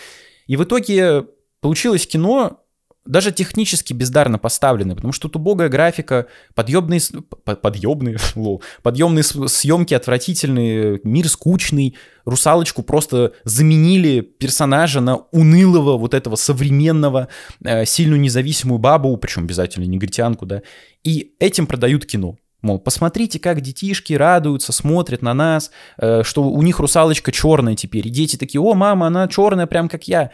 И 0.46 0.56
в 0.58 0.64
итоге 0.64 1.24
получилось 1.62 2.06
кино, 2.06 2.60
даже 3.04 3.32
технически 3.32 3.92
бездарно 3.92 4.38
поставлены, 4.38 4.94
потому 4.94 5.12
что 5.12 5.28
тут 5.28 5.36
убогая 5.36 5.68
графика, 5.68 6.26
подъемные, 6.54 7.00
подъемные, 7.44 8.18
лол, 8.36 8.62
подъемные 8.82 9.22
съемки 9.22 9.94
отвратительные, 9.94 11.00
мир 11.02 11.28
скучный, 11.28 11.96
русалочку 12.24 12.82
просто 12.82 13.32
заменили 13.44 14.20
персонажа 14.20 15.00
на 15.00 15.16
унылого 15.32 15.98
вот 15.98 16.14
этого 16.14 16.36
современного, 16.36 17.28
э, 17.64 17.84
сильную 17.84 18.20
независимую 18.20 18.78
бабу, 18.78 19.16
причем 19.16 19.44
обязательно 19.44 19.84
негритянку, 19.84 20.46
да, 20.46 20.62
и 21.02 21.34
этим 21.40 21.66
продают 21.66 22.06
кино. 22.06 22.36
Мол, 22.62 22.78
посмотрите, 22.78 23.40
как 23.40 23.60
детишки 23.60 24.12
радуются, 24.12 24.72
смотрят 24.72 25.20
на 25.20 25.34
нас, 25.34 25.72
э, 25.98 26.22
что 26.22 26.44
у 26.44 26.62
них 26.62 26.78
русалочка 26.78 27.32
черная 27.32 27.74
теперь. 27.74 28.06
И 28.06 28.10
дети 28.10 28.36
такие, 28.36 28.60
о, 28.60 28.74
мама, 28.74 29.08
она 29.08 29.26
черная, 29.26 29.66
прям 29.66 29.88
как 29.88 30.06
я. 30.06 30.30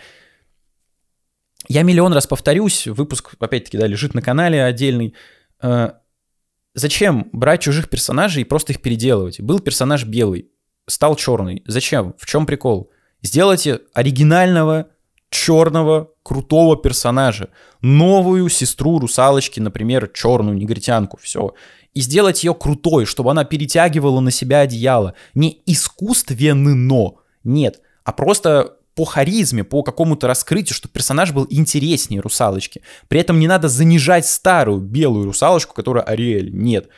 Я 1.69 1.83
миллион 1.83 2.15
раз 2.15 2.27
повторюсь, 2.27 2.87
выпуск, 2.87 3.35
опять-таки, 3.39 3.77
да, 3.77 3.87
лежит 3.87 4.15
на 4.15 4.23
канале 4.23 4.65
отдельный. 4.65 5.15
Э, 5.63 5.91
зачем 6.75 7.29
брать 7.33 7.61
чужих 7.61 7.91
персонажей 7.91 8.43
и 8.43 8.47
просто 8.47 8.73
их 8.73 8.81
переделывать? 8.81 9.41
Был 9.41 9.61
персонаж 9.61 10.05
белый, 10.05 10.51
стал 10.87 11.15
черный. 11.15 11.63
Зачем? 11.67 12.15
В 12.19 12.27
чем 12.27 12.47
прикол? 12.47 12.91
Сделайте 13.23 13.83
оригинального, 13.93 14.89
черного, 15.29 16.11
крутого 16.23 16.77
персонажа. 16.77 17.51
Новую 17.83 18.49
сестру 18.49 18.99
русалочки, 18.99 19.61
например, 19.61 20.09
черную 20.09 20.57
негритянку. 20.57 21.19
Все. 21.21 21.55
И 21.93 22.01
сделать 22.01 22.45
ее 22.45 22.55
крутой, 22.55 23.05
чтобы 23.05 23.31
она 23.31 23.45
перетягивала 23.45 24.21
на 24.21 24.31
себя 24.31 24.61
одеяло. 24.61 25.15
Не 25.35 25.63
искусственно, 25.67 27.13
нет, 27.45 27.81
а 28.05 28.13
просто 28.13 28.78
по 28.99 29.05
харизме, 29.05 29.63
по 29.63 29.85
какому-то 29.85 30.27
раскрытию, 30.27 30.75
чтобы 30.75 30.93
персонаж 30.93 31.31
был 31.31 31.47
интереснее 31.51 32.21
русалочки. 32.21 32.83
При 33.07 33.21
этом 33.21 33.39
не 33.39 33.47
надо 33.47 33.69
занижать 33.69 34.27
старую 34.27 34.81
белую 34.81 35.27
русалочку, 35.27 35.73
которая 35.73 36.03
Ариэль. 36.03 36.53
Нет. 36.53 36.89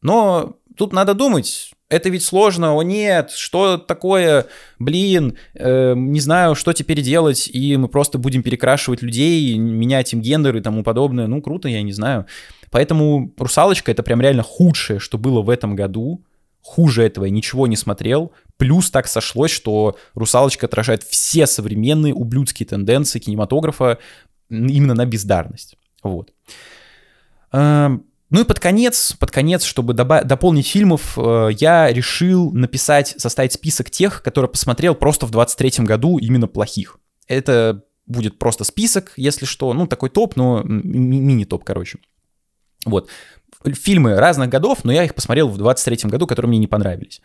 Но 0.00 0.56
тут 0.76 0.92
надо 0.92 1.14
думать. 1.14 1.70
это 1.88 2.08
ведь 2.08 2.24
сложно, 2.24 2.74
о 2.74 2.82
нет, 2.82 3.30
что 3.30 3.78
такое, 3.78 4.46
блин, 4.80 5.36
э, 5.54 5.94
не 5.94 6.18
знаю, 6.18 6.56
что 6.56 6.72
теперь 6.72 7.02
делать, 7.02 7.48
и 7.52 7.76
мы 7.76 7.86
просто 7.86 8.18
будем 8.18 8.42
перекрашивать 8.42 9.00
людей, 9.00 9.56
менять 9.58 10.12
им 10.12 10.22
гендер 10.22 10.56
и 10.56 10.60
тому 10.60 10.82
подобное. 10.82 11.28
Ну, 11.28 11.40
круто, 11.40 11.68
я 11.68 11.82
не 11.82 11.92
знаю. 11.92 12.26
Поэтому 12.72 13.32
«Русалочка»— 13.38 13.92
это 13.92 14.02
прям 14.02 14.20
реально 14.20 14.42
худшее, 14.42 14.98
что 14.98 15.18
было 15.18 15.40
в 15.40 15.50
этом 15.50 15.76
году. 15.76 16.24
Хуже 16.62 17.04
этого 17.04 17.26
я 17.26 17.30
ничего 17.30 17.68
не 17.68 17.76
смотрел. 17.76 18.32
Плюс 18.62 18.92
так 18.92 19.08
сошлось, 19.08 19.50
что 19.50 19.96
«Русалочка» 20.14 20.66
отражает 20.66 21.02
все 21.02 21.48
современные 21.48 22.14
ублюдские 22.14 22.64
тенденции 22.64 23.18
кинематографа 23.18 23.98
именно 24.48 24.94
на 24.94 25.04
бездарность. 25.04 25.76
Вот. 26.04 26.32
Эм, 27.50 28.04
ну 28.30 28.40
и 28.40 28.44
под 28.44 28.60
конец, 28.60 29.14
под 29.18 29.32
конец, 29.32 29.64
чтобы 29.64 29.94
дополнить 29.94 30.68
фильмов, 30.68 31.18
э, 31.18 31.48
я 31.58 31.92
решил 31.92 32.52
написать, 32.52 33.16
составить 33.18 33.54
список 33.54 33.90
тех, 33.90 34.22
которые 34.22 34.48
посмотрел 34.48 34.94
просто 34.94 35.26
в 35.26 35.32
23 35.32 35.84
году 35.84 36.18
именно 36.18 36.46
плохих. 36.46 36.98
Это 37.26 37.82
будет 38.06 38.38
просто 38.38 38.62
список, 38.62 39.12
если 39.16 39.44
что, 39.44 39.74
ну 39.74 39.88
такой 39.88 40.08
топ, 40.08 40.36
но 40.36 40.62
ми- 40.62 41.18
мини-топ, 41.18 41.64
короче. 41.64 41.98
Вот. 42.84 43.08
Фильмы 43.64 44.14
разных 44.14 44.50
годов, 44.50 44.84
но 44.84 44.92
я 44.92 45.02
их 45.02 45.16
посмотрел 45.16 45.48
в 45.48 45.58
23 45.58 46.08
году, 46.08 46.28
которые 46.28 46.48
мне 46.50 46.58
не 46.60 46.68
понравились. 46.68 47.20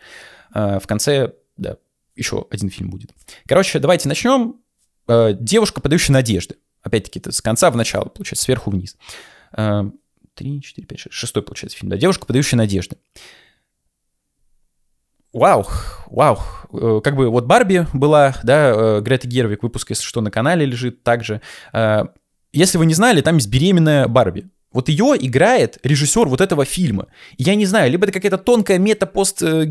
Э, 0.54 0.78
в 0.78 0.86
конце, 0.86 1.32
да, 1.56 1.76
еще 2.14 2.46
один 2.50 2.70
фильм 2.70 2.90
будет. 2.90 3.12
Короче, 3.46 3.78
давайте 3.78 4.08
начнем. 4.08 4.56
Э, 5.06 5.32
«Девушка, 5.32 5.80
подающая 5.80 6.12
надежды». 6.12 6.56
Опять-таки, 6.82 7.18
это 7.18 7.32
с 7.32 7.40
конца 7.40 7.70
в 7.70 7.76
начало, 7.76 8.06
получается, 8.06 8.44
сверху 8.44 8.70
вниз. 8.70 8.96
Э, 9.56 9.90
3, 10.34 10.62
4, 10.62 10.86
5, 10.86 10.98
6, 10.98 11.12
шестой, 11.14 11.42
получается, 11.42 11.78
фильм, 11.78 11.90
да, 11.90 11.96
«Девушка, 11.96 12.26
подающая 12.26 12.56
надежды». 12.56 12.96
Вау, 15.32 15.66
вау. 16.06 16.38
Как 17.02 17.14
бы 17.14 17.28
вот 17.28 17.44
Барби 17.44 17.86
была, 17.92 18.34
да, 18.42 19.00
Грета 19.00 19.28
Гервик, 19.28 19.62
выпуск, 19.62 19.90
если 19.90 20.02
что, 20.02 20.22
на 20.22 20.30
канале 20.30 20.64
лежит 20.64 21.02
также. 21.02 21.42
Если 22.50 22.78
вы 22.78 22.86
не 22.86 22.94
знали, 22.94 23.20
там 23.20 23.36
есть 23.36 23.48
беременная 23.48 24.08
Барби. 24.08 24.48
Вот 24.72 24.90
ее 24.90 25.14
играет 25.18 25.78
режиссер 25.82 26.28
вот 26.28 26.42
этого 26.42 26.66
фильма. 26.66 27.06
Я 27.38 27.54
не 27.54 27.64
знаю, 27.64 27.90
либо 27.90 28.04
это 28.04 28.12
какая-то 28.12 28.36
тонкая 28.36 28.78
мета-пост 28.78 29.42
э, 29.42 29.66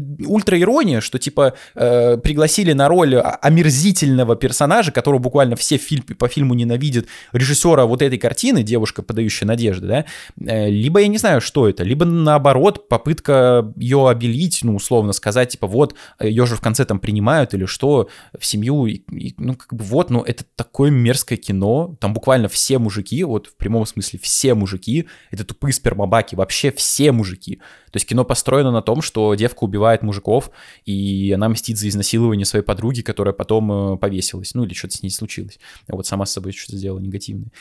что 1.02 1.20
типа 1.20 1.54
э, 1.76 2.18
пригласили 2.18 2.74
на 2.74 2.88
роль 2.88 3.16
омерзительного 3.16 4.36
персонажа, 4.36 4.92
которого 4.92 5.20
буквально 5.20 5.56
все 5.56 5.78
фильм, 5.78 6.04
по 6.04 6.28
фильму 6.28 6.56
ненавидят, 6.56 7.06
режиссера 7.32 7.86
вот 7.86 8.02
этой 8.02 8.18
картины, 8.18 8.64
девушка, 8.64 9.04
подающая 9.04 9.48
надежды, 9.48 9.88
да, 9.88 10.06
э, 10.40 10.70
либо 10.70 11.00
я 11.00 11.08
не 11.08 11.20
знаю, 11.20 11.42
что 11.42 11.70
это, 11.70 11.84
либо 11.84 12.06
наоборот 12.06 12.90
попытка 12.90 13.72
ее 13.76 14.10
обелить, 14.10 14.60
ну, 14.64 14.76
условно 14.76 15.14
сказать, 15.14 15.50
типа 15.50 15.68
вот, 15.68 15.94
ее 16.20 16.48
же 16.48 16.56
в 16.56 16.62
конце 16.62 16.86
там 16.86 17.00
принимают 17.00 17.54
или 17.54 17.66
что, 17.66 18.10
в 18.38 18.46
семью, 18.46 18.88
и, 18.88 18.96
и, 19.12 19.36
ну, 19.38 19.56
как 19.56 19.74
бы 19.74 19.84
вот, 19.84 20.10
ну, 20.10 20.24
это 20.24 20.44
такое 20.56 20.90
мерзкое 20.90 21.38
кино, 21.38 21.96
там 22.00 22.14
буквально 22.14 22.48
все 22.48 22.80
мужики, 22.80 23.24
вот 23.24 23.48
в 23.48 23.56
прямом 23.56 23.86
смысле 23.86 24.20
все 24.22 24.56
мужики, 24.56 24.87
мужики, 24.88 25.08
это 25.32 25.44
тупые 25.44 25.74
спермобаки, 25.74 26.36
вообще 26.36 26.72
все 26.72 27.12
мужики. 27.12 27.58
То 27.92 27.98
есть 27.98 28.08
кино 28.08 28.24
построено 28.24 28.72
на 28.72 28.82
том, 28.82 29.02
что 29.02 29.34
девка 29.36 29.64
убивает 29.64 30.04
мужиков, 30.04 30.52
и 30.86 31.32
она 31.36 31.50
мстит 31.50 31.78
за 31.78 31.90
изнасилование 31.90 32.46
своей 32.46 32.64
подруги, 32.64 33.02
которая 33.02 33.34
потом 33.34 33.72
э, 33.94 33.98
повесилась, 33.98 34.54
ну 34.54 34.64
или 34.64 34.74
что-то 34.74 34.98
с 34.98 35.04
ней 35.04 35.10
случилось. 35.10 35.60
Вот 35.88 36.08
сама 36.08 36.26
с 36.26 36.34
собой 36.34 36.54
что-то 36.54 36.78
сделала 36.78 37.00
негативное. 37.00 37.52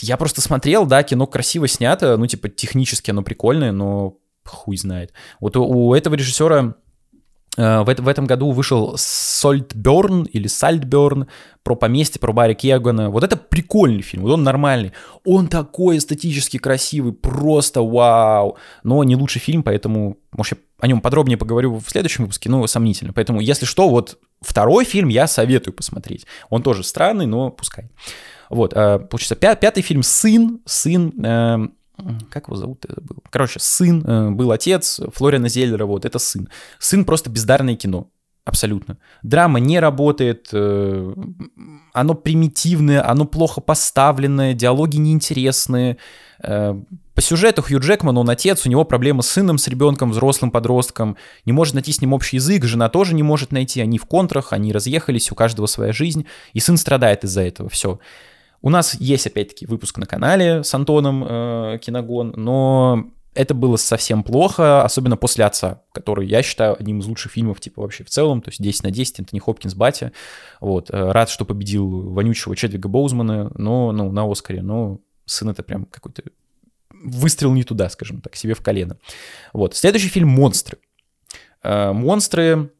Я 0.00 0.16
просто 0.16 0.40
смотрел, 0.40 0.86
да, 0.86 1.02
кино 1.02 1.26
красиво 1.26 1.68
снято, 1.68 2.16
ну 2.16 2.26
типа 2.26 2.48
технически 2.48 3.10
оно 3.10 3.22
прикольное, 3.22 3.72
но 3.72 4.16
хуй 4.44 4.76
знает. 4.76 5.12
Вот 5.40 5.56
у, 5.56 5.64
у 5.64 5.94
этого 5.94 6.14
режиссера 6.14 6.74
в, 7.56 7.84
в 7.84 8.08
этом 8.08 8.26
году 8.26 8.52
вышел 8.52 8.94
Сольтберн 8.96 10.24
или 10.24 10.46
Сальтберн 10.46 11.26
про 11.62 11.74
поместье, 11.74 12.20
про 12.20 12.32
Барри 12.32 12.54
Кегана. 12.54 13.10
Вот 13.10 13.24
это 13.24 13.36
прикольный 13.36 14.02
фильм, 14.02 14.22
вот 14.22 14.32
он 14.32 14.44
нормальный. 14.44 14.92
Он 15.24 15.48
такой 15.48 15.98
эстетически 15.98 16.58
красивый, 16.58 17.12
просто 17.12 17.82
вау. 17.82 18.56
Но 18.82 19.02
не 19.04 19.16
лучший 19.16 19.40
фильм, 19.40 19.62
поэтому, 19.62 20.18
может, 20.32 20.58
я 20.58 20.64
о 20.78 20.86
нем 20.86 21.00
подробнее 21.00 21.36
поговорю 21.36 21.78
в 21.78 21.90
следующем 21.90 22.24
выпуске, 22.24 22.48
но 22.48 22.66
сомнительно. 22.66 23.12
Поэтому, 23.12 23.40
если 23.40 23.66
что, 23.66 23.88
вот 23.88 24.18
второй 24.40 24.84
фильм 24.84 25.08
я 25.08 25.26
советую 25.26 25.74
посмотреть. 25.74 26.26
Он 26.48 26.62
тоже 26.62 26.82
странный, 26.82 27.26
но 27.26 27.50
пускай. 27.50 27.90
Вот, 28.48 28.72
э, 28.74 28.98
получается, 28.98 29.36
пятый 29.36 29.82
фильм 29.82 30.02
«Сын», 30.02 30.60
«Сын», 30.64 31.12
эм, 31.24 31.74
как 32.30 32.48
его 32.48 32.56
зовут? 32.56 32.84
Это 32.84 33.00
был. 33.00 33.22
Короче, 33.30 33.60
сын, 33.60 34.04
э, 34.06 34.30
был 34.30 34.52
отец 34.52 35.00
Флориана 35.14 35.48
Зеллера, 35.48 35.86
вот, 35.86 36.04
это 36.04 36.18
сын. 36.18 36.48
Сын 36.78 37.04
просто 37.04 37.30
бездарное 37.30 37.76
кино. 37.76 38.08
Абсолютно. 38.44 38.96
Драма 39.22 39.60
не 39.60 39.78
работает, 39.78 40.48
э, 40.52 41.14
оно 41.92 42.14
примитивное, 42.14 43.08
оно 43.08 43.26
плохо 43.26 43.60
поставленное, 43.60 44.54
диалоги 44.54 44.96
неинтересные. 44.96 45.98
Э, 46.42 46.74
по 47.14 47.22
сюжету 47.22 47.62
Хью 47.62 47.80
Джекман, 47.80 48.16
он 48.16 48.30
отец, 48.30 48.64
у 48.64 48.70
него 48.70 48.84
проблемы 48.84 49.22
с 49.22 49.28
сыном, 49.28 49.58
с 49.58 49.68
ребенком, 49.68 50.10
взрослым 50.10 50.50
подростком, 50.50 51.16
не 51.44 51.52
может 51.52 51.74
найти 51.74 51.92
с 51.92 52.00
ним 52.00 52.14
общий 52.14 52.36
язык, 52.36 52.64
жена 52.64 52.88
тоже 52.88 53.14
не 53.14 53.22
может 53.22 53.52
найти, 53.52 53.82
они 53.82 53.98
в 53.98 54.06
контрах, 54.06 54.54
они 54.54 54.72
разъехались, 54.72 55.30
у 55.30 55.34
каждого 55.34 55.66
своя 55.66 55.92
жизнь, 55.92 56.24
и 56.54 56.60
сын 56.60 56.78
страдает 56.78 57.24
из-за 57.24 57.42
этого, 57.42 57.68
все. 57.68 58.00
У 58.62 58.68
нас 58.68 58.94
есть, 58.94 59.26
опять-таки, 59.26 59.66
выпуск 59.66 59.98
на 59.98 60.06
канале 60.06 60.62
с 60.62 60.74
Антоном 60.74 61.24
э, 61.26 61.78
Киногон, 61.80 62.34
но 62.36 63.10
это 63.34 63.54
было 63.54 63.76
совсем 63.76 64.22
плохо, 64.22 64.82
особенно 64.82 65.16
после 65.16 65.44
«Отца», 65.44 65.82
который 65.92 66.26
я 66.26 66.42
считаю 66.42 66.76
одним 66.78 66.98
из 66.98 67.06
лучших 67.06 67.32
фильмов, 67.32 67.60
типа, 67.60 67.80
вообще 67.80 68.04
в 68.04 68.10
целом, 68.10 68.42
то 68.42 68.50
есть 68.50 68.62
10 68.62 68.82
на 68.82 68.90
10, 68.90 69.20
Энтони 69.20 69.40
Хопкинс, 69.40 69.74
батя, 69.74 70.12
вот, 70.60 70.90
э, 70.90 71.12
рад, 71.12 71.30
что 71.30 71.44
победил 71.44 72.10
вонючего 72.10 72.56
Чедвига 72.56 72.88
Боузмана, 72.88 73.50
но, 73.54 73.92
ну, 73.92 74.10
на 74.10 74.30
Оскаре, 74.30 74.62
но 74.62 74.98
сын 75.26 75.48
это 75.48 75.62
прям 75.62 75.86
какой-то 75.86 76.24
выстрел 76.92 77.52
не 77.52 77.62
туда, 77.62 77.88
скажем 77.88 78.20
так, 78.20 78.36
себе 78.36 78.54
в 78.54 78.60
колено. 78.60 78.98
Вот, 79.52 79.74
следующий 79.74 80.08
фильм 80.08 80.28
«Монстры». 80.28 80.78
Э, 81.62 81.92
«Монстры» 81.92 82.72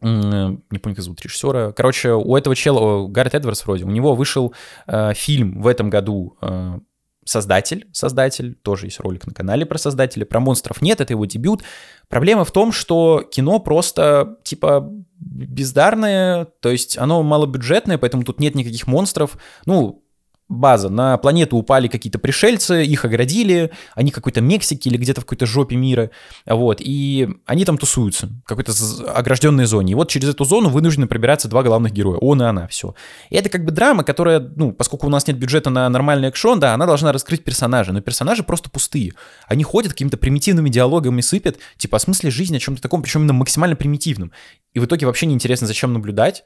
не 0.00 0.78
помню, 0.78 0.94
как 0.94 1.04
зовут 1.04 1.20
режиссера. 1.22 1.72
Короче, 1.72 2.12
у 2.12 2.36
этого 2.36 2.54
чела, 2.54 3.08
Гаррет 3.08 3.34
Эдвардс 3.34 3.64
вроде, 3.64 3.84
у 3.84 3.90
него 3.90 4.14
вышел 4.14 4.54
э, 4.86 5.12
фильм 5.14 5.60
в 5.60 5.66
этом 5.66 5.90
году 5.90 6.36
э, 6.40 6.78
«Создатель», 7.24 7.88
«Создатель», 7.92 8.54
тоже 8.54 8.86
есть 8.86 9.00
ролик 9.00 9.26
на 9.26 9.34
канале 9.34 9.66
про 9.66 9.76
создателя, 9.76 10.24
про 10.24 10.40
монстров 10.40 10.80
нет, 10.80 11.00
это 11.00 11.12
его 11.12 11.24
дебют. 11.24 11.62
Проблема 12.08 12.44
в 12.44 12.52
том, 12.52 12.72
что 12.72 13.22
кино 13.22 13.58
просто, 13.58 14.38
типа, 14.44 14.88
бездарное, 15.18 16.46
то 16.60 16.70
есть 16.70 16.96
оно 16.96 17.22
малобюджетное, 17.22 17.98
поэтому 17.98 18.22
тут 18.22 18.40
нет 18.40 18.54
никаких 18.54 18.86
монстров. 18.86 19.36
Ну, 19.66 20.04
база. 20.48 20.88
На 20.88 21.18
планету 21.18 21.56
упали 21.56 21.88
какие-то 21.88 22.18
пришельцы, 22.18 22.84
их 22.84 23.04
оградили, 23.04 23.70
они 23.94 24.10
какой-то 24.10 24.40
Мексике 24.40 24.90
или 24.90 24.96
где-то 24.96 25.20
в 25.20 25.24
какой-то 25.24 25.46
жопе 25.46 25.76
мира, 25.76 26.10
вот, 26.46 26.78
и 26.80 27.28
они 27.46 27.64
там 27.64 27.78
тусуются, 27.78 28.26
в 28.26 28.44
какой-то 28.44 28.72
огражденной 29.14 29.66
зоне. 29.66 29.92
И 29.92 29.94
вот 29.94 30.08
через 30.08 30.30
эту 30.30 30.44
зону 30.44 30.70
вынуждены 30.70 31.06
пробираться 31.06 31.48
два 31.48 31.62
главных 31.62 31.92
героя, 31.92 32.18
он 32.18 32.42
и 32.42 32.46
она, 32.46 32.66
все. 32.68 32.94
И 33.30 33.36
это 33.36 33.48
как 33.48 33.64
бы 33.64 33.72
драма, 33.72 34.04
которая, 34.04 34.40
ну, 34.40 34.72
поскольку 34.72 35.06
у 35.06 35.10
нас 35.10 35.26
нет 35.26 35.38
бюджета 35.38 35.70
на 35.70 35.88
нормальный 35.88 36.28
экшон, 36.28 36.60
да, 36.60 36.74
она 36.74 36.86
должна 36.86 37.12
раскрыть 37.12 37.44
персонажа, 37.44 37.92
но 37.92 38.00
персонажи 38.00 38.42
просто 38.42 38.70
пустые. 38.70 39.12
Они 39.46 39.64
ходят 39.64 39.92
какими-то 39.92 40.16
примитивными 40.16 40.70
диалогами, 40.70 41.20
сыпят, 41.20 41.58
типа 41.76 41.96
о 41.96 42.00
смысле 42.00 42.30
жизни, 42.30 42.56
о 42.56 42.60
чем-то 42.60 42.80
таком, 42.80 43.02
причем 43.02 43.20
именно 43.20 43.34
максимально 43.34 43.76
примитивном. 43.76 44.32
И 44.72 44.80
в 44.80 44.86
итоге 44.86 45.06
вообще 45.06 45.26
неинтересно, 45.26 45.66
зачем 45.66 45.92
наблюдать, 45.92 46.44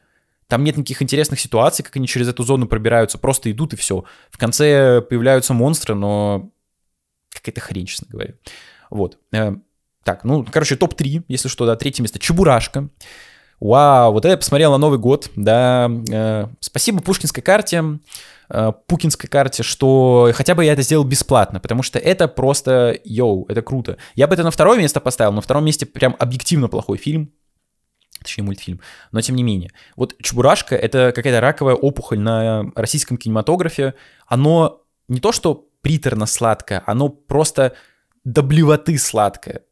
там 0.52 0.64
нет 0.64 0.76
никаких 0.76 1.00
интересных 1.00 1.40
ситуаций, 1.40 1.82
как 1.82 1.96
они 1.96 2.06
через 2.06 2.28
эту 2.28 2.42
зону 2.42 2.66
пробираются, 2.66 3.16
просто 3.16 3.50
идут 3.50 3.72
и 3.72 3.76
все. 3.76 4.04
В 4.30 4.36
конце 4.36 5.00
появляются 5.00 5.54
монстры, 5.54 5.94
но 5.94 6.50
какая-то 7.30 7.62
хрень, 7.62 7.86
честно 7.86 8.08
говоря. 8.10 8.34
Вот. 8.90 9.16
Э, 9.32 9.54
так, 10.04 10.24
ну, 10.24 10.44
короче, 10.44 10.76
топ-3, 10.76 11.24
если 11.26 11.48
что, 11.48 11.64
да, 11.64 11.74
третье 11.74 12.02
место. 12.02 12.18
Чебурашка. 12.18 12.90
Вау, 13.60 14.12
вот 14.12 14.26
это 14.26 14.32
я 14.32 14.36
посмотрел 14.36 14.72
на 14.72 14.76
Новый 14.76 14.98
год, 14.98 15.30
да. 15.36 15.90
Э, 16.10 16.48
спасибо 16.60 17.00
Пушкинской 17.00 17.42
карте, 17.42 17.82
э, 18.50 18.72
Пукинской 18.86 19.30
карте, 19.30 19.62
что 19.62 20.32
хотя 20.34 20.54
бы 20.54 20.66
я 20.66 20.74
это 20.74 20.82
сделал 20.82 21.04
бесплатно, 21.04 21.60
потому 21.60 21.82
что 21.82 21.98
это 21.98 22.28
просто, 22.28 22.98
йоу, 23.04 23.46
это 23.48 23.62
круто. 23.62 23.96
Я 24.16 24.26
бы 24.26 24.34
это 24.34 24.42
на 24.42 24.50
второе 24.50 24.78
место 24.78 25.00
поставил, 25.00 25.32
на 25.32 25.40
втором 25.40 25.64
месте 25.64 25.86
прям 25.86 26.14
объективно 26.18 26.68
плохой 26.68 26.98
фильм, 26.98 27.32
точнее 28.22 28.44
мультфильм, 28.44 28.80
но 29.10 29.20
тем 29.20 29.36
не 29.36 29.42
менее. 29.42 29.70
Вот 29.96 30.14
Чебурашка— 30.20 30.76
это 30.76 31.12
какая-то 31.14 31.40
раковая 31.40 31.74
опухоль 31.74 32.18
на 32.18 32.64
российском 32.74 33.16
кинематографе. 33.16 33.94
Оно 34.26 34.82
не 35.08 35.20
то 35.20 35.32
что 35.32 35.68
приторно-сладкое, 35.82 36.82
оно 36.86 37.08
просто 37.08 37.74
до 38.24 38.42
блевоты 38.42 38.98
сладкое. 38.98 39.62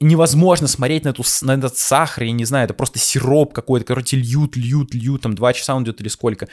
Невозможно 0.00 0.66
смотреть 0.66 1.04
на, 1.04 1.10
эту, 1.10 1.22
на 1.42 1.52
этот 1.52 1.78
сахар, 1.78 2.24
я 2.24 2.32
не 2.32 2.44
знаю, 2.44 2.64
это 2.64 2.74
просто 2.74 2.98
сироп 2.98 3.54
какой-то, 3.54 3.86
короче, 3.86 4.16
льют, 4.16 4.56
льют, 4.56 4.92
льют, 4.92 5.22
там 5.22 5.34
два 5.34 5.52
часа 5.52 5.74
он 5.74 5.84
идет 5.84 6.00
или 6.00 6.08
сколько. 6.08 6.48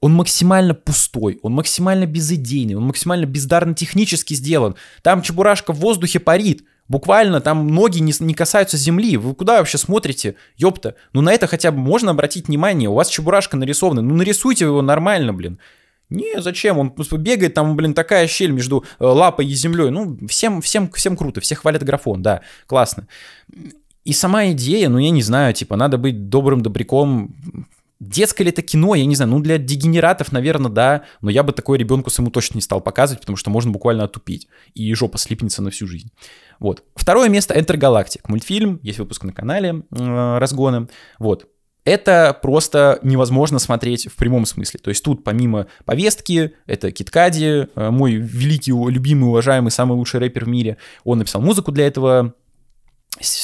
Он 0.00 0.12
максимально 0.12 0.74
пустой, 0.74 1.38
он 1.42 1.52
максимально 1.52 2.06
безыдейный, 2.06 2.74
он 2.74 2.84
максимально 2.84 3.26
бездарно 3.26 3.74
технически 3.74 4.34
сделан. 4.34 4.76
Там 5.02 5.22
Чебурашка 5.22 5.72
в 5.72 5.80
воздухе 5.80 6.20
парит, 6.20 6.64
Буквально 6.88 7.40
там 7.40 7.66
ноги 7.68 7.98
не, 7.98 8.12
не 8.20 8.34
касаются 8.34 8.76
земли. 8.76 9.16
Вы 9.16 9.34
куда 9.34 9.58
вообще 9.58 9.78
смотрите? 9.78 10.36
Ёпта. 10.56 10.96
Ну 11.12 11.22
на 11.22 11.32
это 11.32 11.46
хотя 11.46 11.70
бы 11.72 11.78
можно 11.78 12.10
обратить 12.10 12.48
внимание. 12.48 12.90
У 12.90 12.94
вас 12.94 13.08
чебурашка 13.08 13.56
нарисована. 13.56 14.02
Ну 14.02 14.14
нарисуйте 14.14 14.66
его 14.66 14.82
нормально, 14.82 15.32
блин. 15.32 15.58
Не, 16.10 16.40
зачем? 16.42 16.78
Он 16.78 16.90
бегает, 16.90 17.54
там, 17.54 17.76
блин, 17.76 17.94
такая 17.94 18.26
щель 18.26 18.50
между 18.50 18.84
э, 18.98 19.04
лапой 19.04 19.46
и 19.46 19.54
землей. 19.54 19.90
Ну, 19.90 20.18
всем, 20.28 20.60
всем, 20.60 20.90
всем 20.92 21.16
круто, 21.16 21.40
все 21.40 21.54
хвалят 21.54 21.82
графон, 21.82 22.22
да, 22.22 22.42
классно. 22.66 23.08
И 24.04 24.12
сама 24.12 24.50
идея, 24.50 24.90
ну, 24.90 24.98
я 24.98 25.10
не 25.10 25.22
знаю, 25.22 25.54
типа, 25.54 25.76
надо 25.76 25.96
быть 25.96 26.28
добрым 26.28 26.60
добряком. 26.60 27.34
Детское 28.08 28.44
ли 28.44 28.50
это 28.50 28.62
кино, 28.62 28.94
я 28.94 29.04
не 29.06 29.16
знаю, 29.16 29.30
ну, 29.30 29.40
для 29.40 29.58
дегенератов, 29.58 30.32
наверное, 30.32 30.70
да, 30.70 31.02
но 31.20 31.30
я 31.30 31.42
бы 31.42 31.52
такое 31.52 31.78
ребенку 31.78 32.10
самому 32.10 32.30
точно 32.30 32.56
не 32.56 32.62
стал 32.62 32.80
показывать, 32.80 33.20
потому 33.20 33.36
что 33.36 33.50
можно 33.50 33.70
буквально 33.70 34.04
отупить, 34.04 34.48
и 34.74 34.92
жопа 34.94 35.18
слипнется 35.18 35.62
на 35.62 35.70
всю 35.70 35.86
жизнь. 35.86 36.10
Вот. 36.58 36.84
Второе 36.94 37.28
место— 37.28 37.54
Enter 37.58 37.76
Galactic, 37.76 38.20
мультфильм, 38.28 38.78
есть 38.82 38.98
выпуск 38.98 39.24
на 39.24 39.32
канале 39.32 39.82
э, 39.90 40.38
Разгоны, 40.38 40.88
вот 41.18 41.48
это 41.84 42.38
просто 42.40 42.98
невозможно 43.02 43.58
смотреть 43.58 44.06
в 44.06 44.16
прямом 44.16 44.46
смысле. 44.46 44.80
То 44.82 44.88
есть 44.88 45.04
тут 45.04 45.22
помимо 45.22 45.66
повестки, 45.84 46.54
это 46.66 46.90
Киткади, 46.90 47.68
э, 47.74 47.90
мой 47.90 48.14
великий, 48.14 48.72
любимый, 48.72 49.28
уважаемый, 49.28 49.70
самый 49.70 49.94
лучший 49.94 50.20
рэпер 50.20 50.46
в 50.46 50.48
мире, 50.48 50.78
он 51.04 51.18
написал 51.18 51.42
музыку 51.42 51.72
для 51.72 51.86
этого 51.86 52.34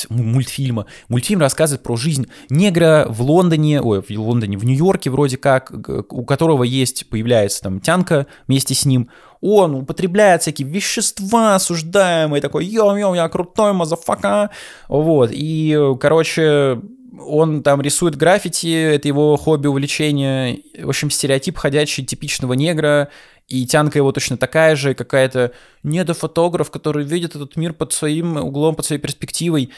мультфильма. 0.09 0.87
Мультфильм 1.09 1.41
рассказывает 1.41 1.83
про 1.83 1.97
жизнь 1.97 2.27
негра 2.49 3.07
в 3.09 3.23
Лондоне, 3.23 3.81
ой, 3.81 4.03
в 4.03 4.11
Лондоне, 4.11 4.59
в 4.59 4.65
Нью-Йорке 4.65 5.11
вроде 5.11 5.37
как, 5.37 5.73
у 6.11 6.25
которого 6.25 6.65
есть, 6.65 7.09
появляется 7.09 7.63
там 7.63 7.81
тянка 7.81 8.27
вместе 8.47 8.75
с 8.75 8.85
ним. 8.85 9.11
Он 9.41 9.75
употребляет 9.75 10.43
всякие 10.43 10.69
вещества 10.69 11.55
осуждаемые, 11.55 12.43
такой, 12.43 12.67
йо-йо, 12.67 13.15
я 13.15 13.29
крутой, 13.29 13.73
motherfucker. 13.73 14.51
Вот, 14.89 15.31
и, 15.33 15.79
короче, 16.01 16.81
он 17.19 17.63
там 17.63 17.81
рисует 17.81 18.17
граффити, 18.17 18.95
это 18.95 19.09
его 19.09 19.37
хобби, 19.37 19.67
увлечение. 19.67 20.61
В 20.83 20.89
общем, 20.89 21.11
стереотип 21.11 21.57
ходячий 21.57 22.05
типичного 22.05 22.55
негра. 22.55 23.09
И 23.51 23.67
тянка 23.67 23.99
его 23.99 24.13
точно 24.13 24.37
такая 24.37 24.77
же, 24.77 24.95
какая-то 24.95 25.53
недофотограф, 25.83 26.71
который 26.71 27.05
видит 27.05 27.35
этот 27.35 27.57
мир 27.57 27.73
под 27.73 27.93
своим 27.93 28.37
углом, 28.37 28.77
под 28.77 28.87
своей 28.87 29.03
перспективой. 29.03 29.71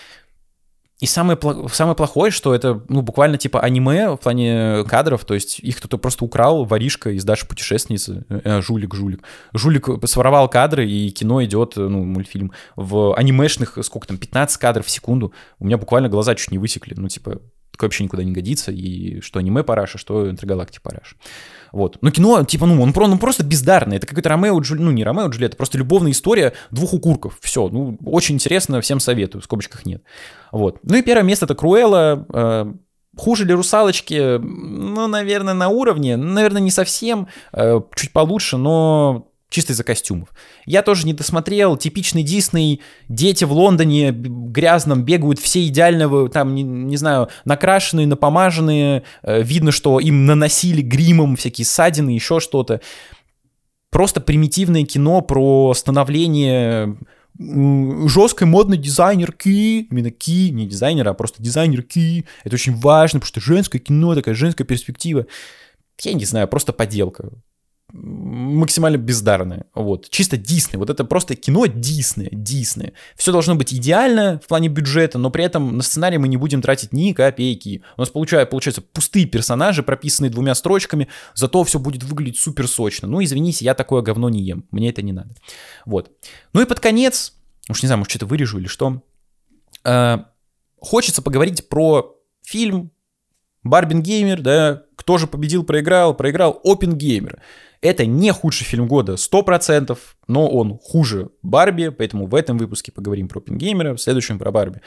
И 1.00 1.06
самое, 1.06 1.38
самое 1.72 1.96
плохое, 1.96 2.30
что 2.30 2.54
это, 2.54 2.82
ну, 2.88 3.00
буквально 3.00 3.38
типа 3.38 3.60
аниме 3.60 4.10
в 4.10 4.18
плане 4.18 4.84
кадров, 4.84 5.24
то 5.24 5.32
есть 5.32 5.58
их 5.58 5.78
кто-то 5.78 5.96
просто 5.96 6.24
украл, 6.24 6.64
воришка 6.66 7.10
из 7.10 7.24
Даши 7.24 7.48
путешественницы, 7.48 8.24
э, 8.28 8.60
жулик, 8.60 8.94
жулик. 8.94 9.24
Жулик 9.54 9.88
своровал 10.04 10.50
кадры, 10.50 10.86
и 10.86 11.10
кино 11.10 11.42
идет, 11.42 11.72
ну, 11.76 12.04
мультфильм, 12.04 12.52
в 12.76 13.16
анимешных, 13.16 13.78
сколько 13.82 14.06
там, 14.06 14.18
15 14.18 14.58
кадров 14.58 14.86
в 14.86 14.90
секунду. 14.90 15.32
У 15.58 15.64
меня 15.64 15.78
буквально 15.78 16.10
глаза 16.10 16.34
чуть 16.34 16.52
не 16.52 16.58
высекли, 16.58 16.94
ну, 16.96 17.08
типа, 17.08 17.40
вообще 17.80 18.04
никуда 18.04 18.22
не 18.24 18.32
годится, 18.32 18.70
и 18.70 19.20
что 19.20 19.38
аниме 19.38 19.62
параша, 19.62 19.98
что 19.98 20.30
интергалактик 20.30 20.82
параш. 20.82 21.16
Вот. 21.72 21.98
Но 22.02 22.10
кино, 22.10 22.44
типа, 22.44 22.66
ну, 22.66 22.80
он, 22.82 22.92
ну, 22.94 23.18
просто 23.18 23.44
бездарный. 23.44 23.96
Это 23.96 24.06
какой-то 24.06 24.28
Ромео 24.28 24.60
Джуль... 24.60 24.80
ну, 24.80 24.90
не 24.90 25.04
Ромео 25.04 25.28
Джульетта, 25.28 25.56
просто 25.56 25.78
любовная 25.78 26.12
история 26.12 26.52
двух 26.70 26.92
укурков. 26.92 27.38
Все, 27.40 27.68
ну, 27.68 27.98
очень 28.04 28.34
интересно, 28.34 28.80
всем 28.80 29.00
советую, 29.00 29.40
в 29.40 29.44
скобочках 29.44 29.86
нет. 29.86 30.02
Вот. 30.50 30.80
Ну 30.82 30.96
и 30.96 31.02
первое 31.02 31.24
место 31.24 31.46
это 31.46 31.54
Круэлла. 31.54 32.26
Э, 32.32 32.72
хуже 33.16 33.46
ли 33.46 33.54
русалочки? 33.54 34.38
Ну, 34.38 35.06
наверное, 35.06 35.54
на 35.54 35.68
уровне. 35.68 36.16
Наверное, 36.16 36.60
не 36.60 36.70
совсем. 36.70 37.28
Э, 37.52 37.80
чуть 37.94 38.12
получше, 38.12 38.58
но 38.58 39.31
чисто 39.52 39.72
из-за 39.72 39.84
костюмов. 39.84 40.30
Я 40.66 40.82
тоже 40.82 41.06
не 41.06 41.12
досмотрел, 41.12 41.76
типичный 41.76 42.22
Дисней, 42.22 42.80
дети 43.08 43.44
в 43.44 43.52
Лондоне 43.52 44.10
грязном 44.10 45.04
бегают 45.04 45.38
все 45.38 45.66
идеального, 45.66 46.28
там, 46.28 46.54
не, 46.54 46.62
не 46.62 46.96
знаю, 46.96 47.28
накрашенные, 47.44 48.06
напомаженные, 48.06 49.04
э, 49.22 49.42
видно, 49.42 49.70
что 49.70 50.00
им 50.00 50.26
наносили 50.26 50.82
гримом 50.82 51.36
всякие 51.36 51.66
ссадины, 51.66 52.10
еще 52.10 52.40
что-то. 52.40 52.80
Просто 53.90 54.20
примитивное 54.20 54.84
кино 54.84 55.20
про 55.20 55.74
становление 55.74 56.96
жесткой 57.38 58.46
модной 58.46 58.76
дизайнерки, 58.76 59.82
именно 59.90 60.10
ки, 60.10 60.50
не 60.50 60.66
дизайнера, 60.66 61.10
а 61.10 61.14
просто 61.14 61.42
дизайнерки. 61.42 62.24
Это 62.44 62.54
очень 62.54 62.74
важно, 62.74 63.20
потому 63.20 63.28
что 63.28 63.40
женское 63.40 63.78
кино, 63.78 64.14
такая 64.14 64.34
женская 64.34 64.64
перспектива. 64.64 65.26
Я 66.00 66.14
не 66.14 66.24
знаю, 66.24 66.48
просто 66.48 66.72
поделка 66.72 67.30
максимально 67.92 68.96
бездарные. 68.96 69.66
Вот. 69.74 70.08
Чисто 70.08 70.36
Дисней. 70.36 70.78
Вот 70.78 70.90
это 70.90 71.04
просто 71.04 71.34
кино 71.34 71.66
Дисней. 71.66 72.30
Дисней. 72.32 72.94
Все 73.16 73.32
должно 73.32 73.54
быть 73.54 73.72
идеально 73.74 74.40
в 74.42 74.48
плане 74.48 74.68
бюджета, 74.68 75.18
но 75.18 75.30
при 75.30 75.44
этом 75.44 75.76
на 75.76 75.82
сценарий 75.82 76.18
мы 76.18 76.28
не 76.28 76.36
будем 76.36 76.62
тратить 76.62 76.92
ни 76.92 77.12
копейки. 77.12 77.82
У 77.96 78.00
нас 78.00 78.10
получается, 78.10 78.50
получается 78.50 78.82
пустые 78.82 79.26
персонажи, 79.26 79.82
прописанные 79.82 80.30
двумя 80.30 80.54
строчками, 80.54 81.08
зато 81.34 81.62
все 81.64 81.78
будет 81.78 82.02
выглядеть 82.02 82.38
супер 82.38 82.66
сочно. 82.66 83.06
Ну, 83.08 83.22
извините, 83.22 83.64
я 83.64 83.74
такое 83.74 84.02
говно 84.02 84.28
не 84.30 84.42
ем. 84.42 84.64
Мне 84.70 84.88
это 84.88 85.02
не 85.02 85.12
надо. 85.12 85.34
Вот. 85.84 86.10
Ну 86.54 86.62
и 86.62 86.66
под 86.66 86.80
конец, 86.80 87.34
уж 87.68 87.82
не 87.82 87.88
знаю, 87.88 87.98
может, 87.98 88.10
что-то 88.10 88.26
вырежу 88.26 88.58
или 88.58 88.66
что, 88.66 89.02
э, 89.84 90.18
хочется 90.78 91.20
поговорить 91.20 91.68
про 91.68 92.16
фильм 92.42 92.90
Барбин 93.64 94.02
Геймер, 94.02 94.40
да, 94.40 94.82
кто 94.96 95.18
же 95.18 95.26
победил, 95.26 95.64
проиграл, 95.64 96.14
проиграл 96.14 96.60
Опен 96.64 96.96
Геймер. 96.96 97.40
Это 97.82 98.06
не 98.06 98.32
худший 98.32 98.64
фильм 98.64 98.86
года, 98.86 99.14
100%, 99.14 99.98
но 100.28 100.48
он 100.48 100.78
хуже 100.78 101.30
Барби, 101.42 101.88
поэтому 101.88 102.26
в 102.26 102.34
этом 102.34 102.56
выпуске 102.56 102.92
поговорим 102.92 103.28
про 103.28 103.40
Пингеймера, 103.40 103.94
в 103.94 104.00
следующем 104.00 104.38
про 104.38 104.52
Барби. 104.52 104.80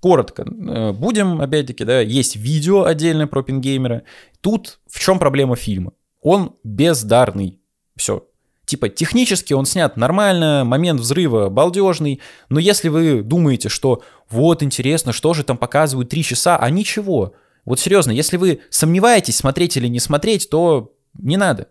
Коротко 0.00 0.42
э, 0.42 0.92
будем, 0.92 1.40
опять-таки, 1.40 1.84
да, 1.84 2.00
есть 2.00 2.36
видео 2.36 2.84
отдельное 2.84 3.26
про 3.26 3.42
Пингеймера. 3.42 4.04
Тут 4.40 4.80
в 4.88 4.98
чем 4.98 5.18
проблема 5.18 5.54
фильма? 5.54 5.92
Он 6.22 6.56
бездарный. 6.64 7.60
Все, 7.96 8.24
Типа, 8.70 8.88
технически 8.88 9.52
он 9.52 9.66
снят 9.66 9.96
нормально, 9.96 10.62
момент 10.64 11.00
взрыва 11.00 11.48
балдежный, 11.48 12.20
но 12.48 12.60
если 12.60 12.88
вы 12.88 13.22
думаете, 13.22 13.68
что 13.68 14.04
вот 14.30 14.62
интересно, 14.62 15.12
что 15.12 15.34
же 15.34 15.42
там 15.42 15.58
показывают 15.58 16.08
3 16.08 16.22
часа, 16.22 16.56
а 16.56 16.70
ничего. 16.70 17.34
Вот 17.64 17.80
серьезно, 17.80 18.12
если 18.12 18.36
вы 18.36 18.60
сомневаетесь, 18.70 19.36
смотреть 19.36 19.76
или 19.76 19.88
не 19.88 19.98
смотреть, 19.98 20.48
то 20.48 20.94
не 21.18 21.36
надо. 21.36 21.66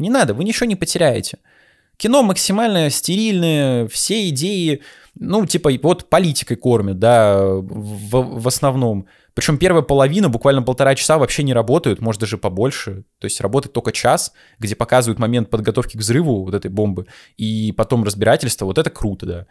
Не 0.00 0.10
надо, 0.10 0.34
вы 0.34 0.44
ничего 0.44 0.66
не 0.66 0.76
потеряете. 0.76 1.38
Кино 1.96 2.22
максимально 2.22 2.88
стерильное, 2.88 3.86
все 3.88 4.30
идеи, 4.30 4.80
ну, 5.14 5.44
типа, 5.44 5.70
вот 5.82 6.08
политикой 6.08 6.56
кормят, 6.56 6.98
да, 6.98 7.38
в, 7.44 8.40
в 8.40 8.48
основном. 8.48 9.06
Причем 9.34 9.58
первая 9.58 9.82
половина, 9.82 10.30
буквально 10.30 10.62
полтора 10.62 10.94
часа 10.94 11.18
вообще 11.18 11.42
не 11.42 11.52
работают, 11.52 12.00
может 12.00 12.20
даже 12.20 12.38
побольше. 12.38 13.04
То 13.18 13.26
есть 13.26 13.40
работает 13.42 13.74
только 13.74 13.92
час, 13.92 14.32
где 14.58 14.74
показывают 14.74 15.18
момент 15.18 15.50
подготовки 15.50 15.96
к 15.96 16.00
взрыву 16.00 16.44
вот 16.44 16.54
этой 16.54 16.70
бомбы, 16.70 17.06
и 17.36 17.72
потом 17.76 18.02
разбирательство. 18.02 18.64
Вот 18.64 18.78
это 18.78 18.88
круто, 18.88 19.26
да. 19.26 19.46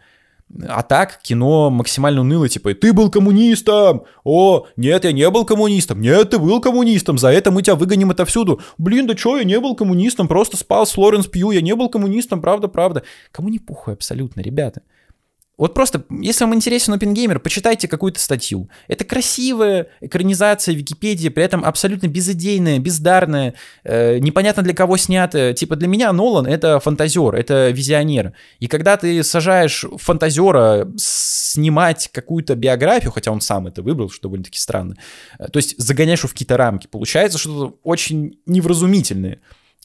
А 0.68 0.82
так 0.82 1.20
кино 1.22 1.70
максимально 1.70 2.22
уныло, 2.22 2.48
типа, 2.48 2.74
ты 2.74 2.92
был 2.92 3.08
коммунистом, 3.08 4.02
о, 4.24 4.66
нет, 4.76 5.04
я 5.04 5.12
не 5.12 5.28
был 5.30 5.44
коммунистом, 5.44 6.00
нет, 6.00 6.30
ты 6.30 6.38
был 6.38 6.60
коммунистом, 6.60 7.18
за 7.18 7.28
это 7.28 7.52
мы 7.52 7.62
тебя 7.62 7.76
выгоним 7.76 8.10
отовсюду. 8.10 8.60
Блин, 8.76 9.06
да 9.06 9.14
чё, 9.14 9.36
я 9.38 9.44
не 9.44 9.60
был 9.60 9.76
коммунистом, 9.76 10.26
просто 10.26 10.56
спал 10.56 10.86
с 10.86 10.96
Лоренс 10.96 11.28
Пью, 11.28 11.52
я 11.52 11.60
не 11.60 11.74
был 11.76 11.88
коммунистом, 11.88 12.40
правда, 12.40 12.66
правда. 12.66 13.04
Кому 13.30 13.48
не 13.48 13.60
пухай 13.60 13.94
абсолютно, 13.94 14.40
ребята. 14.40 14.82
Вот 15.60 15.74
просто, 15.74 16.04
если 16.08 16.44
вам 16.44 16.54
интересен 16.54 16.94
OpenGamer, 16.94 17.38
почитайте 17.38 17.86
какую-то 17.86 18.18
статью. 18.18 18.70
Это 18.88 19.04
красивая 19.04 19.88
экранизация 20.00 20.74
Википедии, 20.74 21.28
при 21.28 21.44
этом 21.44 21.66
абсолютно 21.66 22.06
безыдейная, 22.06 22.78
бездарная, 22.78 23.52
э, 23.84 24.20
непонятно 24.20 24.62
для 24.62 24.72
кого 24.72 24.96
снятая. 24.96 25.52
Типа 25.52 25.76
для 25.76 25.86
меня 25.86 26.14
Нолан— 26.14 26.46
это 26.48 26.80
фантазер, 26.80 27.34
это 27.34 27.68
визионер. 27.68 28.32
И 28.58 28.68
когда 28.68 28.96
ты 28.96 29.22
сажаешь 29.22 29.84
фантазера 29.98 30.90
снимать 30.96 32.08
какую-то 32.10 32.54
биографию, 32.54 33.12
хотя 33.12 33.30
он 33.30 33.42
сам 33.42 33.66
это 33.66 33.82
выбрал, 33.82 34.08
что 34.08 34.22
довольно-таки 34.22 34.58
странно, 34.58 34.96
э, 35.38 35.48
то 35.48 35.58
есть 35.58 35.74
загоняешь 35.76 36.20
его 36.20 36.28
в 36.28 36.32
какие-то 36.32 36.56
рамки, 36.56 36.86
получается 36.86 37.36
что-то 37.36 37.76
очень 37.82 38.38
невразумительное. 38.46 39.40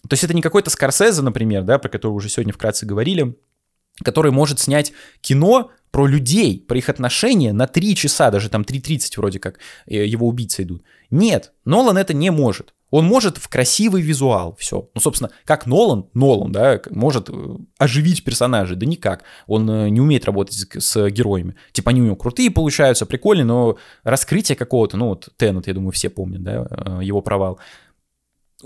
То 0.08 0.14
есть 0.14 0.24
это 0.24 0.34
не 0.34 0.42
какой-то 0.42 0.70
Скорсезе, 0.70 1.22
например, 1.22 1.64
да, 1.64 1.80
про 1.80 1.90
который 1.90 2.14
уже 2.14 2.30
сегодня 2.30 2.54
вкратце 2.54 2.86
говорили, 2.86 3.36
который 4.04 4.32
может 4.32 4.60
снять 4.60 4.94
кино 5.22 5.72
про 5.92 6.08
людей, 6.08 6.60
про 6.60 6.78
их 6.78 6.90
отношения 6.90 7.54
на 7.54 7.68
3 7.68 7.96
часа, 7.96 8.30
даже 8.30 8.50
там 8.50 8.64
3.30 8.64 9.14
вроде 9.16 9.40
как 9.40 9.60
э, 9.88 10.06
его 10.06 10.28
убийцы 10.28 10.64
идут. 10.64 10.84
Нет, 11.10 11.54
Нолан 11.64 11.98
это 11.98 12.14
не 12.14 12.32
может. 12.32 12.74
Он 12.92 13.06
может 13.06 13.38
в 13.38 13.48
красивый 13.48 14.02
визуал, 14.02 14.56
все. 14.60 14.90
Ну, 14.94 15.02
собственно, 15.02 15.32
как 15.44 15.66
Нолан, 15.66 16.08
Нолан, 16.14 16.52
да, 16.52 16.82
может 16.92 17.30
э, 17.30 17.34
оживить 17.78 18.24
персонажей, 18.24 18.76
да 18.76 18.86
никак. 18.86 19.24
Он 19.48 19.70
э, 19.70 19.90
не 19.90 20.02
умеет 20.02 20.26
работать 20.26 20.56
с, 20.56 20.82
с 20.82 21.10
героями. 21.10 21.56
Типа 21.72 21.92
они 21.92 22.02
у 22.02 22.06
него 22.06 22.16
крутые 22.18 22.52
получаются, 22.52 23.06
прикольные, 23.06 23.46
но 23.46 23.78
раскрытие 24.04 24.58
какого-то, 24.58 24.98
ну 24.98 25.08
вот 25.08 25.30
Теннет, 25.38 25.68
я 25.68 25.74
думаю, 25.74 25.92
все 25.94 26.10
помнят, 26.10 26.44
да, 26.44 27.00
его 27.02 27.22
провал 27.22 27.60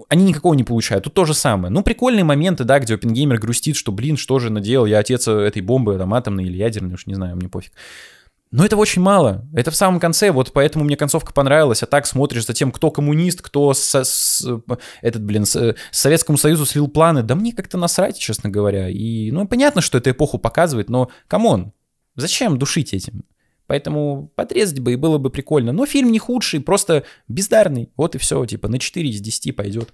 они 0.07 0.23
никакого 0.23 0.53
не 0.53 0.63
получают. 0.63 1.03
Тут 1.03 1.13
то 1.13 1.25
же 1.25 1.33
самое. 1.33 1.71
Ну, 1.71 1.83
прикольные 1.83 2.23
моменты, 2.23 2.63
да, 2.63 2.79
где 2.79 2.95
Опенгеймер 2.95 3.39
грустит, 3.39 3.75
что, 3.75 3.91
блин, 3.91 4.17
что 4.17 4.39
же 4.39 4.49
наделал, 4.49 4.85
я 4.85 4.99
отец 4.99 5.27
этой 5.27 5.61
бомбы, 5.61 5.97
там, 5.97 6.13
атомной 6.13 6.45
или 6.45 6.57
ядерной, 6.57 6.93
уж 6.93 7.05
не 7.05 7.15
знаю, 7.15 7.35
мне 7.35 7.49
пофиг. 7.49 7.73
Но 8.51 8.65
этого 8.65 8.79
очень 8.79 9.01
мало. 9.01 9.45
Это 9.53 9.69
в 9.69 9.75
самом 9.75 9.99
конце, 9.99 10.31
вот 10.31 10.53
поэтому 10.53 10.83
мне 10.83 10.95
концовка 10.95 11.33
понравилась. 11.33 11.83
А 11.83 11.85
так 11.85 12.07
смотришь 12.07 12.47
за 12.47 12.53
тем, 12.53 12.71
кто 12.71 12.89
коммунист, 12.89 13.41
кто 13.43 13.73
со, 13.75 14.03
с, 14.03 14.43
этот, 15.01 15.23
блин, 15.23 15.45
с, 15.45 15.75
Советскому 15.91 16.37
Союзу 16.37 16.65
слил 16.65 16.87
планы. 16.87 17.21
Да 17.21 17.35
мне 17.35 17.53
как-то 17.53 17.77
насрать, 17.77 18.17
честно 18.17 18.49
говоря. 18.49 18.89
И, 18.89 19.29
ну, 19.31 19.47
понятно, 19.47 19.81
что 19.81 19.99
это 19.99 20.09
эпоху 20.09 20.39
показывает, 20.39 20.89
но, 20.89 21.09
come 21.27 21.54
on, 21.54 21.73
зачем 22.15 22.57
душить 22.57 22.93
этим? 22.93 23.23
Поэтому 23.69 24.31
подрезать 24.33 24.79
бы 24.79 24.93
и 24.93 24.95
было 24.95 25.19
бы 25.19 25.29
прикольно. 25.29 25.71
Но 25.71 25.85
фильм 25.85 26.11
не 26.11 26.17
худший, 26.17 26.59
просто 26.59 27.03
бездарный. 27.27 27.91
Вот 27.95 28.15
и 28.15 28.17
все, 28.17 28.43
типа 28.43 28.67
на 28.67 28.79
4 28.79 29.07
из 29.07 29.21
10 29.21 29.55
пойдет. 29.55 29.93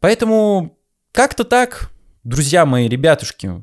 Поэтому 0.00 0.78
как-то 1.12 1.44
так, 1.44 1.90
друзья 2.24 2.64
мои, 2.64 2.88
ребятушки. 2.88 3.62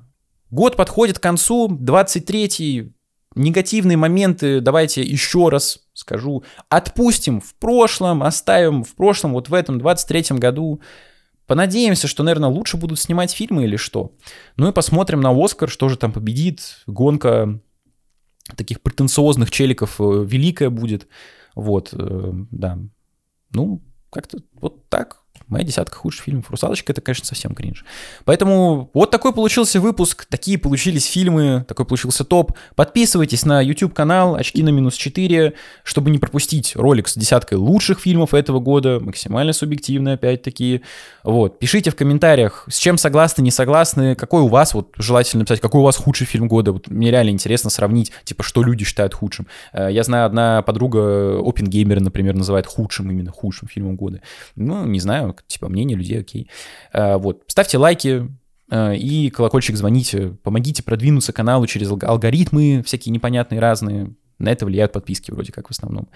Год 0.51 0.75
подходит 0.75 1.17
к 1.17 1.23
концу, 1.23 1.69
23-й, 1.69 2.93
негативные 3.33 3.97
моменты, 3.97 4.61
давайте 4.61 5.01
еще 5.01 5.49
раз 5.49 5.79
скажу, 5.93 6.43
отпустим 6.69 7.41
в 7.41 7.55
прошлом, 7.55 8.21
оставим 8.21 8.83
в 8.83 8.93
прошлом, 8.93 9.33
вот 9.33 9.49
в 9.49 9.55
этом 9.55 9.79
23-м 9.79 10.37
году. 10.37 10.81
Понадеемся, 11.47 12.07
что, 12.07 12.21
наверное, 12.21 12.49
лучше 12.49 12.77
будут 12.77 12.99
снимать 12.99 13.31
фильмы 13.31 13.63
или 13.63 13.75
что. 13.75 14.11
Ну 14.55 14.69
и 14.69 14.71
посмотрим 14.71 15.19
на 15.21 15.31
Оскар, 15.31 15.67
что 15.67 15.89
же 15.89 15.97
там 15.97 16.11
победит. 16.11 16.83
Гонка 16.85 17.59
таких 18.55 18.81
претенциозных 18.81 19.51
челиков 19.51 19.99
э, 19.99 20.25
великая 20.25 20.69
будет. 20.69 21.07
Вот, 21.55 21.93
э, 21.93 22.31
да. 22.51 22.79
Ну, 23.51 23.81
как-то 24.09 24.39
вот 24.53 24.87
так. 24.89 25.18
Моя 25.49 25.63
десятка 25.65 25.95
худших 25.95 26.25
фильмов. 26.25 26.49
«Русалочка»— 26.51 26.91
это, 26.93 27.01
конечно, 27.01 27.25
совсем 27.25 27.55
кринж. 27.55 27.83
Поэтому 28.23 28.91
вот 28.93 29.09
такой 29.09 29.33
получился 29.33 29.81
выпуск, 29.81 30.25
такие 30.29 30.59
получились 30.59 31.05
фильмы, 31.05 31.65
такой 31.67 31.87
получился 31.87 32.23
топ. 32.23 32.53
Подписывайтесь 32.75 33.45
на 33.45 33.59
YouTube-канал 33.59 34.35
«Очки 34.35 34.61
на 34.61 34.69
минус 34.69 34.95
4», 34.95 35.55
чтобы 35.83 36.11
не 36.11 36.19
пропустить 36.19 36.75
ролик 36.75 37.07
с 37.07 37.15
десяткой 37.15 37.57
лучших 37.57 37.99
фильмов 37.99 38.35
этого 38.35 38.59
года, 38.59 38.99
максимально 38.99 39.51
субъективно, 39.53 40.13
опять-таки. 40.13 40.83
Вот, 41.23 41.57
пишите 41.57 41.89
в 41.89 41.95
комментариях, 41.95 42.65
с 42.69 42.77
чем 42.77 42.99
согласны, 42.99 43.41
не 43.41 43.51
согласны, 43.51 44.13
какой 44.13 44.43
у 44.43 44.47
вас, 44.47 44.75
вот 44.75 44.93
желательно 44.97 45.39
написать, 45.39 45.61
какой 45.61 45.81
у 45.81 45.83
вас 45.83 45.97
худший 45.97 46.27
фильм 46.27 46.47
года. 46.47 46.73
Вот 46.73 46.89
мне 46.89 47.09
реально 47.09 47.31
интересно 47.31 47.71
сравнить, 47.71 48.11
типа, 48.23 48.43
что 48.43 48.61
люди 48.61 48.85
считают 48.85 49.15
худшим. 49.15 49.47
Э, 49.73 49.87
я 49.91 50.03
знаю, 50.03 50.27
одна 50.27 50.61
подруга 50.61 51.39
Опенгеймера, 51.39 52.01
например, 52.01 52.35
называет 52.35 52.67
худшим, 52.67 53.09
именно 53.09 53.31
худшим 53.31 53.67
фильмом 53.67 53.95
года. 53.95 54.21
Ну, 54.55 54.85
не 54.85 54.99
знаю, 54.99 55.35
типа, 55.47 55.69
мнение 55.69 55.97
людей, 55.97 56.19
окей. 56.19 56.49
Э, 56.93 57.17
вот, 57.17 57.43
ставьте 57.47 57.77
лайки, 57.77 58.29
э, 58.71 58.95
и 58.95 59.29
колокольчик 59.29 59.75
звоните, 59.75 60.37
помогите 60.43 60.83
продвинуться 60.83 61.33
каналу 61.33 61.67
через 61.67 61.89
алгоритмы 61.89 62.83
всякие 62.85 63.11
непонятные 63.11 63.59
разные. 63.59 64.13
На 64.37 64.49
это 64.49 64.65
влияют 64.65 64.93
подписки 64.93 65.31
вроде 65.31 65.51
как 65.51 65.67
в 65.67 65.71
основном. 65.71 66.09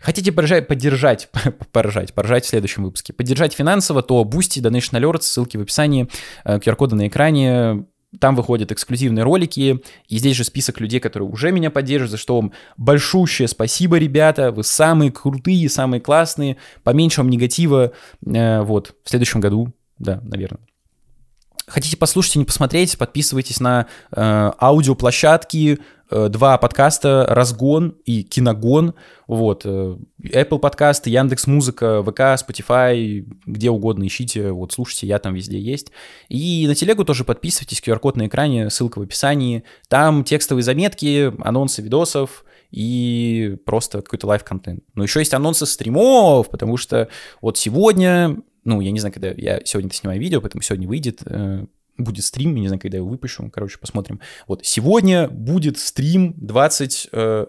Хотите 0.00 0.32
поржать, 0.32 0.66
поддержать, 0.66 1.28
поржать, 1.72 2.14
поржать 2.14 2.44
в 2.44 2.48
следующем 2.48 2.84
выпуске, 2.84 3.12
поддержать 3.12 3.52
финансово, 3.52 4.02
то 4.02 4.22
Boosty, 4.22 4.62
Donation 4.62 4.98
Alerts, 5.00 5.22
ссылки 5.22 5.56
в 5.56 5.62
описании, 5.62 6.08
QR-коды 6.44 6.96
на 6.96 7.08
экране, 7.08 7.86
там 8.18 8.34
выходят 8.34 8.72
эксклюзивные 8.72 9.22
ролики, 9.22 9.80
и 10.08 10.18
здесь 10.18 10.36
же 10.36 10.44
список 10.44 10.80
людей, 10.80 11.00
которые 11.00 11.28
уже 11.28 11.52
меня 11.52 11.70
поддерживают, 11.70 12.10
за 12.10 12.16
что 12.16 12.36
вам 12.36 12.52
большущее 12.76 13.46
спасибо, 13.46 13.98
ребята, 13.98 14.50
вы 14.50 14.64
самые 14.64 15.12
крутые, 15.12 15.68
самые 15.68 16.00
классные, 16.00 16.56
поменьше 16.82 17.20
вам 17.20 17.30
негатива, 17.30 17.92
э, 18.26 18.62
вот, 18.62 18.94
в 19.04 19.10
следующем 19.10 19.40
году, 19.40 19.72
да, 19.98 20.20
наверное. 20.24 20.60
Хотите 21.66 21.96
послушать 21.96 22.34
и 22.34 22.38
не 22.40 22.44
посмотреть, 22.44 22.98
подписывайтесь 22.98 23.60
на 23.60 23.86
э, 24.10 24.52
аудиоплощадки, 24.60 25.78
два 26.10 26.58
подкаста 26.58 27.26
«Разгон» 27.28 27.96
и 28.04 28.22
«Киногон». 28.22 28.94
Вот, 29.26 29.62
э, 29.64 29.96
Apple 30.22 30.58
подкасты, 30.58 31.10
Яндекс 31.10 31.46
Музыка, 31.46 32.02
ВК, 32.02 32.20
Spotify, 32.20 33.24
где 33.46 33.70
угодно 33.70 34.06
ищите, 34.06 34.50
вот 34.50 34.72
слушайте, 34.72 35.06
я 35.06 35.18
там 35.18 35.34
везде 35.34 35.58
есть. 35.60 35.92
И 36.28 36.66
на 36.66 36.74
телегу 36.74 37.04
тоже 37.04 37.24
подписывайтесь, 37.24 37.80
QR-код 37.80 38.16
на 38.16 38.26
экране, 38.26 38.70
ссылка 38.70 38.98
в 38.98 39.02
описании. 39.02 39.64
Там 39.88 40.24
текстовые 40.24 40.64
заметки, 40.64 41.32
анонсы 41.42 41.80
видосов, 41.82 42.44
и 42.70 43.56
просто 43.64 44.02
какой-то 44.02 44.26
live 44.26 44.44
-контент. 44.44 44.84
Но 44.94 45.02
еще 45.02 45.20
есть 45.20 45.34
анонсы 45.34 45.66
стримов, 45.66 46.50
потому 46.50 46.76
что 46.76 47.08
вот 47.40 47.58
сегодня 47.58 48.36
ну, 48.64 48.80
я 48.80 48.90
не 48.90 49.00
знаю, 49.00 49.12
когда 49.12 49.30
я 49.30 49.60
сегодня 49.64 49.90
снимаю 49.90 50.20
видео, 50.20 50.40
поэтому 50.40 50.62
сегодня 50.62 50.86
выйдет, 50.86 51.22
э, 51.24 51.64
будет 51.98 52.24
стрим, 52.24 52.54
я 52.54 52.60
не 52.60 52.68
знаю, 52.68 52.80
когда 52.80 52.96
я 52.96 53.00
его 53.00 53.10
выпущу, 53.10 53.48
короче, 53.50 53.78
посмотрим. 53.78 54.20
Вот, 54.46 54.64
сегодня 54.64 55.28
будет 55.28 55.78
стрим 55.78 56.34
20, 56.36 57.08
э, 57.12 57.46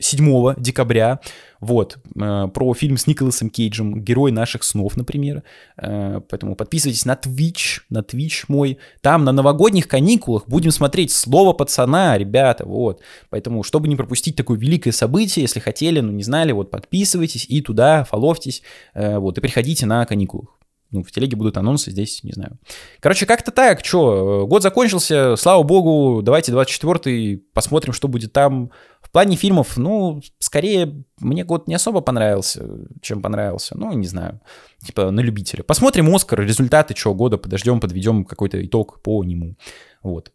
7 0.00 0.54
декабря, 0.58 1.20
вот, 1.60 1.98
э, 2.20 2.48
про 2.52 2.74
фильм 2.74 2.96
с 2.96 3.06
Николасом 3.06 3.48
Кейджем, 3.48 4.02
герой 4.02 4.32
наших 4.32 4.64
снов, 4.64 4.96
например, 4.96 5.44
э, 5.76 6.20
поэтому 6.28 6.56
подписывайтесь 6.56 7.04
на 7.04 7.14
Twitch, 7.14 7.80
на 7.90 8.00
Twitch 8.00 8.44
мой, 8.48 8.78
там 9.00 9.24
на 9.24 9.32
новогодних 9.32 9.86
каникулах 9.86 10.48
будем 10.48 10.72
смотреть 10.72 11.12
«Слово 11.12 11.52
пацана», 11.52 12.18
ребята, 12.18 12.66
вот, 12.66 13.00
поэтому, 13.30 13.62
чтобы 13.62 13.88
не 13.88 13.96
пропустить 13.96 14.36
такое 14.36 14.58
великое 14.58 14.92
событие, 14.92 15.42
если 15.42 15.60
хотели, 15.60 16.00
но 16.00 16.10
не 16.10 16.24
знали, 16.24 16.52
вот, 16.52 16.70
подписывайтесь 16.70 17.46
и 17.48 17.62
туда 17.62 18.04
фоловьтесь, 18.04 18.62
вот, 18.94 19.38
и 19.38 19.40
приходите 19.40 19.86
на 19.86 20.04
каникулах 20.06 20.58
ну, 20.94 21.02
в 21.02 21.10
телеге 21.10 21.36
будут 21.36 21.56
анонсы, 21.56 21.90
здесь 21.90 22.22
не 22.22 22.32
знаю. 22.32 22.58
Короче, 23.00 23.26
как-то 23.26 23.50
так, 23.50 23.84
что, 23.84 24.46
год 24.46 24.62
закончился, 24.62 25.34
слава 25.36 25.62
богу, 25.64 26.22
давайте 26.22 26.52
24-й, 26.52 27.44
посмотрим, 27.52 27.92
что 27.92 28.08
будет 28.08 28.32
там. 28.32 28.70
В 29.02 29.10
плане 29.10 29.36
фильмов, 29.36 29.76
ну, 29.76 30.22
скорее, 30.38 31.04
мне 31.18 31.44
год 31.44 31.68
не 31.68 31.74
особо 31.74 32.00
понравился, 32.00 32.66
чем 33.02 33.22
понравился, 33.22 33.76
ну, 33.76 33.92
не 33.92 34.06
знаю, 34.06 34.40
типа 34.84 35.10
на 35.10 35.20
любителя. 35.20 35.62
Посмотрим 35.62 36.14
Оскар, 36.14 36.40
результаты 36.40 36.94
чего 36.94 37.14
года, 37.14 37.36
подождем, 37.36 37.80
подведем 37.80 38.24
какой-то 38.24 38.64
итог 38.64 39.02
по 39.02 39.22
нему, 39.24 39.56
вот. 40.02 40.32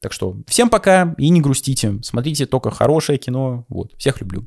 Так 0.00 0.12
что 0.12 0.36
всем 0.46 0.68
пока 0.68 1.14
и 1.16 1.30
не 1.30 1.40
грустите, 1.40 1.98
смотрите 2.02 2.46
только 2.46 2.70
хорошее 2.70 3.18
кино, 3.18 3.64
вот, 3.68 3.92
всех 3.96 4.20
люблю. 4.20 4.46